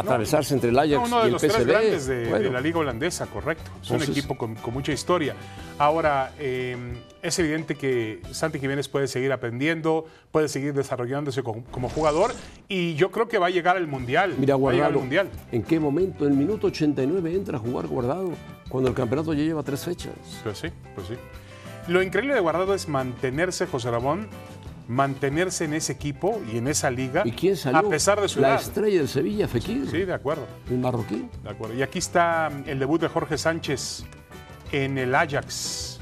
atravesarse 0.00 0.54
entre 0.54 0.70
el 0.70 0.78
Ajax 0.78 0.92
No, 0.92 1.04
uno 1.04 1.18
y 1.18 1.20
de 1.20 1.26
el 1.26 1.32
los 1.32 1.42
PSV. 1.42 1.52
tres 1.54 1.66
grandes 1.66 2.06
de, 2.06 2.50
la 2.50 2.60
liga 2.60 2.78
holandesa, 2.78 3.26
correcto. 3.26 3.70
Es 3.82 3.90
un 3.90 4.02
equipo 4.02 4.36
con, 4.36 4.54
con 4.54 4.72
mucha 4.72 4.92
historia. 4.92 5.34
Ahora, 5.78 6.32
eh, 6.38 6.76
es 7.22 7.38
evidente 7.38 7.74
que 7.74 8.20
Santi 8.30 8.58
Jiménez 8.58 8.88
puede 8.88 9.08
seguir 9.08 9.32
aprendiendo, 9.32 10.06
puede 10.30 10.48
seguir 10.48 10.72
desarrollándose 10.74 11.42
como, 11.42 11.64
como 11.64 11.88
jugador 11.88 12.32
y 12.68 12.94
yo 12.94 13.10
creo 13.10 13.28
que 13.28 13.38
va 13.38 13.46
a 13.46 13.50
llegar 13.50 13.76
al 13.76 13.86
Mundial. 13.86 14.34
Mira, 14.38 14.54
llegar 14.54 14.54
al 14.54 14.60
Guardado. 14.60 14.98
Mundial. 15.00 15.30
¿En 15.52 15.62
qué 15.62 15.80
momento? 15.80 16.26
En 16.26 16.32
el 16.32 16.38
minuto 16.38 16.68
89 16.68 17.34
entra 17.34 17.56
a 17.56 17.60
jugar 17.60 17.86
Guardado, 17.86 18.32
cuando 18.68 18.90
el 18.90 18.94
campeonato 18.94 19.32
ya 19.34 19.42
lleva 19.42 19.62
tres 19.62 19.84
fechas. 19.84 20.12
Pues 20.44 20.58
sí, 20.58 20.68
pues 20.94 21.08
sí. 21.08 21.14
Lo 21.88 22.02
increíble 22.02 22.34
de 22.34 22.40
Guardado 22.40 22.74
es 22.74 22.86
mantenerse, 22.86 23.66
José 23.66 23.90
Ramón, 23.90 24.28
mantenerse 24.88 25.64
en 25.66 25.74
ese 25.74 25.92
equipo 25.92 26.40
y 26.50 26.56
en 26.56 26.66
esa 26.66 26.90
liga 26.90 27.22
¿Y 27.24 27.32
quién 27.32 27.56
salió? 27.56 27.78
a 27.78 27.90
pesar 27.90 28.20
de 28.20 28.28
su 28.28 28.40
La 28.40 28.48
edad. 28.48 28.60
estrella 28.62 28.98
del 28.98 29.08
Sevilla, 29.08 29.46
Fekir, 29.46 29.86
Sí, 29.90 29.98
de 29.98 30.14
acuerdo. 30.14 30.46
el 30.70 30.78
marroquí. 30.78 31.28
De 31.42 31.50
acuerdo. 31.50 31.74
Y 31.76 31.82
aquí 31.82 31.98
está 31.98 32.50
el 32.66 32.78
debut 32.78 33.00
de 33.00 33.08
Jorge 33.08 33.36
Sánchez 33.36 34.04
en 34.72 34.96
el 34.98 35.14
Ajax 35.14 36.00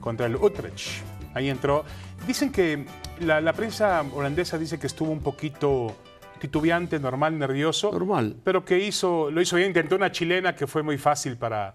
contra 0.00 0.26
el 0.26 0.36
Utrecht. 0.36 1.02
Ahí 1.34 1.48
entró. 1.48 1.84
Dicen 2.26 2.50
que 2.50 2.84
la, 3.20 3.40
la 3.40 3.52
prensa 3.52 4.02
holandesa 4.12 4.58
dice 4.58 4.78
que 4.78 4.88
estuvo 4.88 5.10
un 5.12 5.20
poquito 5.20 5.94
titubeante, 6.40 6.98
normal, 6.98 7.38
nervioso. 7.38 7.92
Normal. 7.92 8.34
Pero 8.42 8.64
que 8.64 8.78
hizo, 8.84 9.30
lo 9.30 9.40
hizo 9.40 9.54
bien. 9.56 9.68
Intentó 9.68 9.94
una 9.96 10.10
chilena 10.10 10.56
que 10.56 10.66
fue 10.66 10.82
muy 10.82 10.98
fácil 10.98 11.36
para, 11.36 11.74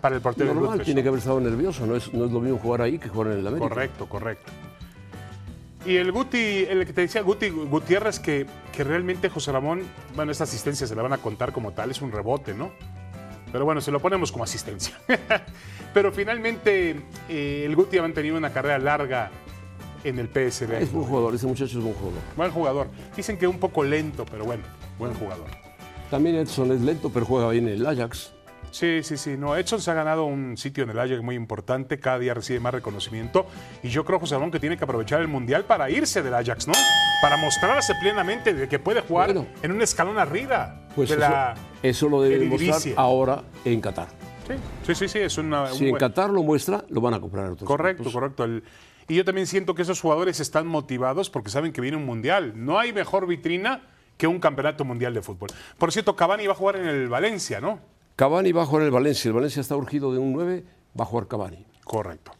para 0.00 0.16
el 0.16 0.20
portero 0.22 0.46
del 0.46 0.54
Normal, 0.56 0.70
Utrecht. 0.74 0.86
tiene 0.86 1.02
que 1.02 1.08
haber 1.08 1.18
estado 1.20 1.38
nervioso. 1.40 1.86
No 1.86 1.94
es, 1.94 2.12
no 2.12 2.24
es 2.24 2.32
lo 2.32 2.40
mismo 2.40 2.58
jugar 2.58 2.82
ahí 2.82 2.98
que 2.98 3.08
jugar 3.08 3.32
en 3.32 3.38
el 3.38 3.46
América. 3.46 3.68
Correcto, 3.68 4.08
correcto. 4.08 4.50
Y 5.86 5.96
el 5.96 6.10
Guti, 6.10 6.66
el 6.68 6.84
que 6.84 6.92
te 6.92 7.02
decía 7.02 7.22
Guti 7.22 7.48
Gutiérrez, 7.48 8.18
que, 8.18 8.46
que 8.72 8.82
realmente 8.82 9.28
José 9.28 9.52
Ramón, 9.52 9.82
bueno, 10.16 10.32
esta 10.32 10.44
asistencia 10.44 10.86
se 10.86 10.96
la 10.96 11.02
van 11.02 11.12
a 11.12 11.18
contar 11.18 11.52
como 11.52 11.72
tal, 11.72 11.92
es 11.92 12.02
un 12.02 12.10
rebote, 12.10 12.54
¿no? 12.54 12.72
Pero 13.52 13.64
bueno, 13.64 13.80
se 13.80 13.92
lo 13.92 14.00
ponemos 14.00 14.32
como 14.32 14.42
asistencia. 14.42 14.98
Pero 15.94 16.10
finalmente 16.10 16.96
eh, 17.28 17.62
el 17.64 17.76
Guti 17.76 17.98
ha 17.98 18.02
mantenido 18.02 18.36
una 18.36 18.52
carrera 18.52 18.78
larga 18.78 19.30
en 20.02 20.18
el 20.18 20.26
PSV. 20.26 20.72
Es 20.74 20.92
buen 20.92 21.06
jugador, 21.06 21.34
ese 21.34 21.46
muchacho 21.46 21.78
es 21.78 21.84
buen 21.84 21.94
jugador. 21.94 22.20
Buen 22.36 22.50
jugador. 22.50 22.88
Dicen 23.16 23.38
que 23.38 23.46
un 23.46 23.58
poco 23.58 23.84
lento, 23.84 24.26
pero 24.28 24.44
bueno, 24.44 24.64
buen 24.98 25.14
jugador. 25.14 25.46
También 26.10 26.36
Edson 26.36 26.72
es 26.72 26.80
lento, 26.80 27.10
pero 27.10 27.24
juega 27.26 27.48
bien 27.50 27.68
en 27.68 27.74
el 27.74 27.86
Ajax. 27.86 28.35
Sí, 28.76 29.02
sí, 29.02 29.16
sí. 29.16 29.36
No, 29.38 29.56
Edson 29.56 29.80
se 29.80 29.90
ha 29.90 29.94
ganado 29.94 30.26
un 30.26 30.58
sitio 30.58 30.84
en 30.84 30.90
el 30.90 30.98
Ajax 30.98 31.22
muy 31.22 31.34
importante, 31.34 31.98
cada 31.98 32.18
día 32.18 32.34
recibe 32.34 32.60
más 32.60 32.74
reconocimiento 32.74 33.46
y 33.82 33.88
yo 33.88 34.04
creo, 34.04 34.18
José 34.20 34.34
Ramón, 34.34 34.50
que 34.50 34.60
tiene 34.60 34.76
que 34.76 34.84
aprovechar 34.84 35.22
el 35.22 35.28
Mundial 35.28 35.64
para 35.64 35.88
irse 35.88 36.22
del 36.22 36.34
Ajax, 36.34 36.68
¿no? 36.68 36.74
Para 37.22 37.38
mostrarse 37.38 37.94
plenamente 38.02 38.52
de 38.52 38.68
que 38.68 38.78
puede 38.78 39.00
jugar 39.00 39.32
Bueno. 39.32 39.46
en 39.62 39.72
un 39.72 39.80
escalón 39.80 40.18
arriba 40.18 40.82
Pues 40.94 41.08
de 41.08 41.14
eso, 41.14 41.24
la 41.24 41.54
eso 41.82 42.08
lo 42.10 42.20
debe 42.20 42.38
demostrar 42.40 42.82
ahora 42.98 43.42
en 43.64 43.80
Qatar. 43.80 44.08
Sí, 44.46 44.54
sí, 44.88 44.94
sí, 44.94 45.08
sí, 45.08 45.18
es 45.20 45.38
una... 45.38 45.62
un 45.62 45.68
Si 45.74 45.84
en 45.84 45.90
buen- 45.92 46.00
Qatar 46.00 46.28
lo 46.28 46.42
muestra, 46.42 46.84
lo 46.90 47.00
van 47.00 47.14
a 47.14 47.20
comprar 47.20 47.46
otros 47.50 47.66
Correcto, 47.66 48.12
correcto. 48.12 48.44
El- 48.44 48.62
y 49.08 49.14
yo 49.14 49.24
también 49.24 49.46
siento 49.46 49.74
que 49.74 49.80
esos 49.82 50.02
jugadores 50.02 50.38
están 50.38 50.66
motivados 50.66 51.30
porque 51.30 51.48
saben 51.48 51.72
que 51.72 51.80
viene 51.80 51.96
un 51.96 52.04
Mundial. 52.04 52.52
No 52.56 52.78
hay 52.78 52.92
mejor 52.92 53.26
vitrina 53.26 53.80
que 54.18 54.26
un 54.26 54.38
campeonato 54.38 54.84
mundial 54.84 55.14
de 55.14 55.22
fútbol. 55.22 55.48
Por 55.78 55.92
cierto, 55.92 56.14
Cavani 56.16 56.46
va 56.46 56.52
a 56.52 56.56
jugar 56.56 56.76
en 56.76 56.86
el 56.88 57.08
Valencia, 57.08 57.60
¿no? 57.60 57.80
Cavani 58.16 58.50
va 58.52 58.62
a 58.62 58.66
jugar 58.66 58.82
en 58.82 58.86
el 58.86 58.92
Valencia. 58.92 59.28
El 59.28 59.34
Valencia 59.34 59.60
está 59.60 59.76
urgido 59.76 60.12
de 60.12 60.18
un 60.18 60.32
9, 60.32 60.64
va 60.98 61.04
a 61.04 61.06
jugar 61.06 61.28
Cavani. 61.28 61.66
Correcto. 61.84 62.32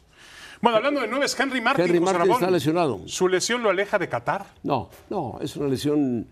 Bueno, 0.62 0.78
hablando 0.78 1.02
de 1.02 1.06
nueve, 1.06 1.26
es 1.26 1.38
Henry 1.38 1.60
Martin. 1.60 1.84
Henry 1.84 2.00
Martin 2.00 2.20
Ramón. 2.20 2.36
está 2.36 2.50
lesionado. 2.50 3.02
¿Su 3.06 3.28
lesión 3.28 3.62
lo 3.62 3.68
aleja 3.68 3.98
de 3.98 4.08
Qatar? 4.08 4.46
No, 4.62 4.88
no, 5.10 5.38
es 5.42 5.54
una 5.56 5.68
lesión 5.68 6.26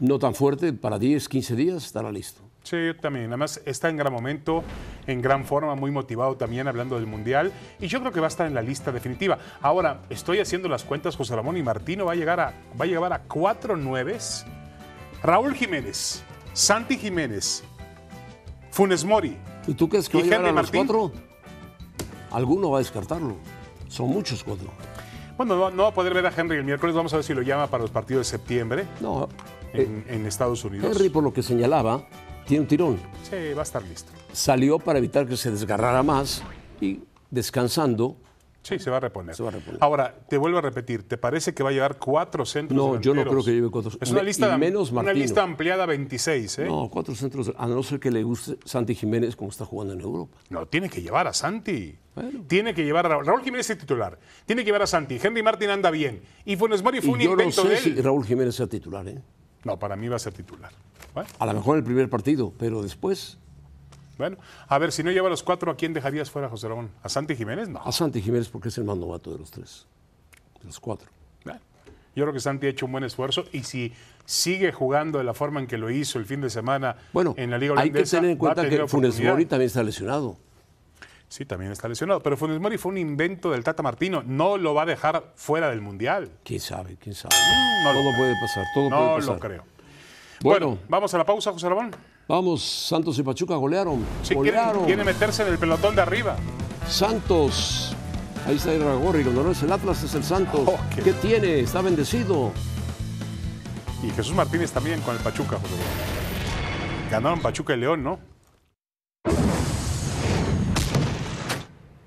no 0.00 0.18
tan 0.18 0.34
fuerte. 0.34 0.72
Para 0.72 0.98
10, 0.98 1.28
15 1.28 1.54
días 1.54 1.84
estará 1.84 2.10
listo. 2.10 2.40
Sí, 2.62 2.76
yo 2.86 2.96
también. 2.96 3.26
Además, 3.26 3.60
está 3.66 3.90
en 3.90 3.98
gran 3.98 4.12
momento, 4.12 4.64
en 5.06 5.20
gran 5.20 5.44
forma, 5.44 5.74
muy 5.74 5.90
motivado 5.90 6.36
también 6.36 6.66
hablando 6.66 6.96
del 6.96 7.06
Mundial. 7.06 7.52
Y 7.78 7.88
yo 7.88 8.00
creo 8.00 8.10
que 8.10 8.20
va 8.20 8.26
a 8.26 8.28
estar 8.28 8.46
en 8.46 8.54
la 8.54 8.62
lista 8.62 8.90
definitiva. 8.90 9.38
Ahora, 9.60 10.00
estoy 10.08 10.40
haciendo 10.40 10.68
las 10.68 10.84
cuentas, 10.84 11.14
José 11.14 11.36
Ramón 11.36 11.58
y 11.58 11.62
Martino 11.62 12.06
va 12.06 12.12
a 12.12 12.16
llegar 12.16 12.40
a, 12.40 12.54
va 12.80 12.84
a, 12.84 12.88
llegar 12.88 13.12
a 13.12 13.22
cuatro 13.22 13.76
nueves. 13.76 14.46
Raúl 15.22 15.54
Jiménez, 15.54 16.22
Santi 16.52 16.96
Jiménez, 16.96 17.64
Funes 18.70 19.04
Mori. 19.04 19.36
¿Y 19.66 19.74
tú 19.74 19.88
crees 19.88 20.08
que 20.08 20.18
¿Y 20.18 20.20
va 20.20 20.26
a 20.26 20.38
llegar 20.38 20.46
a 20.46 20.52
los 20.60 20.70
cuatro? 20.70 21.12
Alguno 22.30 22.70
va 22.70 22.78
a 22.78 22.80
descartarlo. 22.80 23.36
Son 23.88 24.08
muchos 24.08 24.44
cuatro. 24.44 24.68
Bueno, 25.36 25.56
no, 25.56 25.70
no 25.70 25.82
va 25.84 25.88
a 25.90 25.94
poder 25.94 26.12
ver 26.14 26.26
a 26.26 26.32
Henry 26.36 26.56
el 26.58 26.64
miércoles. 26.64 26.94
Vamos 26.94 27.12
a 27.12 27.16
ver 27.16 27.24
si 27.24 27.32
lo 27.32 27.42
llama 27.42 27.68
para 27.68 27.82
los 27.82 27.90
partidos 27.90 28.26
de 28.26 28.30
septiembre 28.38 28.86
No, 29.00 29.28
en, 29.72 30.04
en 30.08 30.26
Estados 30.26 30.64
Unidos. 30.64 30.90
Henry, 30.96 31.08
por 31.08 31.22
lo 31.22 31.32
que 31.32 31.42
señalaba, 31.42 32.06
tiene 32.46 32.62
un 32.62 32.66
tirón. 32.68 32.98
Sí, 33.22 33.54
va 33.54 33.60
a 33.60 33.62
estar 33.62 33.82
listo. 33.82 34.10
Salió 34.32 34.78
para 34.78 34.98
evitar 34.98 35.26
que 35.26 35.36
se 35.36 35.50
desgarrara 35.50 36.02
más 36.02 36.42
y 36.80 37.00
descansando. 37.30 38.16
Sí, 38.68 38.78
se 38.78 38.90
va 38.90 38.98
a 38.98 39.00
reponer. 39.00 39.34
Se 39.34 39.42
va 39.42 39.48
a 39.48 39.52
reponer. 39.52 39.78
Ahora, 39.82 40.14
te 40.28 40.36
vuelvo 40.36 40.58
a 40.58 40.60
repetir, 40.60 41.06
¿te 41.06 41.16
parece 41.16 41.54
que 41.54 41.62
va 41.62 41.70
a 41.70 41.72
llevar 41.72 41.98
cuatro 41.98 42.44
centros 42.44 42.76
No, 42.76 43.00
yo 43.00 43.14
no 43.14 43.24
creo 43.24 43.44
que 43.44 43.52
lleve 43.52 43.70
cuatro. 43.70 43.92
Es 44.00 44.10
una 44.10 44.22
lista, 44.22 44.54
y 44.54 44.58
menos 44.58 44.92
una 44.92 45.12
lista 45.12 45.42
ampliada 45.42 45.84
a 45.84 45.86
26, 45.86 46.58
¿eh? 46.58 46.64
No. 46.66 46.82
No, 46.82 46.88
cuatro 46.88 47.14
centros, 47.14 47.52
a 47.56 47.66
no 47.66 47.82
ser 47.82 47.98
que 47.98 48.10
le 48.10 48.22
guste 48.22 48.58
Santi 48.64 48.94
Jiménez 48.94 49.34
como 49.34 49.50
está 49.50 49.64
jugando 49.64 49.94
en 49.94 50.00
Europa. 50.00 50.38
tiene 50.70 50.88
que 50.88 51.02
llevar 51.02 51.26
a 51.26 51.32
Santi. 51.32 51.96
Bueno. 52.14 52.44
Tiene 52.46 52.74
que 52.74 52.84
llevar 52.84 53.06
a 53.06 53.10
Raúl. 53.10 53.26
Raúl 53.26 53.42
Jiménez 53.42 53.70
es 53.70 53.78
titular. 53.78 54.18
Tiene 54.44 54.62
que 54.62 54.66
llevar 54.66 54.82
a 54.82 54.86
Santi. 54.86 55.18
Henry 55.22 55.42
Martin 55.42 55.70
anda 55.70 55.90
bien. 55.90 56.20
Y 56.44 56.56
Funes 56.56 56.82
Mori 56.82 57.00
fue 57.00 57.14
un 57.14 57.20
Y 57.20 57.24
yo 57.24 57.36
no 57.36 57.50
sé 57.52 57.68
de 57.68 57.76
si. 57.76 57.94
Raúl 58.00 58.24
Jiménez 58.24 58.54
sea 58.54 58.66
titular, 58.66 59.06
¿eh? 59.08 59.20
No, 59.64 59.78
para 59.78 59.96
mí 59.96 60.08
va 60.08 60.16
a 60.16 60.18
ser 60.18 60.32
titular. 60.32 60.72
A 61.38 61.46
lo 61.46 61.54
mejor 61.54 61.76
en 61.76 61.78
el 61.78 61.84
primer 61.84 62.08
partido, 62.08 62.52
pero 62.58 62.82
después 62.82 63.38
bueno, 64.18 64.36
a 64.66 64.78
ver, 64.78 64.92
si 64.92 65.02
no 65.02 65.10
lleva 65.10 65.28
a 65.28 65.30
los 65.30 65.42
cuatro, 65.42 65.70
¿a 65.70 65.76
quién 65.76 65.92
dejarías 65.94 66.30
fuera, 66.30 66.48
José 66.48 66.68
Ramón? 66.68 66.90
¿A 67.02 67.08
Santi 67.08 67.34
Jiménez? 67.36 67.68
No. 67.68 67.80
a 67.82 67.92
Santi 67.92 68.20
Jiménez 68.20 68.48
porque 68.48 68.68
es 68.68 68.76
el 68.78 68.84
más 68.84 68.96
novato 68.96 69.32
de 69.32 69.38
los 69.38 69.50
tres, 69.50 69.86
de 70.60 70.66
los 70.66 70.78
cuatro. 70.80 71.08
Bueno, 71.44 71.60
Yo 72.16 72.24
creo 72.24 72.32
que 72.34 72.40
Santi 72.40 72.66
ha 72.66 72.70
hecho 72.70 72.86
un 72.86 72.92
buen 72.92 73.04
esfuerzo 73.04 73.44
y 73.52 73.62
si 73.62 73.92
sigue 74.24 74.72
jugando 74.72 75.18
de 75.18 75.24
la 75.24 75.32
forma 75.34 75.60
en 75.60 75.66
que 75.66 75.78
lo 75.78 75.88
hizo 75.90 76.18
el 76.18 76.26
fin 76.26 76.40
de 76.40 76.50
semana 76.50 76.96
Bueno, 77.12 77.34
en 77.38 77.50
la 77.50 77.56
Liga 77.58 77.72
hay 77.76 77.90
que 77.90 77.98
Holandesa, 77.98 78.16
tener 78.18 78.30
en 78.32 78.36
cuenta 78.38 78.68
que 78.68 78.86
Funes. 78.88 79.20
Mori 79.20 79.46
también 79.46 79.66
está 79.68 79.82
lesionado. 79.82 80.36
Sí, 81.28 81.44
también 81.44 81.70
está 81.72 81.88
lesionado. 81.88 82.20
Pero 82.22 82.36
Funes 82.36 82.58
Mori 82.58 82.78
fue 82.78 82.90
un 82.92 82.98
invento 82.98 83.50
del 83.50 83.62
Tata 83.62 83.82
Martino. 83.82 84.22
No 84.26 84.56
lo 84.56 84.74
va 84.74 84.82
a 84.82 84.86
dejar 84.86 85.32
fuera 85.36 85.68
del 85.70 85.80
Mundial. 85.82 86.30
¿Quién 86.42 86.60
sabe? 86.60 86.96
¿Quién 86.96 87.14
sabe? 87.14 87.34
no 87.84 87.92
lo 87.92 88.00
todo 88.00 88.16
puede 88.16 88.34
pasar, 88.40 88.64
todo 88.74 88.90
No 88.90 88.96
puede 88.98 89.14
pasar. 89.16 89.34
lo 89.34 89.40
creo. 89.40 89.64
Bueno, 90.40 90.66
Bueno, 90.68 90.82
vamos 90.88 91.12
a 91.14 91.18
la 91.18 91.24
pausa, 91.26 91.52
José 91.52 91.68
Ramón. 91.68 91.90
Vamos, 92.28 92.62
Santos 92.62 93.18
y 93.18 93.22
Pachuca 93.22 93.56
golearon. 93.56 94.04
Si 94.22 94.34
quiere, 94.34 94.50
golearon. 94.58 94.84
quiere 94.84 95.02
meterse 95.04 95.42
en 95.42 95.48
el 95.48 95.58
pelotón 95.58 95.96
de 95.96 96.02
arriba. 96.02 96.36
Santos. 96.86 97.94
Ahí 98.46 98.56
está 98.56 98.72
Iragorri, 98.72 99.24
cuando 99.24 99.42
no 99.42 99.50
es 99.50 99.62
el 99.62 99.72
Atlas 99.72 100.02
es 100.04 100.14
el 100.14 100.22
Santos. 100.24 100.60
Oh, 100.66 100.78
qué- 100.94 101.02
¿Qué 101.02 101.12
tiene? 101.14 101.60
Está 101.60 101.82
bendecido. 101.82 102.52
Y 104.02 104.10
Jesús 104.10 104.34
Martínez 104.34 104.70
también 104.70 105.00
con 105.00 105.16
el 105.16 105.20
Pachuca, 105.22 105.56
José. 105.58 105.74
Ganaron 107.10 107.40
Pachuca 107.40 107.74
y 107.74 107.78
León, 107.78 108.04
¿no? 108.04 108.18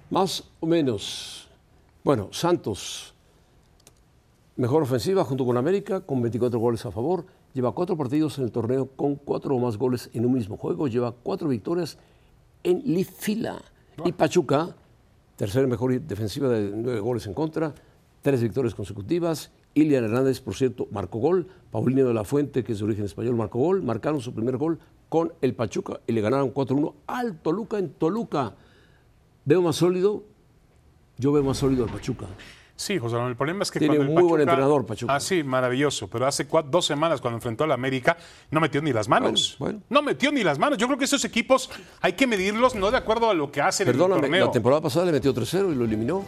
Más 0.10 0.44
o 0.60 0.66
menos. 0.66 1.48
Bueno, 2.04 2.30
Santos, 2.32 3.14
mejor 4.56 4.84
ofensiva 4.84 5.24
junto 5.24 5.46
con 5.46 5.58
América, 5.58 6.02
con 6.02 6.22
24 6.22 6.60
goles 6.60 6.86
a 6.86 6.92
favor. 6.92 7.26
Lleva 7.54 7.74
cuatro 7.74 7.98
partidos 7.98 8.38
en 8.38 8.46
el 8.46 8.52
torneo 8.52 8.88
con 8.88 9.16
cuatro 9.16 9.56
o 9.56 9.60
más 9.60 9.78
goles 9.78 10.10
en 10.14 10.26
un 10.26 10.34
mismo 10.34 10.58
juego. 10.58 10.88
Lleva 10.88 11.12
cuatro 11.12 11.50
victorias 11.50 11.98
en 12.64 12.82
li- 12.86 13.04
fila. 13.04 13.62
Y 14.06 14.14
Pachuca, 14.14 14.76
tercera 15.36 15.68
mejor 15.68 16.00
defensiva 16.02 16.48
de 16.50 16.72
nueve 16.74 17.00
goles 17.02 17.28
en 17.28 17.34
contra, 17.34 17.74
tres 18.22 18.42
victorias 18.42 18.74
consecutivas. 18.74 19.52
Ilian 19.74 20.04
Hernández, 20.06 20.40
por 20.42 20.56
cierto, 20.56 20.88
marcó 20.92 21.20
gol. 21.20 21.48
Paulino 21.72 22.08
de 22.08 22.14
la 22.14 22.24
Fuente, 22.24 22.64
que 22.64 22.72
es 22.74 22.80
de 22.80 22.86
origen 22.86 23.06
español, 23.06 23.36
marcó 23.36 23.60
gol. 23.60 23.82
Marcaron 23.84 24.22
su 24.22 24.34
primer 24.34 24.58
gol 24.58 24.80
con 25.10 25.34
el 25.42 25.54
Pachuca 25.54 26.00
y 26.08 26.14
le 26.14 26.22
ganaron 26.22 26.54
4-1 26.54 26.94
al 27.08 27.38
Toluca 27.40 27.80
en 27.80 27.90
Toluca. 27.92 28.56
Veo 29.44 29.62
más 29.62 29.76
sólido, 29.76 30.24
yo 31.18 31.32
veo 31.34 31.44
más 31.44 31.58
sólido 31.58 31.84
al 31.84 31.90
Pachuca. 31.92 32.28
Sí, 32.82 32.98
José 32.98 33.14
Ramón. 33.16 33.30
El 33.30 33.36
problema 33.38 33.62
es 33.62 33.70
que 33.70 33.78
Tiene 33.78 33.96
cuando 33.98 34.12
el 34.12 34.20
muy 34.20 34.28
buen 34.28 34.42
entrenador, 34.42 34.84
Pachuca. 34.88 35.14
Ah, 35.16 35.20
sí, 35.20 35.44
maravilloso. 35.44 36.08
Pero 36.08 36.26
hace 36.26 36.50
cua- 36.50 36.64
dos 36.68 36.84
semanas 36.84 37.22
cuando 37.22 37.38
enfrentó 37.38 37.64
a 37.64 37.68
la 37.68 37.76
América, 37.76 38.18
no 38.50 38.60
metió 38.60 38.82
ni 38.82 38.92
las 38.92 39.08
manos. 39.08 39.56
Bueno, 39.60 39.80
bueno. 39.82 39.86
No 39.90 40.02
metió 40.02 40.32
ni 40.32 40.44
las 40.44 40.58
manos. 40.58 40.80
Yo 40.80 40.88
creo 40.88 40.98
que 40.98 41.06
esos 41.06 41.24
equipos 41.24 41.70
hay 42.02 42.14
que 42.14 42.26
medirlos 42.26 42.74
no 42.74 42.90
de 42.90 42.98
acuerdo 42.98 43.30
a 43.30 43.36
lo 43.36 43.52
que 43.52 43.62
hacen 43.62 43.86
en 43.88 43.90
el 43.90 43.98
Perdóname, 44.00 44.22
torneo. 44.22 44.46
la 44.48 44.52
temporada 44.52 44.82
pasada 44.82 45.06
le 45.06 45.12
metió 45.12 45.32
3-0 45.32 45.72
y 45.72 45.76
lo 45.76 45.86
eliminó. 45.86 46.26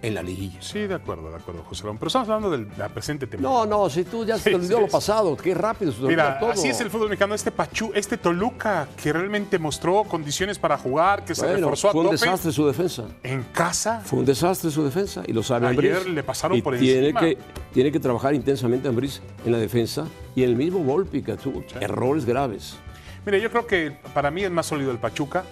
En 0.00 0.14
la 0.14 0.22
liguilla. 0.22 0.60
Sí, 0.62 0.86
de 0.86 0.94
acuerdo, 0.94 1.28
de 1.30 1.36
acuerdo, 1.36 1.62
José 1.64 1.82
Ramón. 1.82 1.98
Pero 1.98 2.06
estamos 2.08 2.28
hablando 2.28 2.56
de 2.56 2.66
la 2.76 2.88
presente 2.88 3.26
temporada. 3.26 3.66
No, 3.66 3.84
no, 3.84 3.90
si 3.90 4.04
tú 4.04 4.24
ya 4.24 4.38
se 4.38 4.50
te 4.50 4.56
olvidó 4.56 4.76
sí, 4.76 4.82
lo 4.84 4.88
pasado, 4.88 5.36
qué 5.36 5.54
rápido 5.54 5.90
se 5.92 6.02
Mira, 6.02 6.38
todo. 6.38 6.50
así 6.50 6.68
es 6.68 6.80
el 6.80 6.90
fútbol 6.90 7.08
mexicano. 7.08 7.34
Este 7.34 7.50
Pachu, 7.50 7.90
este 7.94 8.16
Toluca, 8.16 8.88
que 9.02 9.12
realmente 9.12 9.58
mostró 9.58 10.04
condiciones 10.04 10.58
para 10.58 10.78
jugar, 10.78 11.24
que 11.24 11.34
se 11.34 11.46
reforzó 11.56 11.88
a 11.88 11.92
fue 11.92 12.00
un 12.02 12.06
tope. 12.08 12.16
desastre 12.18 12.52
su 12.52 12.66
defensa. 12.66 13.04
En 13.22 13.42
casa, 13.44 14.00
Fue 14.04 14.18
un 14.20 14.24
desastre 14.24 14.70
su 14.70 14.84
defensa 14.84 15.22
y 15.26 15.32
lo 15.32 15.42
sabe 15.42 15.66
Ayer 15.66 15.96
Ambriz. 15.96 16.14
le 16.14 16.22
pasaron 16.22 16.56
Y 16.56 16.62
por 16.62 16.78
tiene 16.78 17.00
encima. 17.08 17.20
Que, 17.20 17.38
tiene 17.72 17.90
que 17.92 18.00
trabajar 18.00 18.34
intensamente 18.34 18.88
Ambriz 18.88 19.20
en 19.44 19.52
la 19.52 19.58
defensa 19.58 20.06
y 20.34 20.42
el 20.44 20.54
mismo 20.56 20.78
Volpi 20.80 21.22
que 21.22 21.34
tuvo 21.36 21.64
errores 21.80 22.24
graves. 22.24 22.76
Mire, 23.26 23.40
yo 23.40 23.50
creo 23.50 23.66
que 23.66 23.96
para 24.14 24.30
mí 24.30 24.44
es 24.44 24.50
más 24.50 24.66
sólido 24.66 24.90
el 24.90 24.98
Pachuca, 24.98 25.44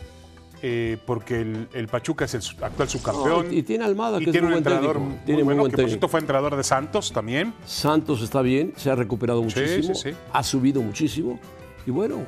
eh, 0.63 0.97
porque 1.07 1.41
el, 1.43 1.69
el 1.75 1.87
Pachuca 1.89 2.25
es 2.25 2.35
el 2.35 2.43
actual 2.63 2.89
subcampeón. 2.89 3.47
No, 3.49 3.53
y- 3.53 3.59
y 3.59 3.63
tiene 3.63 3.85
Almada, 3.85 4.17
y 4.21 4.25
que 4.25 4.31
es 4.31 4.33
tiene 4.33 4.47
muy 4.49 4.57
un 4.57 4.63
buen 4.63 4.75
entrenador 4.75 4.97
técnico. 4.97 5.15
muy 5.17 5.25
Tiene 5.27 5.39
muy 5.39 5.45
bueno, 5.45 5.61
buen 5.63 5.71
que 5.73 5.77
por 5.83 5.89
cierto 5.89 6.09
fue 6.09 6.21
entrenador 6.21 6.57
de 6.57 6.65
Santos 6.65 7.13
también. 7.13 7.53
Santos 7.67 8.23
está 8.23 8.41
bien, 8.43 8.73
se 8.77 8.91
ha 8.91 8.95
recuperado 8.95 9.43
muchísimo, 9.43 9.95
sí, 9.95 10.11
sí. 10.11 10.17
ha 10.33 10.43
subido 10.43 10.81
muchísimo 10.83 11.39
y 11.87 11.91
bueno, 11.91 12.19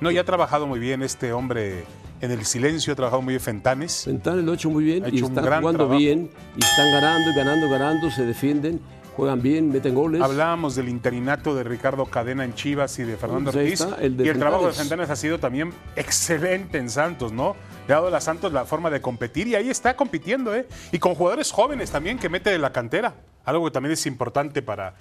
No, 0.00 0.10
y 0.10 0.16
ha 0.18 0.24
trabajado 0.24 0.66
muy 0.66 0.78
bien 0.78 1.02
este 1.02 1.32
hombre 1.32 1.84
en 2.22 2.30
el 2.30 2.44
silencio, 2.44 2.92
ha 2.92 2.96
trabajado 2.96 3.20
muy 3.22 3.32
bien 3.32 3.40
Fentanes. 3.40 4.04
Fentanes 4.04 4.44
lo 4.44 4.52
ha 4.52 4.54
hecho 4.54 4.70
muy 4.70 4.84
bien 4.84 5.04
Ha 5.04 5.08
y 5.08 5.16
hecho 5.16 5.26
un 5.26 5.32
están 5.32 5.44
gran 5.44 5.60
jugando 5.60 5.78
trabajo. 5.78 5.98
bien 5.98 6.30
y 6.56 6.64
están 6.64 6.90
ganando 6.92 7.30
y 7.30 7.34
ganando, 7.34 7.68
ganando, 7.70 8.10
se 8.10 8.24
defienden, 8.26 8.80
juegan 9.20 9.42
bien, 9.42 9.68
meten 9.70 9.94
goles. 9.94 10.20
Hablábamos 10.22 10.74
del 10.74 10.88
interinato 10.88 11.54
de 11.54 11.62
Ricardo 11.62 12.06
Cadena 12.06 12.44
en 12.44 12.54
Chivas 12.54 12.98
y 12.98 13.04
de 13.04 13.16
Fernando 13.16 13.52
Pues 13.52 13.64
Ortiz. 13.64 13.80
está, 13.80 14.02
el 14.02 14.16
de 14.16 14.24
y 14.24 14.28
el 14.28 14.38
trabajo 14.38 14.66
de 14.66 14.72
Fentanes. 14.72 15.10
Ha 15.10 15.16
sido 15.16 15.38
también 15.38 15.72
excelente 15.94 16.78
en 16.78 16.88
Santos, 16.90 17.32
¿no? 17.32 17.54
Le 17.86 17.94
ha 17.94 18.00
dado 18.00 18.14
a 18.14 18.20
Santos 18.20 18.52
la 18.52 18.64
forma 18.64 18.90
de 18.90 19.00
competir 19.00 19.46
y 19.48 19.54
ahí 19.54 19.68
está 19.68 19.94
compitiendo, 19.94 20.54
¿eh? 20.54 20.66
Y 20.90 20.98
con 20.98 21.14
jugadores 21.14 21.52
jóvenes 21.52 21.90
también 21.90 22.18
que 22.18 22.28
mete 22.28 22.50
de 22.50 22.58
la 22.58 22.72
cantera. 22.72 23.14
Algo 23.44 23.64
que 23.66 23.70
también 23.70 23.92
es 23.92 24.06
importante 24.06 24.62
para 24.62 24.94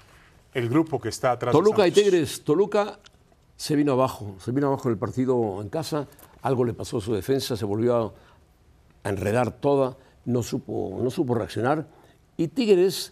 el 0.53 0.70
grupo 0.70 0.99
que 0.99 1.09
está 1.09 1.32
atrás. 1.32 1.53
de 1.53 1.59
Toluca 1.59 1.88
y. 1.88 1.91
Tigres, 1.91 2.43
Toluca 2.43 2.99
se 3.55 3.76
vino 3.76 3.93
abajo, 3.93 4.36
se 4.39 4.51
vino 4.51 4.67
abajo 4.67 4.88
en 4.89 4.93
el 4.93 4.99
partido 4.99 5.61
en 5.61 5.70
casa, 5.70 6.07
algo 6.41 6.63
le 6.65 6.74
pasó 6.74 6.97
a 6.97 7.01
su 7.01 7.13
defensa, 7.13 7.55
se 7.57 7.65
volvió 7.65 7.95
a, 7.95 9.07
a 9.07 9.09
enredar 9.09 9.51
toda, 9.51 9.97
no 10.26 10.43
supo, 10.43 10.99
no 11.01 11.09
supo 11.09 11.36
reaccionar. 11.36 11.88
Y 12.38 12.47
Tigres, 12.47 13.11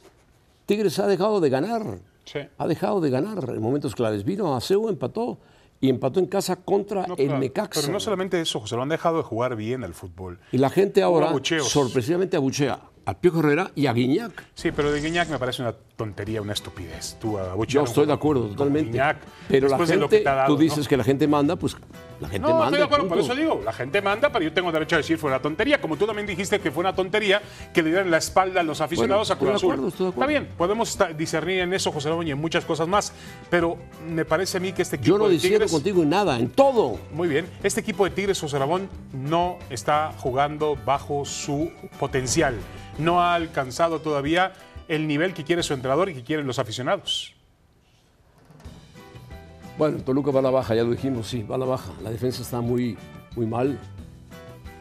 Tigres 0.68 1.00
ha 1.00 1.08
dejado 1.08 1.40
de 1.42 1.50
ganar, 1.50 2.00
Sí. 2.26 2.40
ha 2.58 2.68
dejado 2.68 3.02
de 3.02 3.10
ganar 3.10 3.44
en 3.50 3.62
momentos 3.62 3.96
claves. 3.96 4.24
Vino 4.24 4.56
a 4.56 4.62
Seu, 4.62 4.90
empató 4.90 5.40
y 5.80 5.90
empató 5.90 6.20
en 6.20 6.26
casa 6.28 6.58
contra 6.58 7.08
No, 7.08 7.16
el 7.18 7.40
Necaxa. 7.40 7.80
pero 7.82 7.94
no 7.94 8.00
solamente 8.00 8.40
eso, 8.42 8.60
José, 8.60 8.76
lo 8.76 8.82
han 8.84 8.90
dejado 8.90 9.18
de 9.18 9.24
jugar 9.24 9.56
bien 9.56 9.84
al 9.84 9.94
fútbol. 9.94 10.38
Y 10.52 10.58
la 10.58 10.70
gente 10.70 11.02
ahora 11.02 11.32
sorpresivamente 11.62 12.36
abuchea 12.38 12.80
a 13.06 13.14
Pío 13.14 13.40
Herrera 13.40 13.72
y 13.76 13.86
a 13.86 13.94
Guiñac. 13.94 14.44
Sí, 14.54 14.72
pero 14.74 14.92
de 14.92 15.00
Guiñac 15.00 15.30
me 15.30 15.40
parece 15.40 15.62
una 15.62 15.74
tontería, 15.96 16.42
una 16.42 16.52
estupidez. 16.52 17.16
Tú, 17.22 17.34
Yo 17.34 17.40
abuchear 17.40 17.80
a 17.80 17.84
un 17.84 17.88
estoy 17.88 18.06
de 18.06 18.12
acuerdo, 18.14 18.48
totalmente. 18.50 18.92
Guiñac, 18.92 19.18
pero 19.48 19.70
la 19.70 19.78
gente, 19.86 20.24
dado, 20.24 20.48
tú 20.48 20.54
¿no? 20.54 20.60
dices 20.60 20.86
que 20.88 20.98
la 20.98 21.06
gente 21.06 21.26
manda, 21.28 21.56
pues 21.56 21.78
la 22.20 22.30
gente 22.30 22.48
No, 22.48 22.54
manda. 22.56 22.66
estoy 22.66 22.80
de 22.80 22.86
acuerdo, 22.86 23.08
por 23.08 23.20
eso 23.20 23.36
digo, 23.36 23.62
la 23.64 23.74
gente 23.74 24.02
manda, 24.02 24.32
pero 24.32 24.44
yo 24.46 24.54
tengo 24.54 24.72
derecho 24.72 24.96
a 24.96 24.98
decir 25.00 25.18
fue 25.18 25.30
una 25.30 25.42
tontería. 25.42 25.80
Como 25.80 25.98
tú 25.98 26.06
también 26.06 26.26
dijiste 26.28 26.60
que 26.60 26.72
fue 26.72 26.82
una 26.82 26.96
tontería 26.96 27.42
que 27.74 27.82
le 27.84 27.90
dieran 27.90 28.10
la 28.12 28.18
espalda 28.18 28.62
a 28.62 28.64
los 28.64 28.82
aficionados 28.82 29.28
Bueno, 29.30 29.34
a 29.36 29.38
Cruz 29.40 29.50
estoy 29.50 29.50
de 29.50 29.56
Azul. 29.56 29.72
acuerdo, 29.72 29.88
estoy 29.90 30.06
de 30.06 30.10
Está 30.10 30.24
acuerdo. 30.24 30.30
bien, 30.46 30.58
podemos 30.58 30.98
discernir 31.18 31.60
en 31.60 31.74
eso, 31.74 31.92
José 31.92 32.10
Ramón, 32.10 32.28
y 32.28 32.32
en 32.32 32.38
muchas 32.40 32.66
cosas 32.66 32.88
más. 32.88 33.14
Pero 33.50 33.78
me 34.10 34.26
parece 34.26 34.58
a 34.58 34.60
mí 34.60 34.74
que 34.74 34.82
este 34.82 34.96
equipo 34.98 35.18
Yo 35.18 35.24
no 35.24 35.38
Tigres. 35.40 35.72
contigo 35.72 36.04
en 36.04 36.10
nada, 36.10 36.38
en 36.40 36.50
todo. 36.50 37.00
Muy 37.12 37.28
bien, 37.28 37.46
este 37.64 37.82
equipo 37.82 38.04
de 38.06 38.12
Tigres, 38.12 38.40
José 38.40 38.58
Ramón, 38.60 38.90
no 39.14 39.58
está 39.70 40.14
jugando 40.18 40.76
bajo 40.86 41.26
su 41.26 41.72
potencial. 42.00 42.56
No 42.98 43.22
ha 43.22 43.36
alcanzado 43.36 44.00
todavía 44.02 44.54
el 44.88 45.08
nivel 45.08 45.34
que 45.34 45.44
quiere 45.44 45.62
su 45.64 45.74
entrenador 45.74 46.10
y 46.10 46.14
que 46.16 46.24
quieren 46.24 46.48
los 46.48 46.60
aficionados. 46.60 47.34
Bueno, 49.78 50.00
Toluca 50.00 50.32
va 50.32 50.40
a 50.40 50.44
la 50.44 50.50
baja, 50.50 50.74
ya 50.74 50.84
lo 50.84 50.90
dijimos, 50.90 51.28
sí, 51.28 51.44
va 51.44 51.56
a 51.56 51.60
la 51.60 51.66
baja. 51.66 51.92
La 52.02 52.10
defensa 52.10 52.42
está 52.42 52.62
muy, 52.62 52.98
muy 53.36 53.46
mal. 53.46 53.78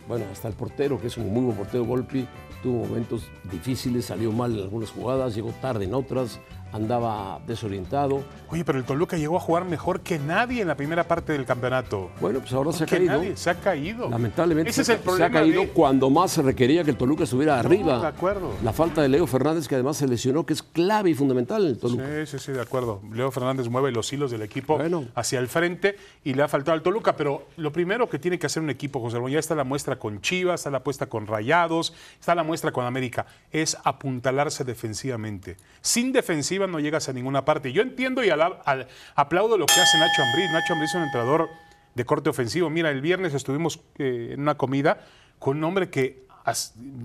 Bueno, 0.09 0.25
hasta 0.33 0.49
el 0.49 0.55
portero, 0.55 0.99
que 0.99 1.09
es 1.09 1.19
un 1.19 1.33
muy 1.35 1.45
buen 1.45 1.57
portero, 1.57 1.85
Volpi, 1.85 2.27
tuvo 2.63 2.87
momentos 2.87 3.25
difíciles, 3.53 4.07
salió 4.07 4.33
mal 4.33 4.55
en 4.55 4.63
algunas 4.63 4.91
jugadas, 4.91 5.35
llegó 5.35 5.51
tarde 5.61 5.85
en 5.85 5.93
otras, 5.93 6.41
andaba 6.77 7.41
desorientado. 7.47 8.23
Oye, 8.49 8.65
pero 8.65 8.79
el 8.79 8.85
Toluca 8.85 9.17
llegó 9.17 9.37
a 9.37 9.41
jugar 9.41 9.65
mejor 9.65 10.01
que 10.01 10.19
nadie 10.19 10.63
en 10.63 10.69
la 10.69 10.77
primera 10.77 11.05
parte 11.05 11.33
del 11.33 11.45
campeonato. 11.45 12.11
Bueno, 12.21 12.39
pues 12.41 12.53
ahora 12.53 12.73
se 12.73 12.85
ha 12.85 12.87
caído. 12.87 13.13
nadie 13.17 13.37
se 13.37 13.51
ha 13.51 13.55
caído. 13.57 14.09
Lamentablemente 14.09 14.71
Ese 14.71 14.83
es 14.83 14.87
se, 14.87 14.93
el 14.93 14.99
se 15.01 15.05
problema 15.05 15.27
ha 15.27 15.31
caído 15.43 15.63
de- 15.63 15.69
cuando 15.71 16.09
más 16.11 16.31
se 16.31 16.43
requería 16.43 16.85
que 16.85 16.91
el 16.91 16.97
Toluca 16.97 17.25
estuviera 17.25 17.59
arriba. 17.59 18.01
de 18.01 18.07
acuerdo. 18.07 18.53
La 18.63 18.73
falta 18.73 19.03
de 19.03 19.09
Leo 19.09 19.27
Fernández, 19.27 19.67
que 19.67 19.75
además 19.75 19.97
se 19.97 20.07
lesionó, 20.07 20.47
que 20.47 20.53
es 20.53 20.63
clave 20.63 21.11
y 21.11 21.15
fundamental 21.15 21.63
en 21.65 21.69
el 21.71 21.79
Toluca. 21.79 22.05
Sí, 22.25 22.27
sí, 22.27 22.39
sí, 22.39 22.53
de 22.53 22.61
acuerdo. 22.61 23.01
Leo 23.13 23.31
Fernández 23.33 23.69
mueve 23.69 23.91
los 23.91 24.13
hilos 24.13 24.31
del 24.31 24.43
equipo 24.43 24.77
Bueno. 24.77 25.07
hacia 25.15 25.39
el 25.41 25.49
frente 25.49 25.97
y 26.23 26.35
le 26.35 26.43
ha 26.43 26.49
faltado 26.49 26.75
al 26.75 26.83
Toluca, 26.83 27.17
pero 27.17 27.49
lo 27.57 27.73
primero 27.73 28.09
que 28.09 28.19
tiene 28.19 28.39
que 28.39 28.47
hacer 28.47 28.63
un 28.63 28.71
equipo, 28.71 29.01
José 29.01 29.17
Ramón, 29.17 29.33
ya 29.33 29.39
está 29.39 29.55
la 29.55 29.65
muestra 29.65 29.99
con 29.99 30.21
Chivas, 30.21 30.61
está 30.61 30.71
la 30.71 30.79
apuesta 30.79 31.07
con 31.07 31.27
Rayados, 31.27 31.93
está 32.21 32.35
la 32.35 32.45
muestra 32.45 32.71
con 32.71 32.85
América, 32.85 33.27
es 33.51 33.77
apuntalarse 33.85 34.65
defensivamente. 34.65 35.57
Sin 35.81 36.13
defensiva 36.13 36.66
no 36.67 36.81
llegas 36.81 37.09
a 37.09 37.13
ninguna 37.13 37.45
parte. 37.45 37.73
Yo 37.73 37.83
entiendo 37.83 38.23
y 38.25 38.31
al- 38.31 38.89
aplaudo 39.15 39.57
lo 39.59 39.67
que 39.67 39.81
hace 39.81 39.99
Nacho 39.99 40.23
Ambriz. 40.23 40.51
Nacho 40.53 40.73
Ambriz 40.73 40.91
es 40.91 40.95
un 40.97 41.03
entrenador 41.03 41.49
de 41.95 42.05
corte 42.05 42.29
ofensivo. 42.31 42.69
Mira, 42.71 42.91
el 42.91 43.01
viernes 43.01 43.35
estuvimos 43.35 43.81
eh, 43.99 44.31
en 44.33 44.41
una 44.41 44.57
comida 44.57 45.01
con 45.39 45.57
un 45.59 45.65
hombre 45.65 45.89
que, 45.91 46.27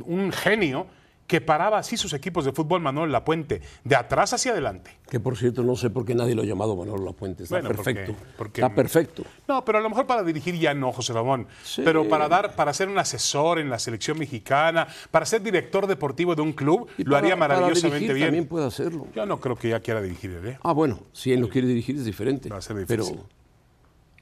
un 0.05 0.31
genio, 0.31 0.87
que 1.31 1.39
paraba 1.39 1.77
así 1.77 1.95
sus 1.95 2.11
equipos 2.11 2.43
de 2.43 2.51
fútbol, 2.51 2.81
Manuel 2.81 3.09
Lapuente, 3.09 3.61
de 3.85 3.95
atrás 3.95 4.33
hacia 4.33 4.51
adelante. 4.51 4.91
Que 5.09 5.17
por 5.21 5.37
cierto, 5.37 5.63
no 5.63 5.77
sé 5.77 5.89
por 5.89 6.03
qué 6.03 6.13
nadie 6.13 6.35
lo 6.35 6.41
ha 6.41 6.45
llamado 6.45 6.75
Manolo 6.75 7.05
Lapuente. 7.05 7.43
Está 7.43 7.55
Bueno, 7.61 7.69
perfecto. 7.69 8.13
porque- 8.37 8.59
Está 8.59 8.75
perfecto. 8.75 9.23
No, 9.47 9.63
pero 9.63 9.77
a 9.77 9.81
lo 9.81 9.89
mejor 9.89 10.05
para 10.05 10.23
dirigir 10.23 10.55
ya 10.59 10.73
no, 10.73 10.91
José 10.91 11.13
Ramón. 11.13 11.47
Sí. 11.63 11.83
Pero 11.85 12.09
para 12.09 12.27
dar, 12.27 12.53
para 12.53 12.73
ser 12.73 12.89
un 12.89 12.97
asesor 12.97 13.59
en 13.59 13.69
la 13.69 13.79
selección 13.79 14.19
mexicana, 14.19 14.89
para 15.09 15.25
ser 15.25 15.41
director 15.41 15.87
deportivo 15.87 16.35
de 16.35 16.41
un 16.41 16.51
club, 16.51 16.89
Y 16.97 17.05
lo 17.05 17.11
para- 17.11 17.19
haría 17.19 17.37
maravillosamente 17.37 17.99
dirigir 17.99 18.13
bien. 18.15 18.27
También 18.27 18.47
puede 18.49 18.65
hacerlo. 18.67 19.07
Yo 19.15 19.25
no 19.25 19.39
creo 19.39 19.55
que 19.55 19.69
ya 19.69 19.79
quiera 19.79 20.01
dirigir 20.01 20.31
él, 20.31 20.47
¿eh? 20.49 20.57
Ah, 20.63 20.73
bueno, 20.73 20.99
si 21.13 21.31
él 21.31 21.39
lo 21.39 21.47
quiere 21.47 21.65
dirigir 21.69 21.95
es 21.95 22.03
diferente. 22.03 22.49
Va 22.49 22.57
a 22.57 22.61
ser 22.61 22.75
Pero 22.85 23.05
difícil. 23.05 23.23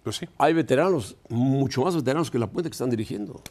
Pues 0.03 0.18
sí. 0.18 0.28
hay 0.38 0.53
veteranos, 0.53 1.18
mucho 1.28 1.82
más 1.84 1.95
veteranos 1.95 2.30
que 2.30 2.38
la 2.38 2.45
Puente 2.45 2.70
que 2.70 2.74
están 2.74 2.91
dirigiendo. 2.91 3.41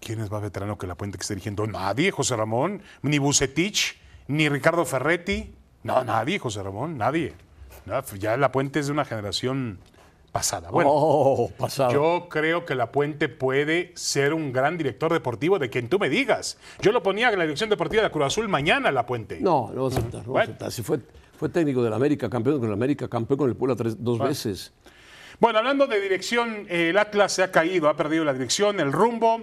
¿Quién 0.00 0.20
es 0.20 0.30
más 0.30 0.42
veterano 0.42 0.78
que 0.78 0.86
la 0.86 0.94
Puente 0.94 1.18
que 1.18 1.22
está 1.22 1.34
dirigiendo? 1.34 1.66
Nadie, 1.66 2.10
José 2.10 2.36
Ramón. 2.36 2.82
Ni 3.02 3.18
Bucetich, 3.18 3.98
ni 4.28 4.48
Ricardo 4.48 4.84
Ferretti. 4.84 5.52
No, 5.82 6.04
nadie, 6.04 6.38
José 6.38 6.62
Ramón, 6.62 6.96
nadie. 6.98 7.34
No, 7.86 8.02
ya 8.18 8.36
la 8.36 8.52
Puente 8.52 8.80
es 8.80 8.86
de 8.86 8.92
una 8.92 9.04
generación 9.04 9.78
pasada. 10.32 10.70
Bueno, 10.70 10.90
oh, 10.92 11.50
pasado. 11.56 11.92
Yo 11.92 12.28
creo 12.28 12.66
que 12.66 12.74
La 12.74 12.92
Puente 12.92 13.28
puede 13.28 13.92
ser 13.94 14.34
un 14.34 14.52
gran 14.52 14.76
director 14.76 15.12
deportivo 15.12 15.58
de 15.58 15.70
quien 15.70 15.88
tú 15.88 15.98
me 15.98 16.08
digas. 16.08 16.58
Yo 16.82 16.92
lo 16.92 17.02
ponía 17.02 17.30
en 17.30 17.38
la 17.38 17.44
dirección 17.44 17.70
deportiva 17.70 18.02
de 18.02 18.10
Cruz 18.10 18.26
Azul 18.26 18.48
mañana, 18.48 18.90
La 18.92 19.06
Puente. 19.06 19.38
No, 19.40 19.70
no 19.74 19.82
va 19.82 19.88
a 19.88 19.90
aceptar. 19.92 20.12
No 20.12 20.18
va 20.18 20.20
a 20.20 20.24
Bueno. 20.26 20.42
aceptar. 20.42 20.72
Si 20.72 20.82
fue, 20.82 20.98
fue 21.38 21.48
técnico 21.48 21.82
del 21.82 21.92
América, 21.92 22.28
campeón 22.28 22.58
con 22.58 22.68
el 22.68 22.74
América, 22.74 23.08
campeón 23.08 23.38
con 23.38 23.48
el 23.48 23.56
Puebla 23.56 23.76
tres- 23.76 23.96
dos 23.98 24.18
veces. 24.18 24.72
Bueno, 25.40 25.58
hablando 25.58 25.86
de 25.86 26.00
dirección, 26.00 26.66
el 26.68 26.96
Atlas 26.98 27.32
se 27.32 27.42
ha 27.42 27.50
caído, 27.52 27.88
ha 27.88 27.96
perdido 27.96 28.24
la 28.24 28.32
dirección, 28.32 28.78
el 28.80 28.92
rumbo. 28.92 29.40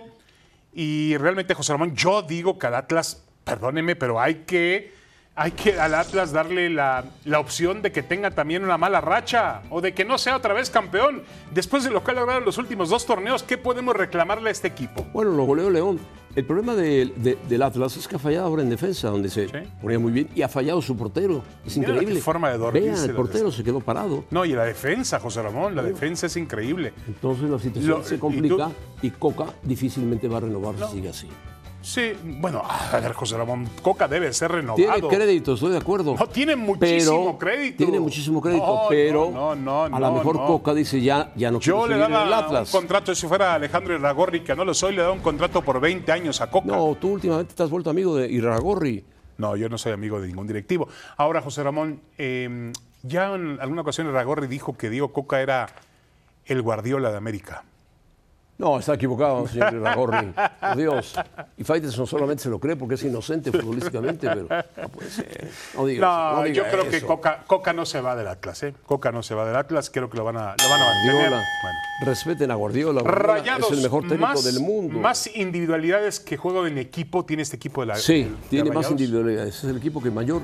Y 0.73 1.17
realmente, 1.17 1.53
José 1.53 1.73
Ramón, 1.73 1.95
yo 1.95 2.21
digo 2.21 2.57
que 2.57 2.67
al 2.67 2.75
Atlas, 2.75 3.23
perdóneme, 3.43 3.95
pero 3.95 4.19
hay 4.19 4.43
que, 4.45 4.93
hay 5.35 5.51
que 5.51 5.79
al 5.79 5.93
Atlas 5.93 6.31
darle 6.31 6.69
la, 6.69 7.05
la 7.25 7.39
opción 7.39 7.81
de 7.81 7.91
que 7.91 8.01
tenga 8.01 8.31
también 8.31 8.63
una 8.63 8.77
mala 8.77 8.99
racha 9.01 9.61
o 9.69 9.81
de 9.81 9.93
que 9.93 10.05
no 10.05 10.17
sea 10.17 10.35
otra 10.37 10.53
vez 10.53 10.69
campeón. 10.69 11.23
Después 11.51 11.83
de 11.83 11.91
lo 11.91 12.03
que 12.03 12.11
ha 12.11 12.15
logrado 12.15 12.39
en 12.39 12.45
los 12.45 12.57
últimos 12.57 12.89
dos 12.89 13.05
torneos, 13.05 13.43
¿qué 13.43 13.57
podemos 13.57 13.95
reclamarle 13.95 14.49
a 14.49 14.51
este 14.51 14.67
equipo? 14.67 15.03
Bueno, 15.13 15.31
lo 15.31 15.43
goleó 15.43 15.69
León. 15.69 15.99
El 16.35 16.45
problema 16.45 16.73
de- 16.75 17.13
de- 17.15 17.37
del 17.47 17.61
Atlas 17.61 17.95
es 17.95 18.07
que 18.07 18.15
ha 18.15 18.19
fallado 18.19 18.47
ahora 18.47 18.63
en 18.63 18.69
defensa, 18.69 19.09
donde 19.09 19.29
se 19.29 19.47
Sí. 19.47 19.53
ponía 19.81 19.99
muy 19.99 20.11
bien, 20.11 20.29
y 20.33 20.41
ha 20.41 20.49
fallado 20.49 20.81
su 20.81 20.97
portero. 20.97 21.43
Es 21.63 21.77
Mira 21.77 21.91
increíble. 21.93 22.19
forma 22.21 22.49
de 22.49 22.57
dormirse 22.57 22.89
Vean, 22.89 23.09
el 23.11 23.15
portero 23.15 23.51
se 23.51 23.63
quedó 23.63 23.79
parado. 23.81 24.23
No, 24.31 24.43
y 24.43 24.53
la 24.53 24.63
defensa, 24.65 25.19
José 25.19 25.43
Ramón, 25.43 25.75
la 25.75 25.83
defensa 25.83 26.25
es 26.25 26.35
increíble. 26.35 26.93
Entonces 27.07 27.47
la 27.49 27.59
situación 27.59 27.99
Lo- 27.99 28.03
se 28.03 28.15
y 28.15 28.17
complica 28.17 28.67
tú- 29.01 29.07
y, 29.07 29.11
Coca 29.11 29.45
difícilmente 29.61 30.27
va 30.27 30.37
a 30.37 30.41
renovar 30.41 30.75
si 30.89 30.95
sigue 30.95 31.09
así. 31.09 31.27
Sí, 31.83 32.13
bueno, 32.23 32.63
a 32.65 32.97
ver, 32.97 33.11
José 33.11 33.35
Ramón, 33.35 33.69
Coca 33.81 34.07
debe 34.07 34.31
ser 34.31 34.53
renovado. 34.53 34.77
Tiene 34.77 35.05
crédito, 35.05 35.55
estoy 35.55 35.71
de 35.71 35.79
acuerdo. 35.79 36.15
No, 36.17 36.27
tiene 36.27 36.55
muchísimo 36.55 37.37
Pero- 37.37 37.37
crédito. 37.37 37.77
Tiene 37.83 37.99
muchísimo 37.99 38.41
crédito, 38.41 38.65
No, 38.65 38.81
pero 38.87 39.29
no, 39.31 39.53
no, 39.53 39.89
no, 39.89 39.95
a 39.97 39.99
lo 39.99 40.11
mejor. 40.13 40.37
Coca 40.47 40.73
dice 40.73 41.01
ya, 41.01 41.33
ya 41.35 41.51
no 41.51 41.59
Yo 41.59 41.85
le 41.85 41.95
el 41.95 41.99
daba 41.99 42.61
un 42.61 42.65
contrato, 42.67 43.13
si 43.13 43.27
fuera 43.27 43.53
Alejandro 43.55 43.97
Iragorri, 43.97 44.39
que 44.45 44.55
no 44.55 44.63
lo 44.63 44.73
soy, 44.73 44.95
le 44.95 45.01
daba 45.01 45.13
un 45.13 45.19
contrato 45.19 45.61
por 45.61 45.81
20 45.81 46.09
años 46.09 46.39
a 46.39 46.49
Coca. 46.49 46.67
No, 46.67 46.95
tú 46.95 47.09
últimamente 47.09 47.53
te 47.53 47.63
has 47.63 47.69
vuelto 47.69 47.89
amigo 47.89 48.15
de 48.15 48.31
Iragorri. 48.31 49.03
No, 49.37 49.57
yo 49.57 49.67
no 49.67 49.77
soy 49.77 49.91
amigo 49.91 50.21
de 50.21 50.27
ningún 50.27 50.47
directivo. 50.47 50.87
Ahora, 51.17 51.41
José 51.41 51.63
Ramón, 51.63 51.99
eh, 52.17 52.71
ya 53.01 53.35
en 53.35 53.59
alguna 53.59 53.81
ocasión 53.81 54.07
Iragorri 54.07 54.47
dijo 54.47 54.77
que 54.77 54.89
Diego 54.89 55.11
Coca 55.11 55.41
era 55.41 55.67
el 56.45 56.61
Guardiola 56.61 57.11
de 57.11 57.17
América. 57.17 57.65
No, 58.55 58.77
está 58.77 58.93
equivocado, 58.93 59.47
señor 59.47 59.73
Iragorri. 59.73 60.31
Por 60.61 60.77
Dios. 60.77 61.15
Y 61.57 61.63
Faitelson 61.63 62.05
solamente 62.05 62.43
se 62.43 62.49
lo 62.49 62.59
cree 62.59 62.75
porque 62.75 62.95
es 62.95 63.03
inocente 63.03 63.51
futbolísticamente, 63.51 64.27
pero 64.27 64.47
no 64.81 64.89
puede 64.89 65.09
ser. 65.09 65.49
No 65.75 65.85
diga 65.87 66.05
eso, 66.07 66.15
No, 66.31 66.35
no 66.37 66.43
diga 66.43 66.55
yo 66.55 66.63
creo 66.71 66.89
que 66.89 66.97
eso. 66.97 67.07
Coca 67.07 67.31
Coca, 67.37 67.43
Coca 67.47 67.73
no 67.73 67.85
se 67.85 67.99
va 67.99 68.15
del 68.15 68.27
Atlas, 68.27 68.61
¿eh? 68.63 68.73
Coca 68.85 69.11
no 69.11 69.23
se 69.23 69.33
va 69.33 69.45
del 69.45 69.55
Atlas, 69.55 69.89
creo 69.89 70.07
que 70.09 70.17
lo 70.17 70.23
van 70.23 70.37
a, 70.37 70.55
lo 70.61 70.69
van 70.69 70.81
a 70.81 70.85
mantener. 70.85 71.29
Bueno. 71.29 71.43
Respeten 72.05 72.51
a 72.51 72.55
Guardiola. 72.55 73.01
Guardiola 73.01 73.33
Rayados, 73.33 73.71
es 73.71 73.77
el 73.77 73.83
mejor 73.83 74.03
técnico 74.03 74.21
más, 74.27 74.43
del 74.43 74.59
mundo. 74.59 74.99
Más 74.99 75.35
individualidades 75.35 76.19
que 76.19 76.37
juego 76.37 76.67
en 76.67 76.77
equipo 76.77 77.25
tiene 77.25 77.41
este 77.43 77.55
equipo 77.55 77.81
de 77.81 77.87
la 77.87 77.95
sí, 77.95 78.23
de- 78.23 78.29
de 78.29 78.35
tiene 78.49 78.71
más 78.71 78.89
individualidades. 78.91 79.57
Es 79.57 79.63
el 79.63 79.77
equipo 79.77 80.01
que 80.01 80.11
mayor 80.11 80.43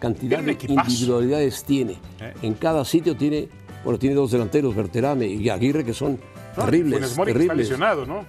cantidad 0.00 0.40
de 0.40 0.52
individualidades 0.52 1.62
tiene. 1.64 1.92
Eh. 2.20 2.34
En 2.42 2.54
cada 2.54 2.84
sitio 2.84 3.16
tiene, 3.16 3.48
bueno, 3.84 3.98
tiene 3.98 4.16
dos 4.16 4.32
delanteros, 4.32 4.74
Berterame 4.74 5.26
y 5.26 5.48
Aguirre, 5.48 5.84
que 5.84 5.94
son 5.94 6.12
No, 6.14 6.33
terribles. 6.54 7.16
Mori 7.16 7.30
está 7.30 7.38
terribles. 7.38 7.56
lesionado, 7.56 8.06
¿no? 8.06 8.24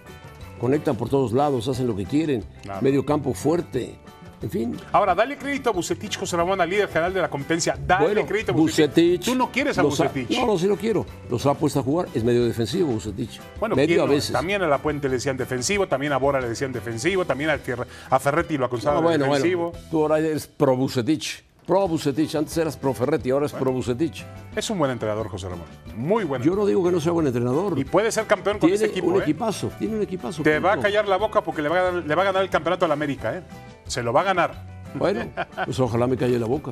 Conectan 0.59 0.95
por 0.95 1.09
todos 1.09 1.33
lados, 1.33 1.67
hacen 1.67 1.85
lo 1.87 1.95
que 1.95 2.05
quieren. 2.05 2.43
Claro. 2.63 2.81
Medio 2.81 3.05
campo 3.05 3.33
fuerte. 3.33 3.95
En 4.41 4.51
fin, 4.51 4.77
Ahora, 4.91 5.15
dale 5.15 5.37
crédito 5.37 5.69
a 5.71 5.73
Bucetich, 5.73 6.19
José 6.19 6.35
Ramón, 6.37 6.59
al 6.61 6.69
líder 6.69 6.87
general 6.89 7.13
de 7.13 7.21
la 7.21 7.29
competencia. 7.29 7.75
Dale 7.87 8.05
bueno, 8.05 8.27
crédito 8.27 8.51
a 8.51 8.55
Bucetich. 8.55 8.89
Bucetich. 8.89 9.25
Tú 9.25 9.33
no 9.35 9.49
quieres 9.51 9.77
a 9.77 9.81
ha- 9.81 9.83
Bucetich. 9.85 10.29
No, 10.37 10.45
no, 10.45 10.59
sí 10.59 10.67
lo 10.67 10.75
quiero. 10.75 11.05
Los 11.29 11.45
ha 11.47 11.53
puesto 11.55 11.79
a 11.79 11.83
jugar. 11.83 12.09
Es 12.13 12.23
medio 12.23 12.45
defensivo, 12.45 12.89
Bucetich. 12.91 13.39
Bueno, 13.59 13.75
medio 13.75 13.95
¿quién 13.95 14.07
a 14.07 14.11
veces. 14.13 14.31
También 14.33 14.61
a 14.61 14.67
La 14.67 14.77
Puente 14.79 15.07
le 15.07 15.15
decían 15.15 15.35
defensivo, 15.37 15.87
también 15.87 16.11
a 16.13 16.17
Bora 16.17 16.39
le 16.41 16.49
decían 16.49 16.71
defensivo, 16.73 17.25
también 17.25 17.49
a, 17.49 17.57
Fer- 17.57 17.87
a 18.09 18.19
Ferretti 18.19 18.57
lo 18.57 18.65
acusaban 18.65 19.03
No, 19.03 19.09
de 19.09 19.17
defensivo. 19.17 19.71
bueno. 19.71 19.87
Tú 19.89 20.01
ahora 20.01 20.19
eres 20.19 20.45
pro 20.47 20.75
Bucetich. 20.75 21.43
Pro 21.65 21.87
Bucetich. 21.87 22.35
Antes 22.35 22.55
eras 22.57 22.77
pro 22.77 22.93
Ferretti, 22.93 23.31
ahora 23.31 23.47
es 23.47 23.51
pro 23.51 23.71
Bucetich. 23.71 24.23
Es 24.55 24.69
un 24.69 24.77
buen 24.77 24.91
entrenador, 24.91 25.27
José 25.29 25.49
Ramón. 25.49 25.65
Muy 25.95 26.23
buen. 26.23 26.41
Yo 26.43 26.55
no 26.55 26.65
digo 26.65 26.83
que 26.83 26.91
no 26.91 26.99
sea 26.99 27.11
buen 27.11 27.25
entrenador. 27.25 27.77
Y 27.77 27.85
puede 27.85 28.11
ser 28.11 28.25
campeón 28.25 28.59
con 28.59 28.69
tiene 28.69 28.75
ese 28.75 28.85
equipo. 28.85 29.07
un 29.07 29.15
¿eh? 29.15 29.23
equipazo. 29.23 29.71
Tiene 29.79 29.95
un 29.95 30.03
equipazo. 30.03 30.43
Te 30.43 30.59
va 30.59 30.73
a 30.73 30.79
callar 30.79 31.07
la 31.07 31.17
boca 31.17 31.41
porque 31.41 31.61
le 31.61 31.69
va 31.69 31.79
a, 31.79 31.83
ganar, 31.83 32.05
le 32.05 32.15
va 32.15 32.21
a 32.21 32.25
ganar 32.25 32.43
el 32.43 32.49
campeonato 32.49 32.85
al 32.85 32.91
América. 32.91 33.35
¿eh? 33.35 33.43
Se 33.85 34.03
lo 34.03 34.13
va 34.13 34.21
a 34.21 34.25
ganar. 34.25 34.75
Bueno, 34.93 35.25
pues 35.65 35.79
ojalá 35.79 36.05
me 36.07 36.17
calle 36.17 36.37
la 36.37 36.45
boca. 36.45 36.71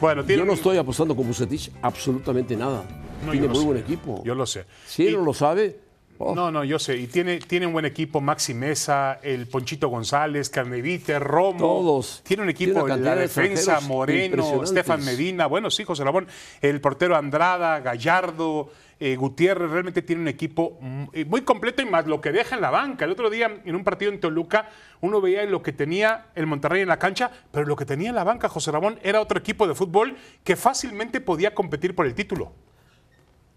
Bueno, 0.00 0.24
tiene 0.24 0.40
Yo 0.40 0.46
no 0.46 0.54
estoy 0.54 0.78
apostando 0.78 1.14
con 1.14 1.26
Bucetich 1.26 1.70
absolutamente 1.80 2.56
nada. 2.56 2.82
No, 3.24 3.30
tiene 3.30 3.46
muy 3.46 3.58
sé. 3.58 3.64
buen 3.64 3.78
equipo. 3.78 4.22
Yo 4.24 4.34
lo 4.34 4.46
sé. 4.46 4.66
Si 4.84 5.06
él 5.06 5.14
no 5.14 5.24
lo 5.24 5.32
sabe, 5.32 5.78
oh, 6.18 6.34
No, 6.34 6.50
no, 6.50 6.64
yo 6.64 6.78
sé. 6.78 6.96
Y 6.96 7.06
tiene, 7.06 7.38
tiene 7.38 7.66
un 7.66 7.72
buen 7.72 7.84
equipo. 7.84 8.20
Maxi 8.20 8.54
Mesa, 8.54 9.20
el 9.22 9.46
Ponchito 9.46 9.88
González, 9.88 10.50
Carnevite, 10.50 11.18
Romo. 11.18 11.58
Todos. 11.58 12.22
Tiene 12.24 12.42
un 12.42 12.52
Tiene 12.52 12.72
equipo 12.72 12.88
en 12.88 13.04
la 13.04 13.14
de 13.14 13.22
defensa, 13.22 13.80
Moreno. 13.80 14.62
Estefan 14.62 15.04
Medina. 15.04 15.46
Bueno, 15.46 15.70
sí, 15.70 15.84
José 15.84 16.04
Ramón. 16.04 16.26
El 16.60 16.80
portero 16.80 17.16
Andrada, 17.16 17.80
Gallardo, 17.80 18.70
eh, 19.00 19.16
Gutiérrez. 19.16 19.70
Realmente 19.70 20.02
tiene 20.02 20.22
un 20.22 20.28
equipo 20.28 20.78
eh, 21.12 21.24
muy 21.24 21.42
completo 21.42 21.82
y 21.82 21.86
más 21.86 22.06
lo 22.06 22.20
que 22.20 22.32
deja 22.32 22.54
en 22.54 22.62
la 22.62 22.70
banca. 22.70 23.04
El 23.04 23.10
otro 23.10 23.30
día, 23.30 23.60
en 23.64 23.74
un 23.74 23.84
partido 23.84 24.12
en 24.12 24.20
Toluca, 24.20 24.68
uno 25.00 25.20
veía 25.20 25.44
lo 25.44 25.62
que 25.62 25.72
tenía 25.72 26.26
el 26.34 26.46
Monterrey 26.46 26.82
en 26.82 26.88
la 26.88 26.98
cancha, 26.98 27.30
pero 27.50 27.66
lo 27.66 27.76
que 27.76 27.84
tenía 27.84 28.10
en 28.10 28.14
la 28.14 28.24
banca, 28.24 28.48
José 28.48 28.70
Ramón, 28.70 28.98
era 29.02 29.20
otro 29.20 29.38
equipo 29.38 29.66
de 29.66 29.74
fútbol 29.74 30.16
que 30.44 30.56
fácilmente 30.56 31.20
podía 31.20 31.54
competir 31.54 31.94
por 31.94 32.06
el 32.06 32.14
título. 32.14 32.52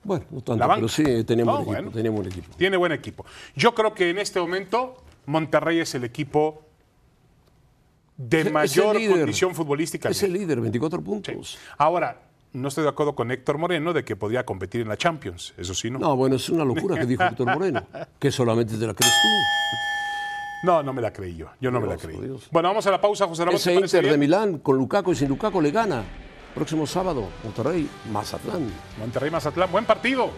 Bueno, 0.05 0.25
no 0.31 0.41
tanto, 0.41 0.67
pero 0.75 0.87
sí, 0.87 1.03
tenía 1.25 1.43
No, 1.45 1.55
equipo. 1.57 1.65
bueno. 1.71 1.89
equipo. 2.29 2.55
Tiene 2.57 2.77
buen 2.77 2.91
equipo. 2.93 3.25
Yo 3.55 3.75
creo 3.75 3.93
que 3.93 4.09
en 4.09 4.19
este 4.19 4.39
momento 4.39 4.95
Monterrey 5.25 5.79
es 5.79 5.93
el 5.95 6.03
equipo 6.05 6.61
de 8.17 8.41
Es 8.41 8.51
mayor 8.51 8.95
líder. 8.95 9.17
condición 9.17 9.53
futbolística. 9.53 10.07
Es 10.09 10.23
el 10.23 10.33
líder, 10.33 10.61
24 10.61 11.01
puntos. 11.01 11.57
Ahora, 11.77 12.21
no 12.53 12.69
estoy 12.69 12.83
de 12.83 12.89
acuerdo 12.89 13.13
con 13.15 13.31
Héctor 13.31 13.57
Moreno 13.57 13.91
de 13.91 14.05
que 14.05 14.15
podía 14.15 14.45
competir 14.45 14.81
en 14.81 14.87
la 14.87 14.95
Champions. 14.95 15.53
Eso 15.57 15.73
sí, 15.73 15.89
no. 15.91 15.99
No, 15.99 16.15
bueno, 16.15 16.37
es 16.37 16.47
una 16.49 16.63
locura 16.63 16.97
que 16.97 17.05
dijo 17.05 17.23
Héctor 17.29 17.47
Moreno. 17.53 17.83
Que 18.17 18.31
solamente 18.31 18.77
te 18.77 18.87
la 18.87 18.93
crees 18.93 19.11
tú. 19.11 19.27
No, 20.67 20.81
no 20.81 20.93
me 20.93 21.01
la 21.01 21.11
creí 21.11 21.35
yo. 21.35 21.47
Yo 21.59 21.69
no 21.69 21.79
me 21.81 21.87
la 21.87 21.97
creí. 21.97 22.17
Dios. 22.19 22.47
Bueno, 22.51 22.69
vamos 22.69 22.87
a 22.87 22.91
la 22.91 23.01
pausa, 23.01 23.27
José 23.27 23.43
Ramón. 23.43 23.57
Ese 23.57 23.71
¿te 23.71 23.75
parece 23.75 23.97
Inter 23.97 24.11
de? 24.13 24.17
Milán 24.17 24.59
con 24.59 24.77
Lukaku 24.77 25.11
y 25.11 25.15
sin 25.15 25.27
Lukaku 25.29 25.61
le 25.61 25.71
gana. 25.71 26.03
Próximo 26.55 26.87
sábado, 26.87 27.27
Monterrey, 27.43 27.89
Mazatlán. 28.11 28.71
Monterrey 28.97 29.29
Mazatlán, 29.29 29.69
buen 29.71 29.85
partido. 29.85 30.29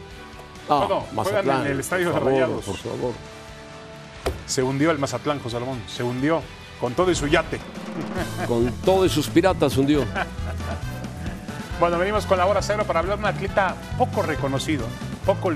Ah, 0.67 0.85
Bueno, 0.87 1.05
juegan 1.23 1.61
en 1.67 1.71
el 1.73 1.79
estadio 1.79 2.11
por 2.11 2.13
de 2.15 2.19
favor, 2.19 2.33
Rayados. 2.33 2.65
Por 2.65 2.75
favor. 2.77 3.13
Se 4.47 4.63
hundió 4.63 4.89
el 4.91 4.97
Mazatlán, 4.97 5.39
José 5.39 5.59
Ramón. 5.59 5.79
Se 5.87 6.01
hundió 6.03 6.41
con 6.81 6.93
todo 6.95 7.11
y 7.11 7.15
su 7.15 7.27
yate. 7.27 7.59
Con 8.47 8.71
todos 8.83 9.11
sus 9.11 9.27
piratas 9.27 9.75
hundió. 9.77 10.05
Bueno, 11.79 11.97
venimos 11.97 12.25
con 12.25 12.37
la 12.37 12.45
hora 12.45 12.61
cero 12.61 12.83
para 12.85 12.99
hablar 12.99 13.17
de 13.17 13.23
una 13.23 13.29
atleta 13.29 13.75
poco 13.97 14.21
reconocido, 14.21 14.85
poco 15.25 15.51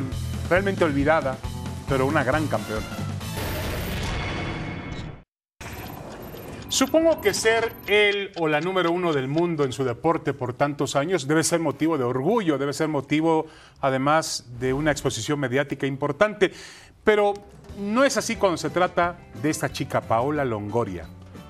realmente 0.49 0.83
olvidada, 0.83 1.37
pero 1.87 2.05
una 2.07 2.23
gran 2.23 2.47
campeona. 2.47 2.85
Supongo 6.81 7.21
que 7.21 7.35
ser 7.35 7.73
él 7.85 8.31
o 8.39 8.47
la 8.47 8.59
número 8.59 8.91
uno 8.91 9.13
del 9.13 9.27
mundo 9.27 9.65
en 9.65 9.71
su 9.71 9.83
deporte 9.83 10.33
por 10.33 10.53
tantos 10.53 10.95
años 10.95 11.27
debe 11.27 11.43
ser 11.43 11.59
motivo 11.59 11.95
de 11.95 12.03
orgullo, 12.03 12.57
debe 12.57 12.73
ser 12.73 12.87
motivo 12.87 13.45
además 13.81 14.47
de 14.59 14.73
una 14.73 14.89
exposición 14.89 15.39
mediática 15.39 15.85
importante, 15.85 16.51
pero 17.03 17.35
no 17.77 18.03
es 18.03 18.17
así 18.17 18.35
cuando 18.35 18.57
se 18.57 18.71
trata 18.71 19.19
de 19.43 19.51
esta 19.51 19.71
chica 19.71 20.01
Paola 20.01 20.43
Longoria, 20.43 21.05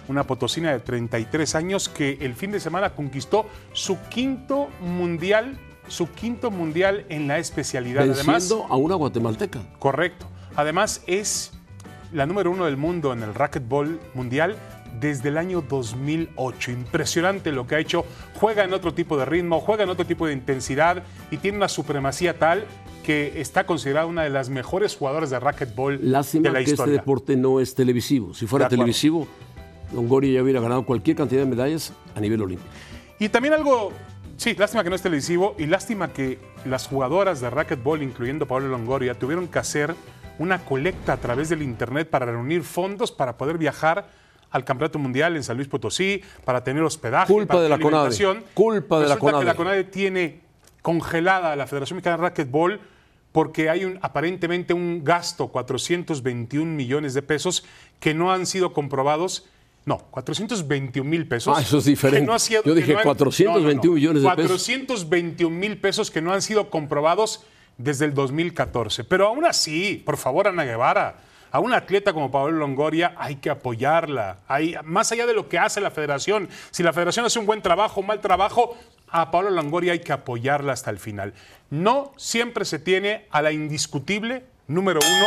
una 0.10 0.28
potosina 0.28 0.74
de 0.74 0.82
33 0.82 1.56
años 1.56 1.88
que 1.88 2.18
el 2.20 2.36
fin 2.36 2.52
de 2.52 2.60
semana 2.60 2.90
conquistó 2.90 3.46
su 3.72 3.98
quinto 4.10 4.68
mundial, 4.82 5.58
su 5.88 6.12
quinto 6.12 6.52
mundial 6.52 7.06
en 7.08 7.30
la 7.30 7.38
especialidad. 7.38 8.04
Además, 8.04 8.54
a 8.68 8.76
una 8.76 8.96
guatemalteca. 8.96 9.62
Correcto. 9.80 10.28
Además, 10.58 11.02
es 11.08 11.54
la 12.12 12.26
número 12.26 12.52
uno 12.52 12.66
del 12.66 12.76
mundo 12.76 13.14
en 13.14 13.24
el 13.24 13.34
racquetball 13.34 13.98
mundial 14.14 14.58
desde 15.00 15.30
el 15.30 15.38
año 15.38 15.62
2008. 15.62 16.72
Impresionante 16.72 17.52
lo 17.52 17.68
que 17.68 17.76
ha 17.76 17.80
hecho. 17.80 18.06
Juega 18.36 18.64
en 18.64 18.74
otro 18.74 18.94
tipo 18.94 19.18
de 19.18 19.26
ritmo, 19.26 19.60
juega 19.60 19.84
en 19.84 19.90
otro 19.90 20.06
tipo 20.06 20.28
de 20.28 20.34
intensidad 20.34 21.04
y 21.30 21.38
tiene 21.38 21.58
una 21.58 21.68
supremacía 21.68 22.38
tal 22.38 22.66
que 23.04 23.42
está 23.42 23.66
considerada 23.66 24.06
una 24.06 24.24
de 24.24 24.30
las 24.30 24.50
mejores 24.50 24.96
jugadoras 24.96 25.30
de 25.30 25.40
racquetball 25.40 26.00
Lástima 26.04 26.44
de 26.44 26.50
la 26.50 26.60
que 26.60 26.64
este 26.64 26.74
historia. 26.74 26.94
deporte 26.94 27.36
no 27.36 27.60
es 27.60 27.74
televisivo. 27.74 28.34
Si 28.34 28.46
fuera 28.46 28.68
televisivo, 28.68 29.28
Longoria 29.94 30.34
ya 30.34 30.44
hubiera 30.44 30.62
ganado 30.62 30.86
cualquier 30.86 31.18
cantidad 31.18 31.42
de 31.42 31.48
medallas 31.48 31.94
a 32.16 32.20
nivel 32.20 32.42
olímpico. 32.42 32.70
Y 33.20 33.30
también 33.30 33.54
algo, 33.54 33.92
sí, 34.38 34.56
lástima 34.56 34.84
que 34.84 34.90
no 34.90 34.96
es 34.96 35.02
televisivo 35.02 35.56
y 35.58 35.66
lástima 35.66 36.14
que 36.14 36.40
las 36.66 36.88
jugadoras 36.88 37.42
de 37.42 37.50
racquetball, 37.50 38.02
incluyendo 38.04 38.48
Pablo 38.48 38.68
Longoria, 38.68 39.16
tuvieron 39.16 39.48
que 39.48 39.60
hacer 39.60 39.96
una 40.40 40.64
colecta 40.64 41.14
a 41.14 41.18
través 41.18 41.50
del 41.50 41.62
internet 41.62 42.10
para 42.10 42.26
reunir 42.26 42.64
fondos 42.64 43.12
para 43.12 43.38
poder 43.38 43.58
viajar 43.58 44.10
al 44.52 44.64
Campeonato 44.66 45.00
Mundial 45.00 45.36
en 45.36 45.44
San 45.44 45.56
Luis 45.58 45.68
Potosí, 45.68 46.22
para 46.46 46.64
tener 46.64 46.84
hospedaje, 46.84 47.32
Culpa 47.32 47.54
para 47.54 47.64
de 47.64 47.70
la 47.70 47.80
CONADE. 47.80 48.44
Culpa 48.54 49.00
de 49.00 49.08
la 49.08 49.16
Resulta 49.16 49.16
que 49.16 49.20
CONADE. 49.32 49.46
la 49.46 49.56
CONADE 49.56 49.84
tiene 49.86 50.42
congelada 50.82 51.54
a 51.54 51.56
la 51.56 51.68
Federación 51.68 51.98
Mexicana 51.98 52.18
de 52.18 52.24
Racquetball 52.24 52.80
porque 53.32 53.70
hay 53.70 53.86
un, 53.86 53.98
aparentemente 54.02 54.74
un 54.74 55.04
gasto, 55.06 55.48
421 55.48 56.66
millones 56.76 57.14
de 57.14 57.22
pesos, 57.22 57.64
que 58.00 58.14
no 58.14 58.32
han 58.34 58.46
sido 58.46 58.74
comprobados. 58.74 59.46
No, 59.86 60.00
421 60.12 61.10
mil 61.10 61.28
pesos. 61.28 61.58
Ah, 61.58 61.62
eso 61.62 61.78
es 61.78 61.86
diferente. 61.86 62.26
no 62.28 62.38
sido- 62.40 62.62
Yo 62.64 62.76
dije 62.76 62.92
no 62.94 63.00
han- 63.00 63.04
421 63.06 63.96
millones 63.96 64.22
de 64.24 64.30
pesos. 64.30 64.64
421 64.68 65.56
mil 65.58 65.78
pesos 65.78 66.12
que 66.12 66.22
no 66.22 66.34
han 66.34 66.42
sido 66.42 66.70
comprobados 66.70 67.44
desde 67.78 68.06
el 68.06 68.14
2014. 68.14 69.04
Pero 69.06 69.28
aún 69.28 69.46
así, 69.46 70.02
por 70.06 70.18
favor, 70.18 70.48
Ana 70.48 70.66
Guevara, 70.66 71.16
a 71.52 71.60
una 71.60 71.78
atleta 71.78 72.14
como 72.14 72.32
Pablo 72.32 72.58
Longoria 72.58 73.14
hay 73.18 73.36
que 73.36 73.50
apoyarla. 73.50 74.40
Hay, 74.48 74.76
más 74.84 75.12
allá 75.12 75.26
de 75.26 75.34
lo 75.34 75.50
que 75.50 75.60
hace 75.60 75.82
la 75.82 75.92
federación, 75.92 76.50
si 76.72 76.82
la 76.84 76.94
federación 76.94 77.26
hace 77.26 77.40
un 77.40 77.46
buen 77.46 77.62
trabajo, 77.62 78.00
un 78.02 78.08
mal 78.08 78.22
trabajo, 78.22 78.78
a 79.10 79.30
Pablo 79.32 79.50
Longoria 79.50 79.92
hay 79.94 80.00
que 80.00 80.14
apoyarla 80.14 80.72
hasta 80.74 80.90
el 80.90 80.98
final. 80.98 81.34
No 81.70 82.14
siempre 82.16 82.64
se 82.66 82.80
tiene 82.80 83.28
a 83.32 83.42
la 83.42 83.52
indiscutible 83.52 84.46
número 84.68 85.00
uno 85.06 85.26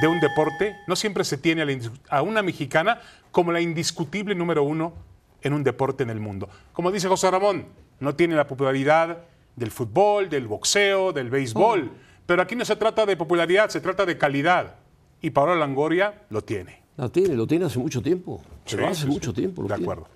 de 0.00 0.06
un 0.06 0.20
deporte, 0.20 0.76
no 0.86 0.94
siempre 0.94 1.24
se 1.24 1.36
tiene 1.36 1.62
a, 1.62 1.64
la 1.64 1.72
indis- 1.72 1.90
a 2.08 2.22
una 2.22 2.42
mexicana 2.42 3.00
como 3.32 3.50
la 3.50 3.60
indiscutible 3.60 4.36
número 4.36 4.62
uno 4.62 4.94
en 5.42 5.52
un 5.52 5.64
deporte 5.64 6.04
en 6.04 6.10
el 6.10 6.20
mundo. 6.20 6.48
Como 6.72 6.92
dice 6.92 7.08
José 7.08 7.28
Ramón, 7.30 7.66
no 7.98 8.14
tiene 8.14 8.36
la 8.36 8.46
popularidad 8.46 9.18
del 9.56 9.72
fútbol, 9.72 10.28
del 10.30 10.46
boxeo, 10.46 11.12
del 11.12 11.28
béisbol, 11.30 11.90
pero 12.26 12.42
aquí 12.42 12.54
no 12.54 12.64
se 12.64 12.76
trata 12.76 13.04
de 13.04 13.16
popularidad, 13.16 13.68
se 13.70 13.80
trata 13.80 14.06
de 14.06 14.16
calidad. 14.16 14.76
Y 15.22 15.30
Paola 15.30 15.54
Langoria 15.54 16.22
lo 16.30 16.42
tiene. 16.42 16.80
La 16.96 17.08
tiene, 17.08 17.34
lo 17.34 17.46
tiene 17.46 17.64
hace 17.66 17.78
mucho 17.78 18.02
tiempo. 18.02 18.42
Sí, 18.64 18.76
hace 18.82 19.02
sí, 19.02 19.06
mucho 19.06 19.30
sí. 19.30 19.36
tiempo. 19.36 19.62
lo 19.62 19.68
De 19.68 19.74
tiene. 19.74 19.84
acuerdo. 19.92 20.08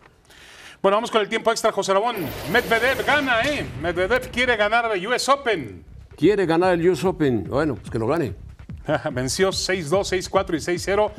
Bueno, 0.82 0.96
vamos 0.98 1.10
con 1.10 1.20
el 1.22 1.28
tiempo 1.28 1.50
extra, 1.50 1.72
José 1.72 1.94
Ramón. 1.94 2.16
Medvedev 2.52 3.04
gana, 3.06 3.40
¿eh? 3.42 3.66
Medvedev 3.80 4.30
quiere 4.30 4.56
ganar 4.56 4.90
el 4.94 5.06
US 5.06 5.28
Open. 5.30 5.84
Quiere 6.16 6.44
ganar 6.46 6.74
el 6.74 6.88
US 6.88 7.04
Open. 7.04 7.44
Bueno, 7.44 7.74
pues 7.76 7.90
que 7.90 7.98
lo 7.98 8.06
gane. 8.06 8.34
Venció 9.12 9.48
6-2, 9.48 10.28
6-4 10.28 10.54
y 10.54 10.76
6-0 10.78 11.10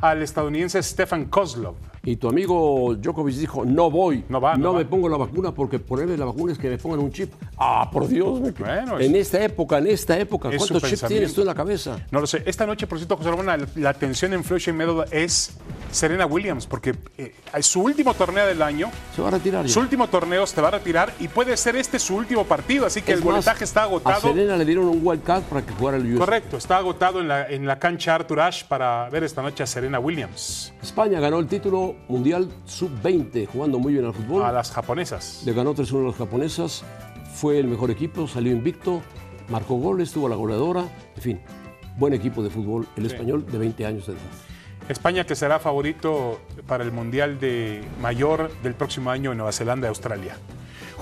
al 0.00 0.22
estadounidense 0.22 0.82
Stefan 0.82 1.26
Kozlov. 1.26 1.76
Y 2.04 2.16
tu 2.16 2.28
amigo 2.28 2.96
Djokovic 2.96 3.36
dijo, 3.36 3.64
no 3.64 3.88
voy, 3.88 4.24
No 4.28 4.40
va, 4.40 4.56
no 4.56 4.72
me 4.72 4.82
va. 4.82 4.90
pongo 4.90 5.08
la 5.08 5.16
vacuna 5.16 5.52
porque 5.52 5.78
ponerme 5.78 6.16
la 6.16 6.24
vacuna 6.24 6.52
es 6.52 6.58
que 6.58 6.68
me 6.68 6.76
pongan 6.76 6.98
un 6.98 7.12
chip. 7.12 7.32
Ah, 7.56 7.88
por 7.92 8.08
Dios. 8.08 8.40
me- 8.40 8.50
Bueno, 8.50 8.98
es- 8.98 9.06
en 9.06 9.14
esta 9.14 9.44
época, 9.44 9.78
en 9.78 9.86
esta 9.86 10.18
época, 10.18 10.50
es 10.50 10.56
¿cuántos 10.58 10.82
chips 10.90 11.04
tienes 11.06 11.32
tú 11.32 11.42
en 11.42 11.46
la 11.46 11.54
cabeza? 11.54 12.04
No 12.10 12.20
lo 12.20 12.26
sé. 12.26 12.42
Esta 12.44 12.66
noche, 12.66 12.88
por 12.88 12.98
cierto, 12.98 13.16
José 13.16 13.30
Ramón, 13.30 13.46
la, 13.46 13.58
la 13.76 13.90
atención 13.90 14.32
en 14.32 14.42
Flushing 14.42 14.76
Meadow 14.76 15.04
es 15.12 15.52
Serena 15.92 16.26
Williams, 16.26 16.66
porque 16.66 16.94
eh, 17.18 17.34
es 17.56 17.66
su 17.66 17.80
último 17.82 18.14
torneo 18.14 18.46
del 18.46 18.62
año, 18.62 18.90
Se 19.14 19.22
va 19.22 19.28
a 19.28 19.30
retirar 19.32 19.64
ya. 19.66 19.72
su 19.72 19.78
último 19.78 20.08
torneo 20.08 20.44
se 20.46 20.60
va 20.60 20.68
a 20.68 20.70
retirar 20.72 21.12
y 21.20 21.28
puede 21.28 21.54
ser 21.56 21.76
este 21.76 21.98
su 21.98 22.16
último 22.16 22.44
partido, 22.44 22.86
así 22.86 23.02
que 23.02 23.12
Es 23.12 23.18
el 23.18 23.24
más, 23.24 23.34
boletaje 23.34 23.62
está 23.64 23.82
A 23.82 23.84
agotado. 23.84 24.22
Serena 24.22 24.56
le 24.56 24.64
dieron 24.64 24.86
un 24.88 25.00
wild 25.04 25.22
card 25.22 25.42
para 25.42 25.60
que 25.64 25.72
jugara 25.74 25.98
el 25.98 26.14
US. 26.14 26.18
Correcto, 26.18 26.56
está 26.56 26.78
agotado 26.78 27.20
en 27.20 27.28
la, 27.28 27.46
en 27.48 27.66
la 27.66 27.78
cancha 27.78 28.14
Arthur 28.14 28.40
Ashe 28.40 28.64
para 28.66 29.08
ver 29.10 29.22
esta 29.22 29.42
noche 29.42 29.62
a 29.62 29.66
Serena 29.66 30.00
Williams, 30.00 30.72
España 30.82 31.20
ganó 31.20 31.38
el 31.38 31.46
título 31.46 31.91
mundial 32.08 32.48
sub-20, 32.64 33.46
jugando 33.46 33.78
muy 33.78 33.92
bien 33.92 34.04
al 34.04 34.14
fútbol. 34.14 34.42
a 34.42 34.52
las 34.52 34.70
japonesas. 34.70 35.42
Le 35.44 35.52
ganó 35.52 35.74
3-1 35.74 36.04
a 36.04 36.06
las 36.08 36.16
japonesas. 36.16 36.84
Fue 37.34 37.58
el 37.58 37.66
mejor 37.66 37.90
equipo, 37.90 38.28
salió 38.28 38.52
invicto, 38.52 39.02
marcó 39.48 39.76
goles, 39.76 40.12
tuvo 40.12 40.28
la 40.28 40.36
goleadora. 40.36 40.84
En 41.16 41.22
fin, 41.22 41.40
buen 41.98 42.12
equipo 42.12 42.42
de 42.42 42.50
fútbol, 42.50 42.86
el 42.96 43.06
español 43.06 43.46
de 43.50 43.58
20 43.58 43.86
años 43.86 44.06
de 44.06 44.12
edad. 44.12 44.22
España 44.88 45.24
que 45.24 45.34
será 45.34 45.58
favorito 45.58 46.40
para 46.66 46.84
el 46.84 46.92
Mundial 46.92 47.38
de 47.38 47.82
Mayor 48.00 48.50
del 48.62 48.74
próximo 48.74 49.10
año 49.10 49.30
en 49.30 49.38
Nueva 49.38 49.52
Zelanda 49.52 49.86
y 49.86 49.90
Australia. 49.90 50.36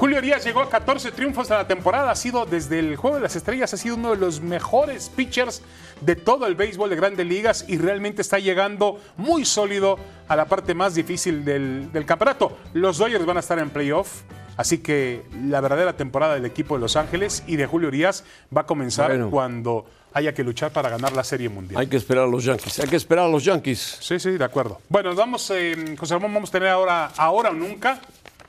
Julio 0.01 0.16
Arias 0.16 0.42
llegó 0.46 0.62
a 0.62 0.70
14 0.70 1.12
triunfos 1.12 1.51
en 1.51 1.59
la 1.59 1.68
temporada, 1.68 2.11
ha 2.11 2.16
sido 2.16 2.46
desde 2.46 2.78
el 2.78 2.96
Juego 2.96 3.16
de 3.16 3.22
las 3.22 3.36
Estrellas, 3.36 3.74
ha 3.74 3.76
sido 3.76 3.96
uno 3.96 4.12
de 4.12 4.16
los 4.16 4.40
mejores 4.40 5.11
pitchers 5.11 5.61
de 6.01 6.16
todo 6.16 6.46
el 6.46 6.55
béisbol 6.55 6.88
de 6.88 6.96
grandes 6.96 7.26
ligas 7.26 7.66
y 7.68 7.76
realmente 7.76 8.22
está 8.22 8.38
llegando 8.38 8.98
muy 9.18 9.44
sólido 9.44 9.98
a 10.26 10.36
la 10.36 10.46
parte 10.46 10.72
más 10.72 10.94
difícil 10.94 11.44
del, 11.44 11.92
del 11.92 12.07
campeonato. 12.07 12.57
Los 12.72 12.96
Dodgers 12.96 13.26
van 13.26 13.36
a 13.36 13.40
estar 13.40 13.59
en 13.59 13.68
playoff, 13.68 14.22
así 14.57 14.78
que 14.78 15.22
la 15.44 15.61
verdadera 15.61 15.92
temporada 15.94 16.32
del 16.32 16.46
equipo 16.46 16.76
de 16.76 16.80
Los 16.80 16.96
Ángeles 16.96 17.42
y 17.46 17.57
de 17.57 17.66
Julio 17.66 17.88
Urias 17.88 18.24
va 18.57 18.62
a 18.62 18.66
comenzar 18.66 19.11
Bueno. 19.11 19.28
cuando 19.28 19.84
haya 20.14 20.32
que 20.32 20.42
luchar 20.42 20.70
para 20.72 20.88
ganar 20.88 21.12
la 21.12 21.24
Serie 21.24 21.51
Mundial. 21.51 21.78
Hay 21.78 21.88
que 21.88 21.98
esperar 21.98 22.24
a 22.24 22.26
los 22.26 22.42
Yankees, 22.42 22.78
hay 22.80 22.88
que 22.88 22.96
esperar 22.96 23.26
a 23.26 23.28
los 23.28 23.44
Yankees. 23.44 23.98
Sí, 24.01 24.18
sí, 24.18 24.30
de 24.30 24.44
acuerdo. 24.44 24.80
Bueno, 24.88 25.11
nos 25.11 25.18
vamos, 25.18 25.51
eh, 25.51 25.94
José 25.98 26.14
Ramón, 26.14 26.32
vamos 26.32 26.48
a 26.48 26.53
tener 26.53 26.68
ahora, 26.70 27.11
ahora 27.18 27.51
o 27.51 27.53
nunca. 27.53 28.01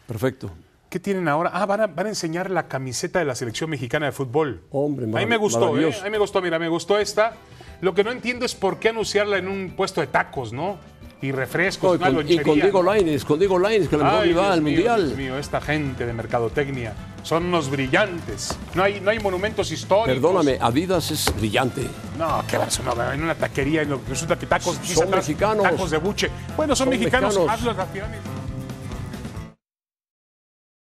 Perfecto. 0.08 0.50
¿Qué 0.92 1.00
tienen 1.00 1.30
ahora? 1.30 1.52
Ah, 1.54 1.66
van 1.66 1.80
a, 1.80 1.88
van 1.88 2.08
a 2.08 2.10
enseñar 2.10 2.52
la 2.52 2.68
camiseta 2.68 3.20
de 3.20 3.24
la 3.26 3.34
selección 3.34 3.70
mexicana 3.70 4.08
de 4.08 4.12
fútbol. 4.12 4.64
Hombre, 4.72 5.06
A 5.06 5.20
mí 5.20 5.26
me 5.26 5.38
gustó, 5.38 5.80
¿eh? 5.80 5.96
A 6.02 6.04
mí 6.04 6.10
me 6.10 6.18
gustó, 6.18 6.42
mira, 6.42 6.60
me 6.60 6.68
gustó 6.68 7.00
esta. 7.00 7.32
Lo 7.80 7.94
que 7.94 8.04
no 8.04 8.12
entiendo 8.12 8.46
es 8.46 8.54
por 8.56 8.78
qué 8.78 8.90
anunciarla 8.90 9.38
en 9.38 9.48
un 9.48 9.72
puesto 9.78 10.02
de 10.02 10.08
tacos, 10.08 10.52
¿no? 10.52 10.78
Y 11.22 11.32
refrescos, 11.32 11.98
No, 11.98 12.10
y, 12.10 12.14
con, 12.16 12.30
y 12.30 12.40
con 12.40 12.56
Diego. 12.56 12.84
Lainez, 12.84 13.24
con 13.24 13.40
Diego 13.40 13.58
Lainez, 13.58 13.88
que 13.88 13.96
a 13.96 14.00
lo 14.00 14.04
mejor 14.04 14.20
Ay, 14.24 14.28
ni 14.30 14.34
va 14.34 14.42
Dios 14.42 14.54
al 14.54 14.62
mío, 14.62 14.74
Mundial. 14.74 15.06
Dios 15.06 15.18
mío, 15.18 15.38
esta 15.38 15.62
gente 15.62 16.06
de 16.06 16.12
mercadotecnia 16.12 16.94
son 17.24 17.46
unos 17.46 17.70
brillantes. 17.70 18.58
No 18.76 18.84
hay, 18.84 19.00
no 19.00 19.12
hay 19.12 19.20
monumentos 19.20 19.72
históricos. 19.72 20.08
Perdóname, 20.14 20.58
Adidas 20.60 21.10
es 21.12 21.34
brillante. 21.38 21.84
No, 22.18 22.44
qué 22.50 22.58
va 22.58 22.68
no, 22.84 23.14
en 23.14 23.24
una 23.24 23.36
taquería 23.36 23.84
y 23.84 23.86
lo- 23.86 24.02
resulta 24.10 24.38
que 24.38 24.46
tacos, 24.46 24.78
Son 24.84 25.10
mexicanos. 25.10 25.64
tacos 25.64 25.90
de 25.90 26.00
buche. 26.00 26.30
Bueno, 26.58 26.76
son, 26.76 26.88
Son 26.88 26.90
mexicanos, 27.00 27.34
mexicanos. 27.38 27.78
hazlos. 27.78 28.41